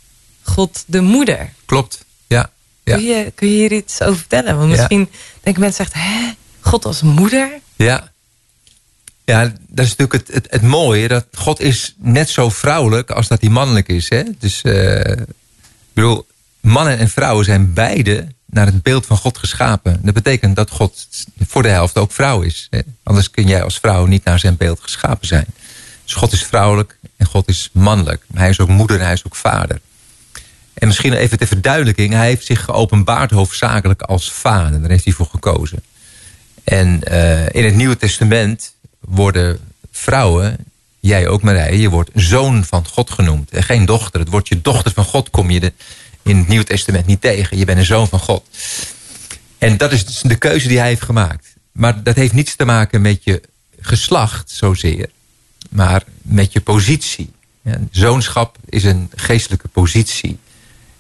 [0.43, 1.52] God de moeder.
[1.64, 2.05] Klopt.
[2.26, 2.51] Ja.
[2.85, 2.94] Ja.
[2.97, 4.56] Kun, je, kun je hier iets over vertellen?
[4.56, 5.10] Want misschien
[5.43, 5.94] denken mensen echt...
[5.94, 7.48] Hè, God als moeder?
[7.76, 8.12] Ja.
[9.24, 11.09] Ja, dat is natuurlijk het, het, het mooie.
[11.09, 14.09] Dat God is net zo vrouwelijk als dat hij mannelijk is.
[14.09, 14.22] Hè?
[14.38, 15.26] Dus eh, ik
[15.92, 16.26] bedoel,
[16.60, 20.01] mannen en vrouwen zijn beide naar het beeld van God geschapen.
[20.02, 21.06] Dat betekent dat God
[21.46, 22.66] voor de helft ook vrouw is.
[22.70, 22.80] Hè?
[23.02, 25.46] Anders kun jij als vrouw niet naar zijn beeld geschapen zijn.
[26.05, 28.22] Dus God is vrouwelijk en God is mannelijk.
[28.34, 29.80] Hij is ook moeder en hij is ook vader.
[30.74, 32.12] En misschien even ter verduidelijking.
[32.12, 34.80] Hij heeft zich geopenbaard hoofdzakelijk als vader.
[34.80, 35.82] Daar heeft hij voor gekozen.
[36.64, 38.73] En eh, in het Nieuwe Testament
[39.06, 39.60] worden
[39.90, 40.56] vrouwen,
[41.01, 43.51] jij ook Marije, je wordt zoon van God genoemd.
[43.51, 44.20] En geen dochter.
[44.20, 45.72] Het woordje dochter van God kom je de,
[46.22, 47.59] in het Nieuwe Testament niet tegen.
[47.59, 48.44] Je bent een zoon van God.
[49.59, 51.47] En dat is dus de keuze die hij heeft gemaakt.
[51.72, 53.43] Maar dat heeft niets te maken met je
[53.81, 55.10] geslacht zozeer.
[55.70, 57.32] Maar met je positie.
[57.62, 60.39] Ja, zoonschap is een geestelijke positie.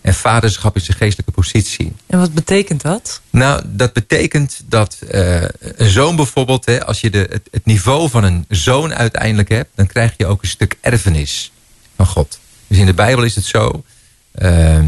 [0.04, 1.92] En vaderschap is een geestelijke positie.
[2.06, 3.20] En wat betekent dat?
[3.30, 8.10] Nou, dat betekent dat eh, een zoon bijvoorbeeld, hè, als je de, het, het niveau
[8.10, 11.52] van een zoon uiteindelijk hebt, dan krijg je ook een stuk erfenis
[11.96, 12.38] van God.
[12.66, 13.84] Dus in de Bijbel is het zo.
[14.32, 14.78] eh,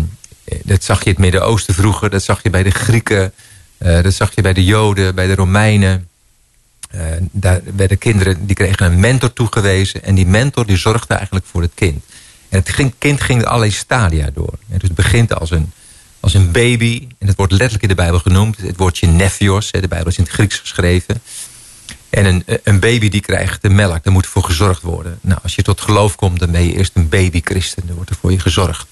[0.64, 3.32] dat zag je in het Midden-Oosten vroeger, dat zag je bij de Grieken,
[3.78, 6.08] eh, dat zag je bij de Joden, bij de Romeinen.
[7.30, 10.02] Daar werden kinderen, die kregen een mentor toegewezen.
[10.02, 12.04] En die mentor die zorgde eigenlijk voor het kind.
[12.48, 14.52] En het kind ging er allerlei stadia door.
[14.66, 15.72] Dus het begint als een,
[16.20, 17.06] een baby.
[17.18, 18.56] En het wordt letterlijk in de Bijbel genoemd.
[18.56, 19.70] Het woordje nephios.
[19.70, 21.22] De Bijbel is in het Grieks geschreven.
[22.10, 24.04] En een, een baby die krijgt de melk.
[24.04, 25.18] Daar moet voor gezorgd worden.
[25.20, 27.82] Nou, als je tot geloof komt, dan ben je eerst een baby-christen.
[27.86, 28.86] Dan wordt er voor je gezorgd.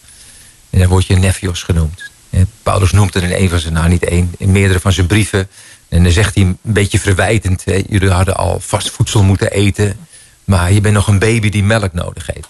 [0.71, 2.11] En dan word je nephios genoemd.
[2.31, 5.07] En Paulus noemt het in een van zijn, nou niet één, in meerdere van zijn
[5.07, 5.49] brieven.
[5.89, 7.65] En dan zegt hij een beetje verwijtend.
[7.65, 9.97] Hè, jullie hadden al vast voedsel moeten eten.
[10.45, 12.49] Maar je bent nog een baby die melk nodig heeft.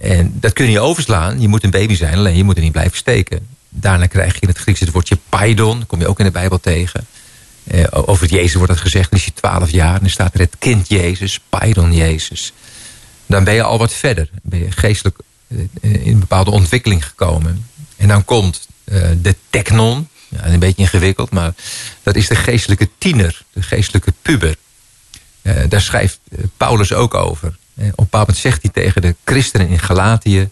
[0.00, 1.40] En dat kun je overslaan.
[1.40, 3.46] Je moet een baby zijn, alleen je moet er niet blijven steken.
[3.68, 5.86] Daarna krijg je in het Grieks het woordje paidon.
[5.86, 7.06] kom je ook in de Bijbel tegen.
[7.64, 9.10] Eh, over Jezus wordt dat gezegd.
[9.10, 9.94] Dan is hij 12 jaar.
[9.94, 12.52] En dan staat er het kind Jezus, paidon Jezus.
[13.26, 14.30] Dan ben je al wat verder.
[14.42, 15.18] Ben je geestelijk
[15.48, 17.66] eh, in een bepaalde ontwikkeling gekomen.
[17.96, 20.08] En dan komt eh, de teknon.
[20.28, 21.52] Ja, een beetje ingewikkeld, maar
[22.02, 23.42] dat is de geestelijke tiener.
[23.52, 24.56] De geestelijke puber.
[25.68, 26.20] Daar schrijft
[26.56, 27.56] Paulus ook over.
[27.80, 30.48] Eh, op een bepaald moment zegt hij tegen de christenen in Galatië...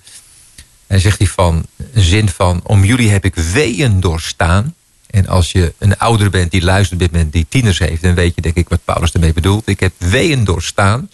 [0.87, 2.61] Hij zegt hij van, een zin van...
[2.65, 4.75] om jullie heb ik weeën doorstaan.
[5.11, 7.33] En als je een ouder bent die luistert op dit moment...
[7.33, 9.69] die tieners heeft, dan weet je denk ik wat Paulus ermee bedoelt.
[9.69, 11.11] Ik heb weeën doorstaan.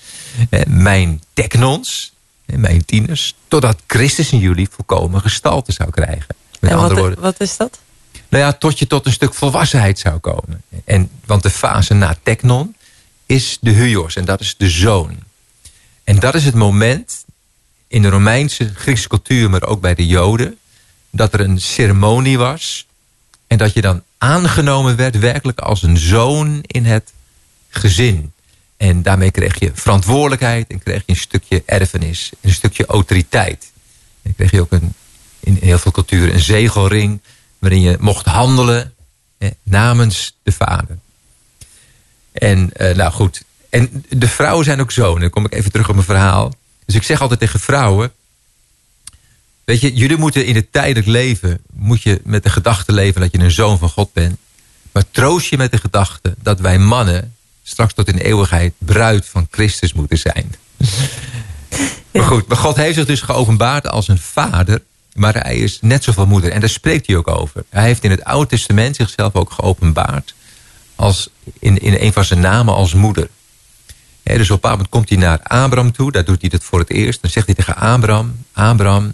[0.67, 2.13] Mijn teknons,
[2.45, 3.35] mijn tieners...
[3.49, 6.35] totdat Christus in jullie volkomen gestalte zou krijgen.
[6.61, 7.79] Met en andere wat, woorden, wat is dat?
[8.29, 10.63] nou ja, tot je tot een stuk volwassenheid zou komen.
[10.85, 12.77] En, want de fase na teknon
[13.27, 14.17] is de huios.
[14.17, 15.24] En dat is de zoon.
[16.05, 17.25] En dat is het moment
[17.89, 20.59] in de Romeinse Griekse cultuur, maar ook bij de Joden,
[21.11, 22.87] dat er een ceremonie was.
[23.47, 27.13] En dat je dan aangenomen werd werkelijk als een zoon in het
[27.69, 28.33] gezin.
[28.77, 33.73] En daarmee kreeg je verantwoordelijkheid en kreeg je een stukje erfenis, een stukje autoriteit.
[34.23, 34.95] En kreeg je ook een,
[35.41, 37.21] in heel veel culturen een zegelring
[37.59, 38.95] waarin je mocht handelen
[39.63, 40.99] namens de vader.
[42.33, 43.45] En eh, nou goed,
[43.75, 45.15] en de vrouwen zijn ook zo.
[45.15, 46.53] En dan kom ik even terug op mijn verhaal.
[46.87, 48.13] Dus ik zeg altijd tegen vrouwen...
[49.65, 51.61] Weet je, jullie moeten in het tijdelijk leven...
[51.73, 54.37] moet je met de gedachte leven dat je een zoon van God bent.
[54.93, 57.35] Maar troost je met de gedachte dat wij mannen...
[57.63, 60.55] straks tot in eeuwigheid bruid van Christus moeten zijn.
[62.11, 64.83] Maar goed, maar God heeft zich dus geopenbaard als een vader...
[65.15, 66.51] maar hij is net zoveel moeder.
[66.51, 67.65] En daar spreekt hij ook over.
[67.69, 70.35] Hij heeft in het Oude Testament zichzelf ook geopenbaard...
[70.97, 71.29] Als
[71.59, 73.29] in, in een van zijn namen als moeder.
[74.25, 76.13] Dus op een bepaald moment komt hij naar Abraham toe.
[76.13, 77.23] Daar doet hij het voor het eerst.
[77.23, 78.45] Dan zegt hij tegen Abraham...
[78.53, 79.13] Abraham,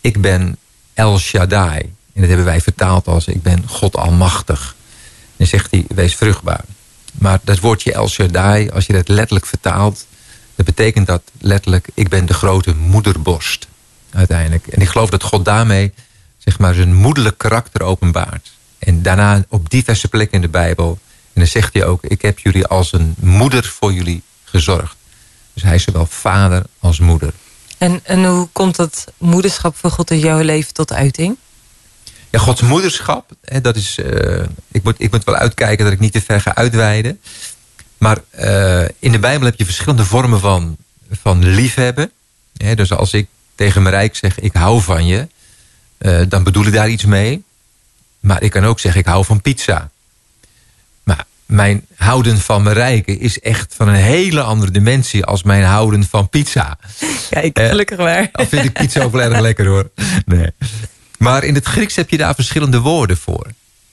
[0.00, 0.56] ik ben
[0.94, 1.80] El Shaddai.
[2.12, 4.76] En dat hebben wij vertaald als ik ben God Almachtig.
[5.36, 6.64] Dan zegt hij, wees vruchtbaar.
[7.12, 10.06] Maar dat woordje El Shaddai, als je dat letterlijk vertaalt...
[10.54, 13.68] dat betekent dat letterlijk, ik ben de grote moederborst.
[14.10, 14.66] Uiteindelijk.
[14.66, 15.92] En ik geloof dat God daarmee
[16.38, 18.52] zeg maar, zijn moederlijk karakter openbaart.
[18.78, 20.98] En daarna op diverse plekken in de Bijbel.
[21.34, 24.96] En dan zegt hij ook, ik heb jullie als een moeder voor jullie gezorgd.
[25.52, 27.32] Dus hij is zowel vader als moeder.
[27.78, 31.36] En, en hoe komt dat moederschap van God in jouw leven tot uiting?
[32.30, 36.00] Ja, Gods moederschap, hè, dat is, eh, ik, moet, ik moet wel uitkijken dat ik
[36.00, 37.20] niet te ver ga uitweiden.
[37.98, 40.76] Maar eh, in de Bijbel heb je verschillende vormen van,
[41.10, 42.10] van liefhebben.
[42.56, 45.28] Hè, dus als ik tegen Marijke zeg, ik hou van je,
[45.98, 47.44] eh, dan bedoel ik daar iets mee.
[48.20, 49.90] Maar ik kan ook zeggen, ik hou van pizza.
[51.52, 56.28] Mijn houden van Marijke is echt van een hele andere dimensie als mijn houden van
[56.28, 56.78] pizza.
[57.30, 58.28] Kijk, Eh, gelukkig waar.
[58.32, 59.90] Al vind ik pizza ook wel erg lekker hoor.
[60.24, 60.50] Nee.
[61.18, 63.46] Maar in het Grieks heb je daar verschillende woorden voor.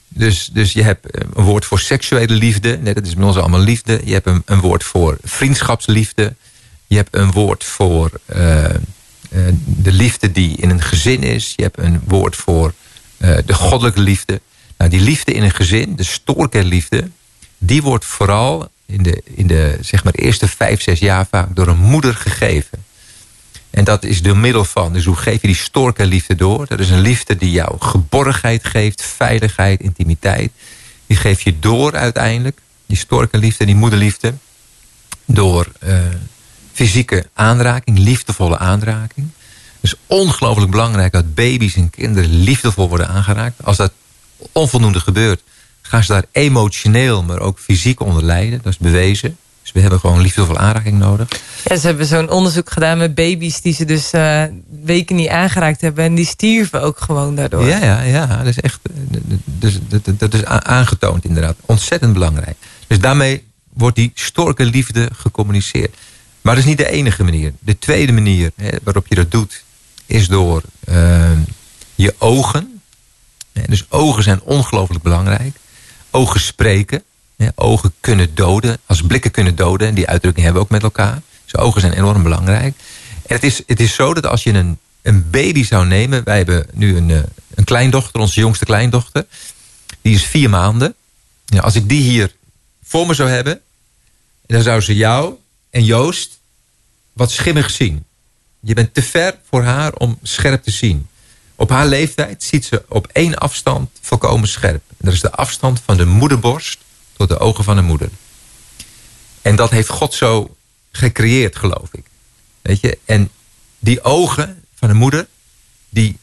[0.07, 2.77] Dus, dus je hebt eh, een woord voor seksuele liefde.
[2.77, 4.01] Nee, dat is bij ons allemaal liefde.
[4.03, 6.35] Je hebt een, een woord voor vriendschapsliefde.
[6.87, 8.65] Je hebt een woord voor eh,
[9.65, 11.53] de liefde die in een gezin is.
[11.55, 12.73] Je hebt een woord voor
[13.17, 14.41] de goddelijke liefde.
[14.77, 17.09] Nou, die liefde in een gezin, de stoorkerliefde...
[17.59, 21.67] die wordt vooral in de, in de zeg maar, eerste vijf, zes jaar vaak door
[21.67, 22.83] een moeder gegeven.
[23.69, 26.67] En dat is door middel van, dus hoe geef je die storkenliefde door?
[26.67, 30.51] Dat is een liefde die jou geborgenheid geeft, veiligheid, intimiteit.
[31.07, 34.33] Die geef je door uiteindelijk, die storkenliefde, die moederliefde.
[35.25, 35.97] Door eh,
[36.73, 39.27] fysieke aanraking, liefdevolle aanraking.
[39.79, 43.63] Het is ongelooflijk belangrijk dat baby's en kinderen liefdevol worden aangeraakt.
[43.63, 43.91] Als dat
[44.51, 45.41] onvoldoende gebeurt,
[45.89, 48.59] gaan ze daar emotioneel, maar ook fysiek onder lijden.
[48.63, 49.37] Dat is bewezen.
[49.61, 51.27] Dus we hebben gewoon liefdevolle aanraking nodig.
[51.65, 54.43] Ja, ze hebben zo'n onderzoek gedaan met baby's die ze dus eh,
[54.83, 56.03] weken niet aangeraakt hebben.
[56.03, 57.65] En die stierven ook gewoon daardoor.
[57.65, 58.25] Ja, ja, ja.
[58.25, 61.55] Dat is echt eh, dus, dat, dat is aangetoond inderdaad.
[61.65, 62.57] Ontzettend belangrijk.
[62.87, 63.43] Dus daarmee
[63.73, 65.95] wordt die storke liefde gecommuniceerd.
[66.41, 67.53] Maar dat is niet de enige manier.
[67.59, 69.63] De tweede manier hè, waarop je dat doet...
[70.05, 71.31] is door eh,
[71.95, 72.81] je ogen.
[73.65, 75.55] Dus ogen zijn ongelooflijk belangrijk.
[76.11, 77.03] Ogen spreken.
[77.37, 78.77] hè, Ogen kunnen doden.
[78.85, 79.87] Als blikken kunnen doden.
[79.87, 81.21] En die uitdrukking hebben we ook met elkaar.
[81.43, 82.75] Dus ogen zijn enorm belangrijk.
[83.25, 86.23] En het is, het is zo dat als je een, een baby zou nemen...
[86.23, 87.19] Wij hebben nu een, eh,
[87.55, 89.25] een kleindochter, onze jongste kleindochter.
[90.01, 90.95] Die is vier maanden.
[91.45, 92.35] Ja, als ik die hier
[92.83, 93.61] voor me zou hebben...
[94.47, 95.33] dan zou ze jou
[95.69, 96.39] en Joost
[97.13, 98.05] wat schimmig zien.
[98.59, 101.07] Je bent te ver voor haar om scherp te zien.
[101.59, 104.81] Op haar leeftijd ziet ze op één afstand volkomen scherp.
[104.97, 106.77] Dat is de afstand van de moederborst
[107.17, 108.09] tot de ogen van de moeder.
[109.41, 110.55] En dat heeft God zo
[110.91, 112.03] gecreëerd, geloof ik.
[112.61, 112.97] Weet je?
[113.05, 113.29] En
[113.79, 115.27] die ogen van de moeder,
[115.89, 116.17] die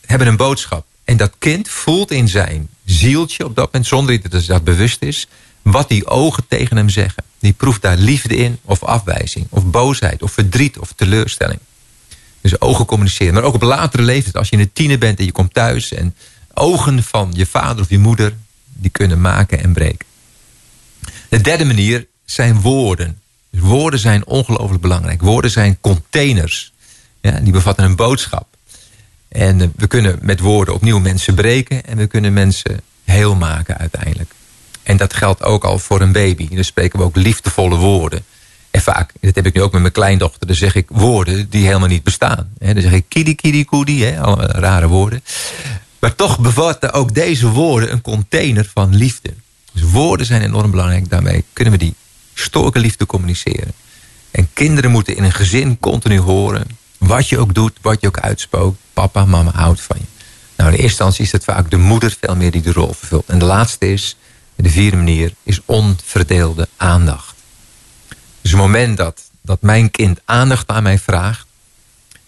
[0.00, 0.86] hebben een boodschap.
[1.04, 5.26] En dat kind voelt in zijn zieltje op dat moment, zonder dat dat bewust is,
[5.62, 7.24] wat die ogen tegen hem zeggen.
[7.38, 11.60] Die proeft daar liefde in, of afwijzing, of boosheid, of verdriet, of teleurstelling.
[12.44, 13.34] Dus ogen communiceren.
[13.34, 15.92] Maar ook op latere leeftijd, als je een tiener bent en je komt thuis...
[15.92, 16.14] en
[16.54, 18.36] ogen van je vader of je moeder,
[18.72, 20.06] die kunnen maken en breken.
[21.28, 23.20] De derde manier zijn woorden.
[23.50, 25.22] Dus woorden zijn ongelooflijk belangrijk.
[25.22, 26.72] Woorden zijn containers.
[27.20, 28.46] Ja, die bevatten een boodschap.
[29.28, 31.86] En eh, we kunnen met woorden opnieuw mensen breken...
[31.86, 34.32] en we kunnen mensen heel maken uiteindelijk.
[34.82, 36.48] En dat geldt ook al voor een baby.
[36.48, 38.24] Dan spreken we ook liefdevolle woorden.
[38.74, 40.46] En vaak, dat heb ik nu ook met mijn kleindochter...
[40.46, 42.48] dan zeg ik woorden die helemaal niet bestaan.
[42.58, 45.24] Dan zeg ik kidi kidi koedi, hè, allemaal rare woorden.
[45.98, 49.34] Maar toch bevatten ook deze woorden een container van liefde.
[49.72, 51.10] Dus woorden zijn enorm belangrijk.
[51.10, 51.94] Daarmee kunnen we die
[52.34, 53.72] storke liefde communiceren.
[54.30, 56.66] En kinderen moeten in een gezin continu horen...
[56.98, 58.78] wat je ook doet, wat je ook uitspookt.
[58.92, 60.06] Papa, mama houdt van je.
[60.56, 63.28] Nou, in eerste instantie is het vaak de moeder veel meer die de rol vervult.
[63.28, 64.16] En de laatste is,
[64.56, 67.33] de vierde manier, is onverdeelde aandacht.
[68.44, 71.46] Dus het moment dat, dat mijn kind aandacht aan mij vraagt...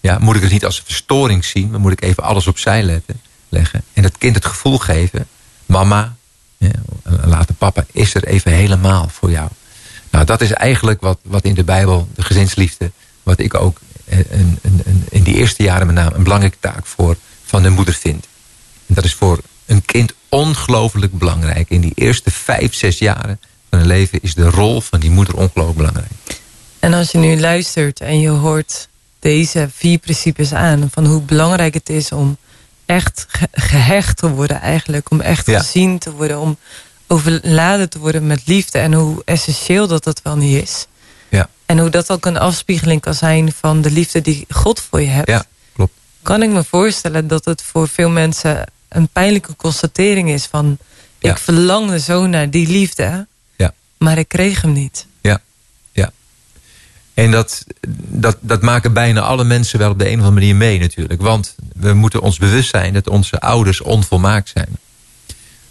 [0.00, 1.70] Ja, moet ik het niet als een verstoring zien...
[1.70, 3.02] maar moet ik even alles opzij
[3.48, 3.82] leggen.
[3.92, 5.26] En het kind het gevoel geven...
[5.66, 6.16] mama,
[6.56, 6.70] ja,
[7.24, 9.48] later papa, is er even helemaal voor jou.
[10.10, 12.90] Nou, dat is eigenlijk wat, wat in de Bijbel, de gezinsliefde...
[13.22, 13.78] wat ik ook
[14.08, 17.70] een, een, een- in die eerste jaren met name een belangrijke taak voor van de
[17.70, 18.26] moeder vindt.
[18.86, 21.70] En dat is voor een kind ongelooflijk belangrijk.
[21.70, 23.40] In die eerste vijf, zes jaren
[23.76, 26.10] van een leven is de rol van die moeder ongelooflijk belangrijk.
[26.78, 28.88] En als je nu luistert en je hoort
[29.18, 30.88] deze vier principes aan...
[30.92, 32.36] van hoe belangrijk het is om
[32.86, 35.10] echt ge- gehecht te worden eigenlijk...
[35.10, 35.58] om echt Ja.
[35.60, 36.56] gezien te worden, om
[37.06, 38.78] overladen te worden met liefde...
[38.78, 40.86] en hoe essentieel dat dat wel niet is.
[41.28, 45.00] Ja, En hoe dat ook een afspiegeling kan zijn van de liefde die God voor
[45.00, 45.28] je hebt...
[45.28, 45.44] ja
[45.74, 45.92] klopt.
[46.22, 50.78] kan ik me voorstellen dat het voor veel mensen een pijnlijke constatering is van...
[51.18, 51.30] Ja.
[51.30, 53.26] ik verlangde zo naar die liefde.
[53.98, 55.06] Maar ik kreeg hem niet.
[55.20, 55.40] Ja,
[55.92, 56.12] ja.
[57.14, 57.64] En dat,
[57.98, 61.22] dat, dat maken bijna alle mensen wel op de een of andere manier mee natuurlijk.
[61.22, 64.78] Want we moeten ons bewust zijn dat onze ouders onvolmaakt zijn.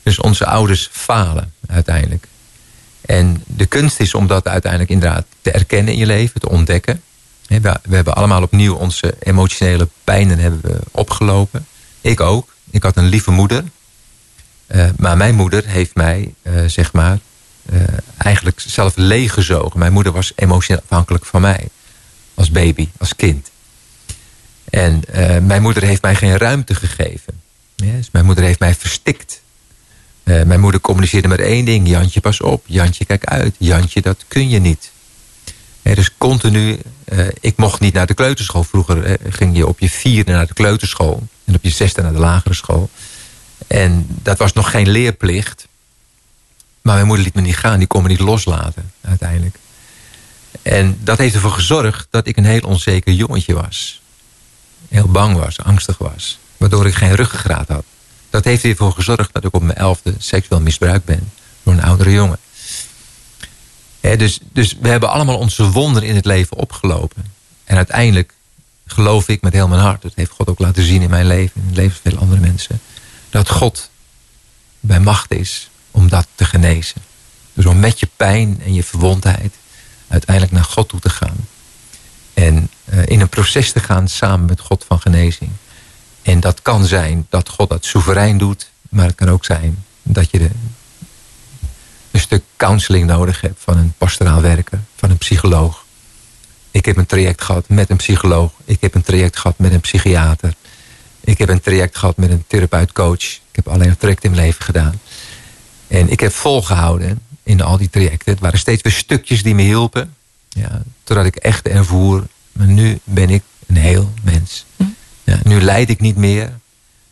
[0.04, 2.28] Dus onze ouders falen uiteindelijk.
[3.02, 7.02] En de kunst is om dat uiteindelijk inderdaad te erkennen in je leven, te ontdekken.
[7.48, 11.68] We, hebben allemaal opnieuw onze emotionele pijnen hebben we opgelopen.
[12.02, 12.54] Ik ook.
[12.70, 13.64] Ik had een lieve moeder.
[14.68, 17.20] Eh, maar mijn moeder heeft mij, eh, zeg maar,
[18.18, 19.80] eigenlijk zelf leeggezogen.
[19.80, 21.68] Mijn moeder was emotioneel afhankelijk van mij.
[22.34, 23.50] Als baby, als kind.
[24.70, 27.42] En eh, mijn moeder heeft mij geen ruimte gegeven.
[27.76, 29.42] Dus mijn moeder heeft mij verstikt.
[30.24, 31.88] Eh, mijn moeder communiceerde met één ding.
[31.88, 32.64] Jantje, pas op.
[32.66, 33.56] Jantje, kijk uit.
[33.58, 34.92] Jantje, dat kun je niet.
[35.82, 36.80] Is continu...
[37.06, 38.64] eh, ik mocht niet naar de kleuterschool.
[38.64, 41.28] Vroeger eh, ging je op je vierde naar de kleuterschool.
[41.46, 42.90] En op je zesde naar de lagere school.
[43.68, 45.68] En dat was nog geen leerplicht.
[46.86, 47.78] Maar mijn moeder liet me niet gaan.
[47.78, 49.58] Die kon me niet loslaten, uiteindelijk.
[50.62, 54.02] En dat heeft ervoor gezorgd dat ik een heel onzeker jongetje was.
[54.88, 56.40] Heel bang was, angstig was.
[56.58, 57.84] Waardoor ik geen ruggengraat had.
[58.30, 61.32] Dat heeft ervoor gezorgd dat ik op mijn elfde seksueel misbruikt ben.
[61.64, 62.40] Door een oudere jongen.
[64.02, 67.26] Dus, dus we hebben allemaal onze wonderen in het leven opgelopen.
[67.64, 68.34] En uiteindelijk
[68.86, 70.02] geloof ik met heel mijn hart.
[70.02, 71.62] Dat heeft God ook laten zien in mijn leven.
[71.62, 72.80] In het leven van veel andere mensen.
[73.30, 73.90] Dat God
[74.80, 77.02] bij macht is om dat te genezen.
[77.54, 79.54] Dus om met je pijn en je verwondheid
[80.08, 81.48] uiteindelijk naar God toe te gaan.
[82.34, 85.52] En eh, in een proces te gaan samen met God van genezing.
[86.22, 88.70] En dat kan zijn dat God dat soeverein doet.
[88.90, 90.50] Maar het kan ook zijn dat je de,
[92.12, 95.86] een stuk counseling nodig hebt van een pastoraal werker, van een psycholoog.
[96.72, 98.52] Ik heb een traject gehad met een psycholoog.
[98.66, 100.54] Ik heb een traject gehad met een psychiater.
[101.20, 103.24] Ik heb een traject gehad met een therapeut-coach.
[103.34, 105.00] Ik heb alleen trajecten in mijn leven gedaan.
[105.88, 108.34] En ik heb volgehouden in al die trajecten.
[108.34, 110.16] Het waren steeds weer stukjes die me hielpen.
[110.50, 114.66] Ja, totdat ik echt ervoer, maar nu ben ik een heel mens.
[115.24, 116.60] Ja, nu leid ik niet meer.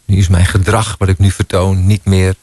[0.05, 2.35] Nu is mijn gedrag wat ik nu vertoon niet meer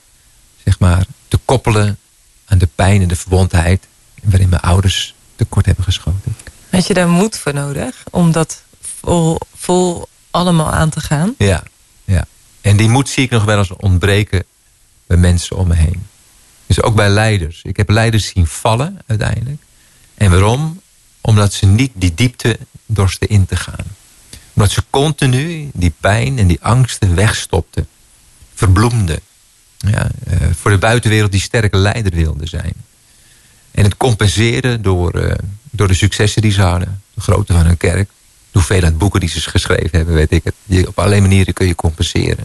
[0.65, 1.99] zeg maar, te koppelen
[2.45, 3.87] aan de pijn en de verwondheid
[4.23, 6.37] waarin mijn ouders tekort hebben geschoten.
[6.71, 11.35] Had je daar moed voor nodig om dat vol, vol allemaal aan te gaan?
[11.39, 11.63] Ja,
[12.05, 12.27] ja.
[12.61, 14.45] En die moed zie ik nog wel eens ontbreken
[15.07, 16.07] bij mensen om me heen.
[16.71, 17.61] Dus ook bij leiders.
[17.63, 19.63] Ik heb leiders zien vallen uiteindelijk.
[20.15, 20.81] En waarom?
[21.21, 23.85] Omdat ze niet die diepte dorsten in te gaan.
[24.53, 27.89] Omdat ze continu die pijn en die angsten wegstopten.
[28.55, 29.21] Verbloemden.
[29.77, 32.75] Ja, eh, voor de buitenwereld die sterke leider wilden zijn.
[33.71, 35.35] En het compenseerden door, eh,
[35.71, 37.03] door de successen die ze hadden.
[37.15, 38.09] De grootte van hun kerk.
[38.51, 40.87] De hoeveelheid boeken die ze geschreven hebben, weet ik het.
[40.87, 42.45] Op allerlei manieren kun je compenseren.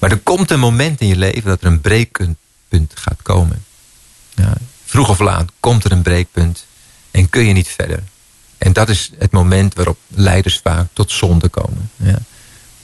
[0.00, 2.36] Maar er komt een moment in je leven dat er een breekpunt
[2.94, 3.64] gaat komen.
[4.34, 4.54] Ja,
[4.84, 6.66] vroeg of laat komt er een breekpunt
[7.10, 8.02] en kun je niet verder.
[8.58, 11.90] En dat is het moment waarop leiders vaak tot zonde komen.
[11.96, 12.18] Ja.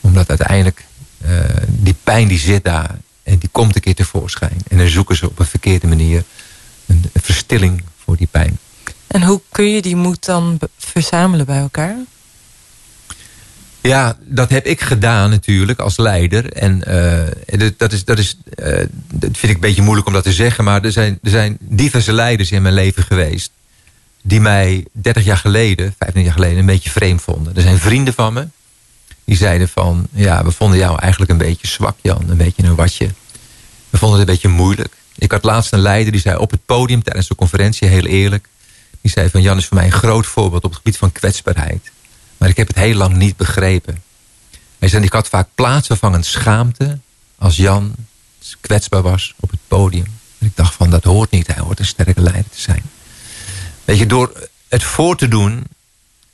[0.01, 0.85] Omdat uiteindelijk
[1.21, 4.57] eh, die pijn die zit daar en die komt een keer tevoorschijn.
[4.69, 6.25] En dan zoeken ze op een verkeerde manier
[6.87, 8.59] een, verstilling voor die pijn.
[9.07, 11.97] En hoe kun je die moed dan verzamelen bij elkaar?
[13.89, 16.53] Ja, dat heb ik gedaan natuurlijk als leider.
[16.53, 20.23] En eh, dat, is, dat, is, eh, dat vind ik een beetje moeilijk om dat
[20.23, 20.65] te zeggen.
[20.65, 23.51] Maar er zijn, er zijn diverse leiders in mijn leven geweest.
[24.23, 27.57] Die mij 30 jaar geleden, 25 jaar geleden, een beetje vreemd vonden.
[27.57, 28.47] Er zijn vrienden van me.
[29.25, 32.25] Die zeiden van, ja, we vonden jou eigenlijk een beetje zwak Jan.
[32.29, 33.11] Een beetje een watje.
[33.91, 34.95] We vonden het een beetje moeilijk.
[35.19, 38.49] Ik had laatst een leider die zei op het podium tijdens de conferentie, heel eerlijk.
[39.01, 41.91] Die zei van, Jan is voor mij een groot voorbeeld op het gebied van kwetsbaarheid.
[42.39, 44.03] Maar ik heb het heel lang niet begrepen.
[44.79, 46.99] Ik had vaak plaatsvervangend schaamte
[47.39, 47.95] als Jan
[48.61, 50.07] kwetsbaar was op het podium.
[50.39, 51.47] En ik dacht van, dat hoort niet.
[51.47, 52.83] Hij hoort een sterke leider te zijn.
[53.85, 55.65] Weet je, door het voor te doen...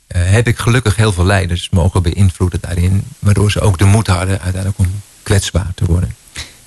[0.07, 3.03] eh, heb ik gelukkig heel veel leiders mogen beïnvloeden daarin.
[3.19, 6.15] Waardoor ze ook de moed hadden uiteindelijk om kwetsbaar te worden.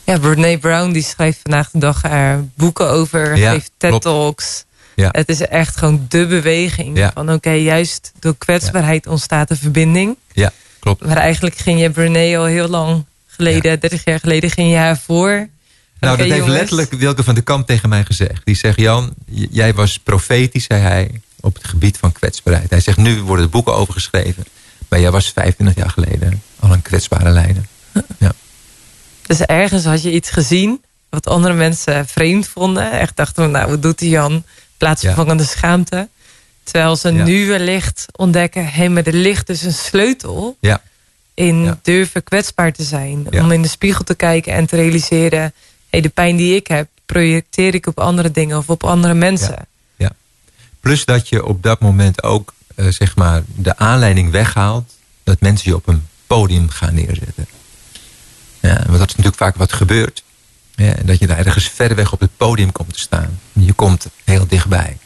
[0.04, 4.04] Ja, Brene Brown die schrijft vandaag de dag er boeken over, Ja, geeft TED klopt.
[4.04, 4.64] Talks.
[4.98, 5.08] Ja.
[5.12, 6.96] Het is echt gewoon de beweging.
[6.96, 7.10] Ja.
[7.14, 10.16] Van oké, juist door kwetsbaarheid ontstaat de verbinding.
[10.32, 11.04] Ja, klopt.
[11.06, 14.98] Maar eigenlijk ging je Brené al heel lang geleden, 30 jaar geleden, ging je haar
[14.98, 15.48] voor.
[16.00, 16.54] Nou, dat heeft jongens.
[16.58, 18.40] letterlijk Wilke van de Kamp tegen mij gezegd.
[18.44, 19.14] Die zegt, Jan,
[19.50, 22.70] jij was profetisch, zei hij, op het gebied van kwetsbaarheid.
[22.70, 24.44] Hij zegt, nu worden er boeken over geschreven.
[24.88, 27.62] Maar jij was 25 jaar geleden al een kwetsbare leider.
[28.18, 28.32] Ja.
[29.26, 32.90] Dus ergens had je iets gezien wat andere mensen vreemd vonden.
[32.92, 34.44] Echt dachten we, nou, wat doet die Jan?
[34.78, 36.08] Plaatsvervangende schaamte.
[36.62, 37.24] Terwijl ze Ja.
[37.24, 40.80] nu wellicht ontdekken, hé, hey, maar er ligt dus een sleutel Ja,
[41.34, 41.78] in Ja.
[41.82, 43.26] durven kwetsbaar te zijn.
[43.30, 43.42] Ja.
[43.42, 45.52] Om in de spiegel te kijken en te realiseren,
[45.88, 49.66] hey, de pijn die ik heb, projecteer ik op andere dingen of op andere mensen.
[49.96, 50.10] ja.
[50.80, 54.92] Plus dat je op dat moment ook, eh, zeg maar, de aanleiding weghaalt...
[55.24, 57.46] dat mensen je op een podium gaan neerzetten.
[58.60, 60.22] Ja, want dat is natuurlijk vaak wat gebeurt.
[60.78, 63.40] Ja, en dat je daar ergens ver weg op het podium komt te staan.
[63.52, 64.98] Je komt heel dichtbij.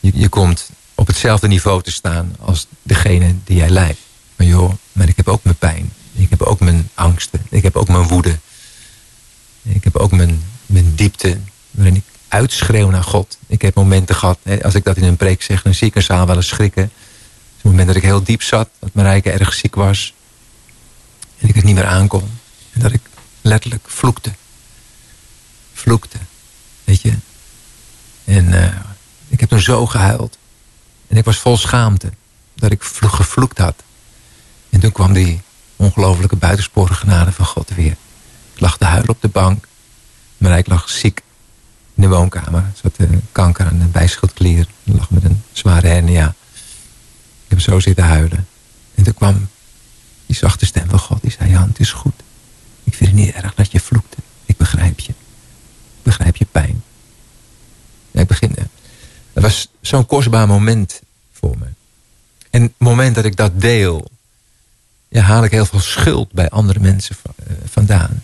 [0.00, 3.98] Je, je komt op hetzelfde niveau te staan als degene die jij leidt.
[4.36, 5.92] Maar joh, maar ik heb ook mijn pijn.
[6.12, 7.46] Ik heb ook mijn angsten.
[7.48, 8.38] Ik heb ook mijn woede.
[9.62, 11.38] Ik heb ook mijn, mijn diepte
[11.70, 13.38] waarin ik uitschreeuw naar God.
[13.46, 16.02] Ik heb momenten gehad, als ik dat in een preek zeg, dan zie ik een
[16.02, 16.82] zaal wel eens schrikken.
[17.56, 20.14] Het moment dat ik heel diep zat, dat Marijke erg ziek was.
[21.38, 22.38] En ik het niet meer aankon.
[22.72, 23.00] En dat ik
[23.40, 24.32] letterlijk vloekte.
[25.82, 26.18] Vloekte.
[26.84, 27.12] Weet je.
[28.24, 28.74] En eh,
[29.28, 30.38] ik heb toen zo gehuild.
[31.08, 32.12] En ik was vol schaamte.
[32.54, 33.82] Dat ik vlo- gevloekt had.
[34.70, 35.40] En toen kwam die
[35.76, 37.96] ongelofelijke buitensporige genade van God weer.
[38.54, 39.66] Ik lag te huilen op de bank.
[40.38, 41.20] Marijke lag ziek
[41.94, 42.70] in de woonkamer.
[42.74, 44.66] Ze had eh, kanker aan de bijschildklier.
[44.86, 46.34] Ze lag met een zware hernia.
[47.44, 48.46] Ik heb zo zitten huilen.
[48.94, 49.48] En toen kwam
[50.26, 51.22] die zachte stem van God.
[51.22, 52.22] Die zei, Jan, het is goed.
[52.84, 54.16] Ik vind het niet erg dat je vloekte.
[54.44, 55.12] Ik begrijp je.
[56.02, 56.82] Begrijp je pijn.
[58.10, 58.54] Ja, ik begin.
[59.32, 61.00] Dat was zo'n kostbaar moment
[61.32, 61.66] voor me.
[62.50, 64.10] En het moment dat ik dat deel...
[65.08, 68.22] Ja, haal ik heel veel schuld bij andere mensen eh, vandaan.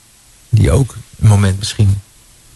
[0.49, 2.01] Die ook een moment misschien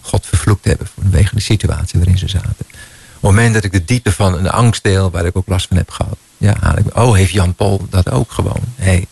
[0.01, 0.86] God vervloekt hebben...
[1.01, 2.55] vanwege de situatie waarin ze zaten.
[2.59, 5.11] Het moment dat ik de diepte van een angst deel...
[5.11, 6.16] waar ik ook last van heb gehad...
[6.36, 6.97] ja, haal ik...
[6.97, 8.62] oh, heeft Jan Paul dat ook gewoon?
[8.77, 9.07] Hey.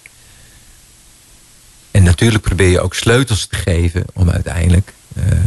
[1.90, 4.04] En natuurlijk probeer je ook sleutels te geven...
[4.12, 4.92] om uiteindelijk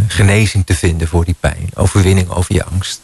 [0.07, 1.69] genezing te vinden voor die pijn.
[1.73, 3.01] Overwinning over je angst.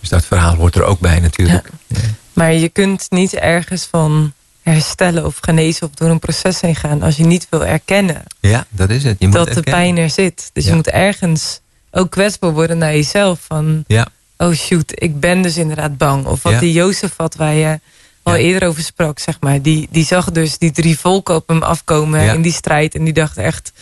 [0.00, 1.70] Dus dat verhaal hoort er ook bij natuurlijk.
[1.86, 1.96] Ja.
[2.32, 4.32] Maar je kunt niet ergens van
[4.62, 8.66] herstellen of genezen of door een proces heen gaan als je niet wil erkennen Ja,
[8.70, 9.16] dat is het.
[9.18, 10.50] Je moet dat de pijn er zit.
[10.52, 10.70] Dus Ja.
[10.70, 11.60] je moet ergens
[11.90, 13.40] ook kwetsbaar worden naar jezelf.
[13.46, 14.06] Van, Ja,
[14.36, 16.26] oh shoot, ik ben dus inderdaad bang.
[16.26, 17.80] Of wat die Jozef had waar je
[18.22, 19.62] al eerder over sprak, zeg maar.
[19.62, 22.94] Die, die zag dus die drie volken op hem afkomen in die strijd.
[22.94, 23.72] En die dacht echt,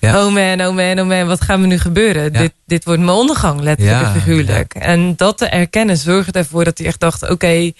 [0.00, 0.26] Ja.
[0.26, 2.32] oh man, oh man, oh man, wat gaan we nu gebeuren?
[2.32, 4.74] Dit, dit wordt mijn ondergang, letterlijk en figuurlijk.
[4.74, 7.72] En dat te erkennen zorgde ervoor dat hij echt dacht, oké,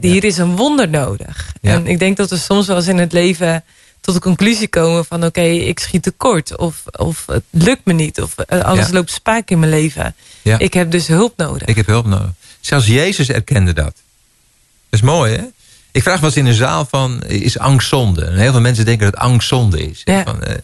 [0.00, 1.52] hier is een wonder nodig.
[1.60, 3.64] En ik denk dat we soms wel eens in het leven
[4.00, 6.56] tot de conclusie komen van oké, ik schiet tekort.
[6.56, 8.20] Of, of het lukt me niet.
[8.22, 8.92] Of eh, alles Ja.
[8.92, 10.14] loopt spaak in mijn leven.
[10.42, 10.58] ja.
[10.58, 11.68] Ik heb dus hulp nodig.
[11.68, 12.30] Ik heb hulp nodig.
[12.60, 13.84] Zelfs Jezus erkende dat.
[13.84, 13.94] Dat
[14.90, 15.42] is mooi, hè?
[15.90, 18.24] Ik vraag wel eens in een zaal van, is angst zonde?
[18.24, 20.00] En heel veel mensen denken dat angst zonde is.
[20.04, 20.22] Ja.
[20.22, 20.54] Van, eh,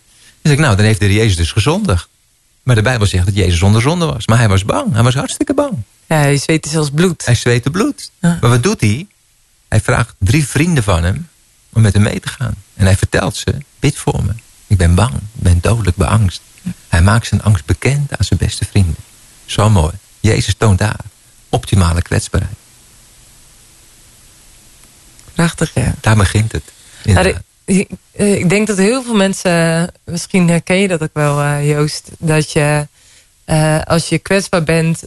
[0.49, 2.09] zeg ik, nou, dan heeft de Jezus dus gezondigd.
[2.63, 4.27] Maar de Bijbel zegt dat Jezus zonder zonde was.
[4.27, 4.93] Maar hij was bang.
[4.93, 5.73] Hij was hartstikke bang.
[6.07, 7.25] Ja, hij zweette zelfs bloed.
[7.25, 8.11] Hij zweette bloed.
[8.19, 8.39] Ja.
[8.41, 9.07] Maar wat doet hij?
[9.69, 11.29] Hij vraagt drie vrienden van hem
[11.73, 12.55] om met hem mee te gaan.
[12.75, 14.33] En hij vertelt ze, bid voor me.
[14.67, 15.15] Ik ben bang.
[15.15, 16.41] Ik ben dodelijk beangst.
[16.89, 18.97] Hij maakt zijn angst bekend aan zijn beste vrienden.
[19.47, 19.93] Zo mooi.
[20.21, 21.01] Jezus toont daar
[21.49, 22.57] optimale kwetsbaarheid.
[25.35, 25.95] Prachtig, ja.
[26.01, 26.73] Daar begint het.
[27.05, 27.43] Inderdaad.
[27.69, 31.69] Ik, eh, ik denk dat heel veel mensen, misschien herken je dat ook wel, eh,
[31.69, 32.87] Joost, dat je
[33.45, 35.03] eh, als je kwetsbaar bent,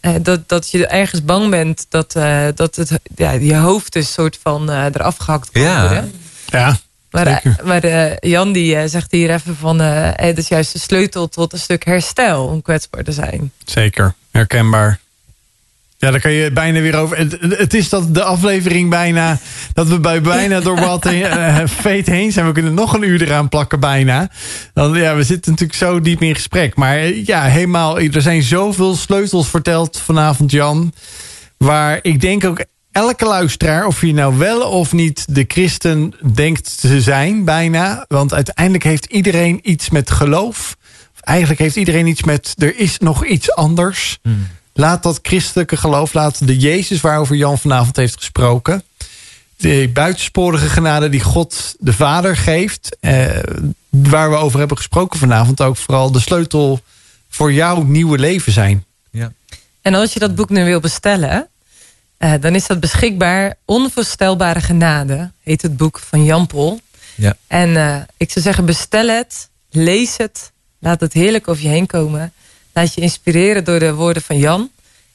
[0.00, 4.12] eh, dat, dat je ergens bang bent dat, eh, dat het, ja, je hoofd dus
[4.12, 5.80] soort van eh, eraf gehakt kan Ja.
[5.86, 6.12] worden.
[6.46, 6.78] Ja,
[7.10, 10.78] Maar, maar eh, Jan die zegt hier even van, eh, eh, dat is juist de
[10.78, 13.52] sleutel tot een stuk herstel om kwetsbaar te zijn.
[13.64, 14.14] zeker.
[14.30, 14.98] Herkenbaar.
[16.00, 17.16] Ja, daar kan je bijna weer over.
[17.16, 19.38] Het, het is dat de aflevering bijna.
[19.72, 22.46] Dat we bij bijna door wat eh veet heen zijn.
[22.46, 24.30] We kunnen nog een uur eraan plakken, bijna.
[24.74, 26.76] Dan, ja, we zitten natuurlijk zo diep in gesprek.
[26.76, 28.00] Maar eh, ja, helemaal.
[28.00, 30.92] Er zijn zoveel sleutels verteld vanavond, Jan.
[31.56, 36.80] Waar ik denk ook elke luisteraar, of je nou wel of niet de christen denkt
[36.80, 38.04] te zijn, bijna.
[38.08, 40.76] Want uiteindelijk heeft iedereen iets met geloof.
[41.14, 42.54] Of eigenlijk heeft iedereen iets met.
[42.58, 44.18] Er is nog iets anders.
[44.78, 48.82] Laat dat christelijke geloof, laat de Jezus waarover Jan vanavond heeft gesproken.
[49.56, 52.96] De buitensporige genade die God de Vader geeft.
[53.00, 53.26] Eh,
[53.88, 55.60] waar we over hebben gesproken vanavond.
[55.60, 56.80] Ook vooral de sleutel
[57.28, 58.84] voor jouw nieuwe leven zijn.
[59.10, 59.32] Ja.
[59.82, 61.48] En als je dat boek nu wil bestellen,
[62.16, 63.54] eh, dan is dat beschikbaar.
[63.64, 66.80] Onvoorstelbare genade heet het boek van Jan Pol.
[67.14, 67.36] Ja.
[67.46, 71.86] En eh, ik zou zeggen, bestel het, lees het, laat het heerlijk over je heen
[71.86, 72.32] komen.
[72.78, 74.70] Laat je inspireren door de woorden van Jan.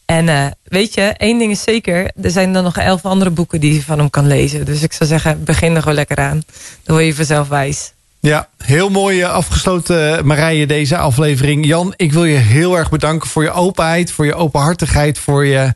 [0.06, 3.60] En eh, weet je, één ding is zeker, er zijn dan nog elf andere boeken
[3.60, 4.66] die je van hem kan lezen.
[4.66, 6.44] Dus ik zou zeggen, begin er gewoon lekker aan.
[6.84, 7.94] Dan word je vanzelf wijs.
[8.20, 11.66] Ja, heel mooi eh, afgesloten, eh, Marije, deze aflevering.
[11.66, 15.74] Jan, ik wil je heel erg bedanken voor je openheid, voor je openhartigheid, voor je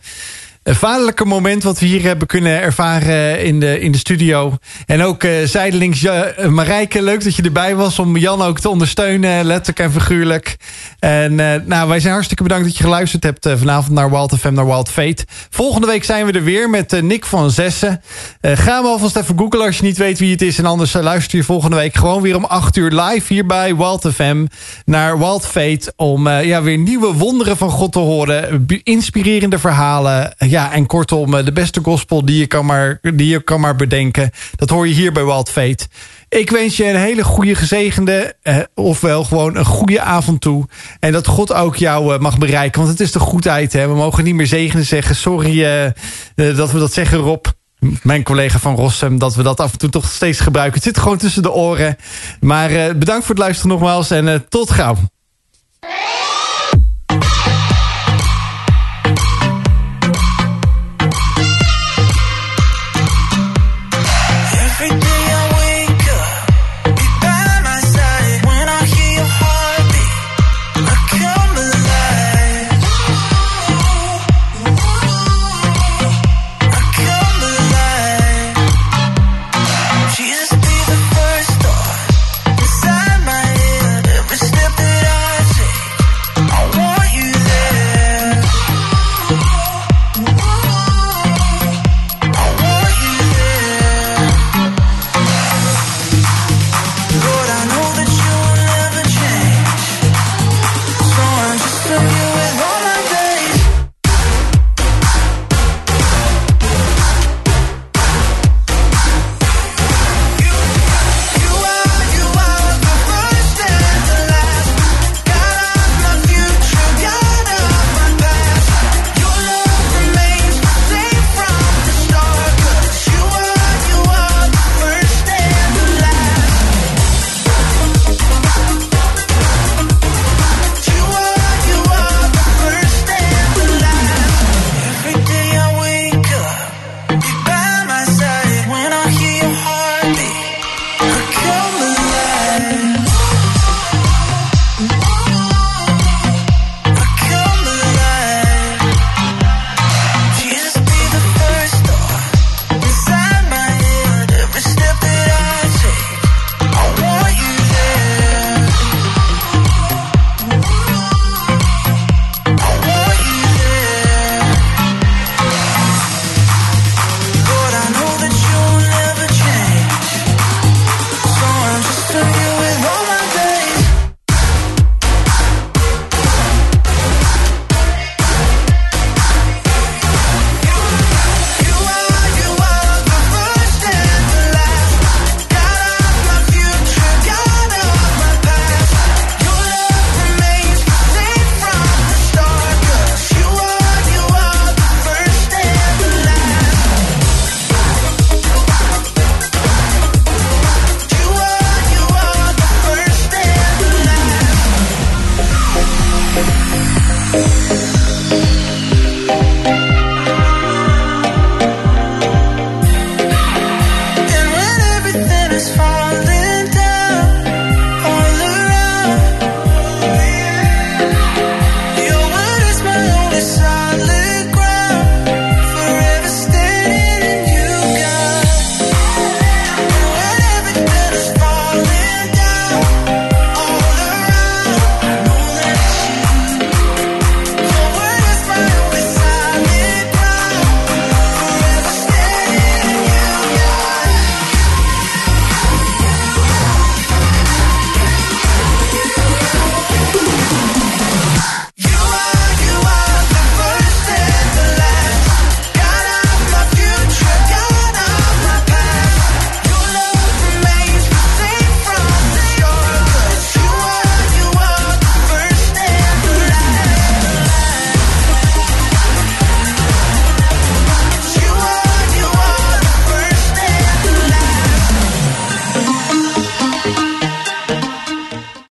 [0.75, 4.57] vaderlijke moment wat we hier hebben kunnen ervaren in de, in de studio.
[4.85, 8.69] En ook uh, zijdelings uh, Marijke, leuk dat je erbij was om Jan ook te
[8.69, 10.57] ondersteunen, letterlijk en figuurlijk.
[10.99, 11.35] En
[11.65, 14.89] nou, wij zijn hartstikke bedankt dat je geluisterd hebt vanavond naar Wild FM, naar Wild
[14.89, 15.25] Fate.
[15.49, 18.01] Volgende week zijn we er weer met Nick van Zessen.
[18.41, 20.57] ga hem alvast even googlen als je niet weet wie het is.
[20.57, 24.07] En anders luister je volgende week gewoon weer om 8 uur live hier bij Wild
[24.13, 24.45] FM
[24.85, 25.93] naar Wild Fate.
[25.95, 28.65] Om ja, weer nieuwe wonderen van God te horen.
[28.83, 30.35] Inspirerende verhalen.
[30.37, 34.31] Ja, en kortom, de beste gospel die je kan maar, die je kan maar bedenken.
[34.55, 35.87] Dat hoor je hier bij Wild Fate.
[36.29, 40.67] Ik wens je een hele goede gezegende, eh, ofwel gewoon een goede avond toe.
[40.99, 42.79] En dat God ook jou uh, mag bereiken.
[42.79, 43.73] Want het is de goedheid.
[43.73, 43.87] Hè?
[43.87, 45.15] We mogen niet meer zegenen zeggen.
[45.15, 45.63] Sorry
[46.35, 47.45] uh, dat we dat zeggen, Rob.
[48.03, 50.75] Mijn collega van Rossum, dat we dat af en toe toch steeds gebruiken.
[50.75, 51.95] Het zit gewoon tussen de oren.
[52.39, 54.95] Maar bedankt voor het luisteren nogmaals en tot gauw.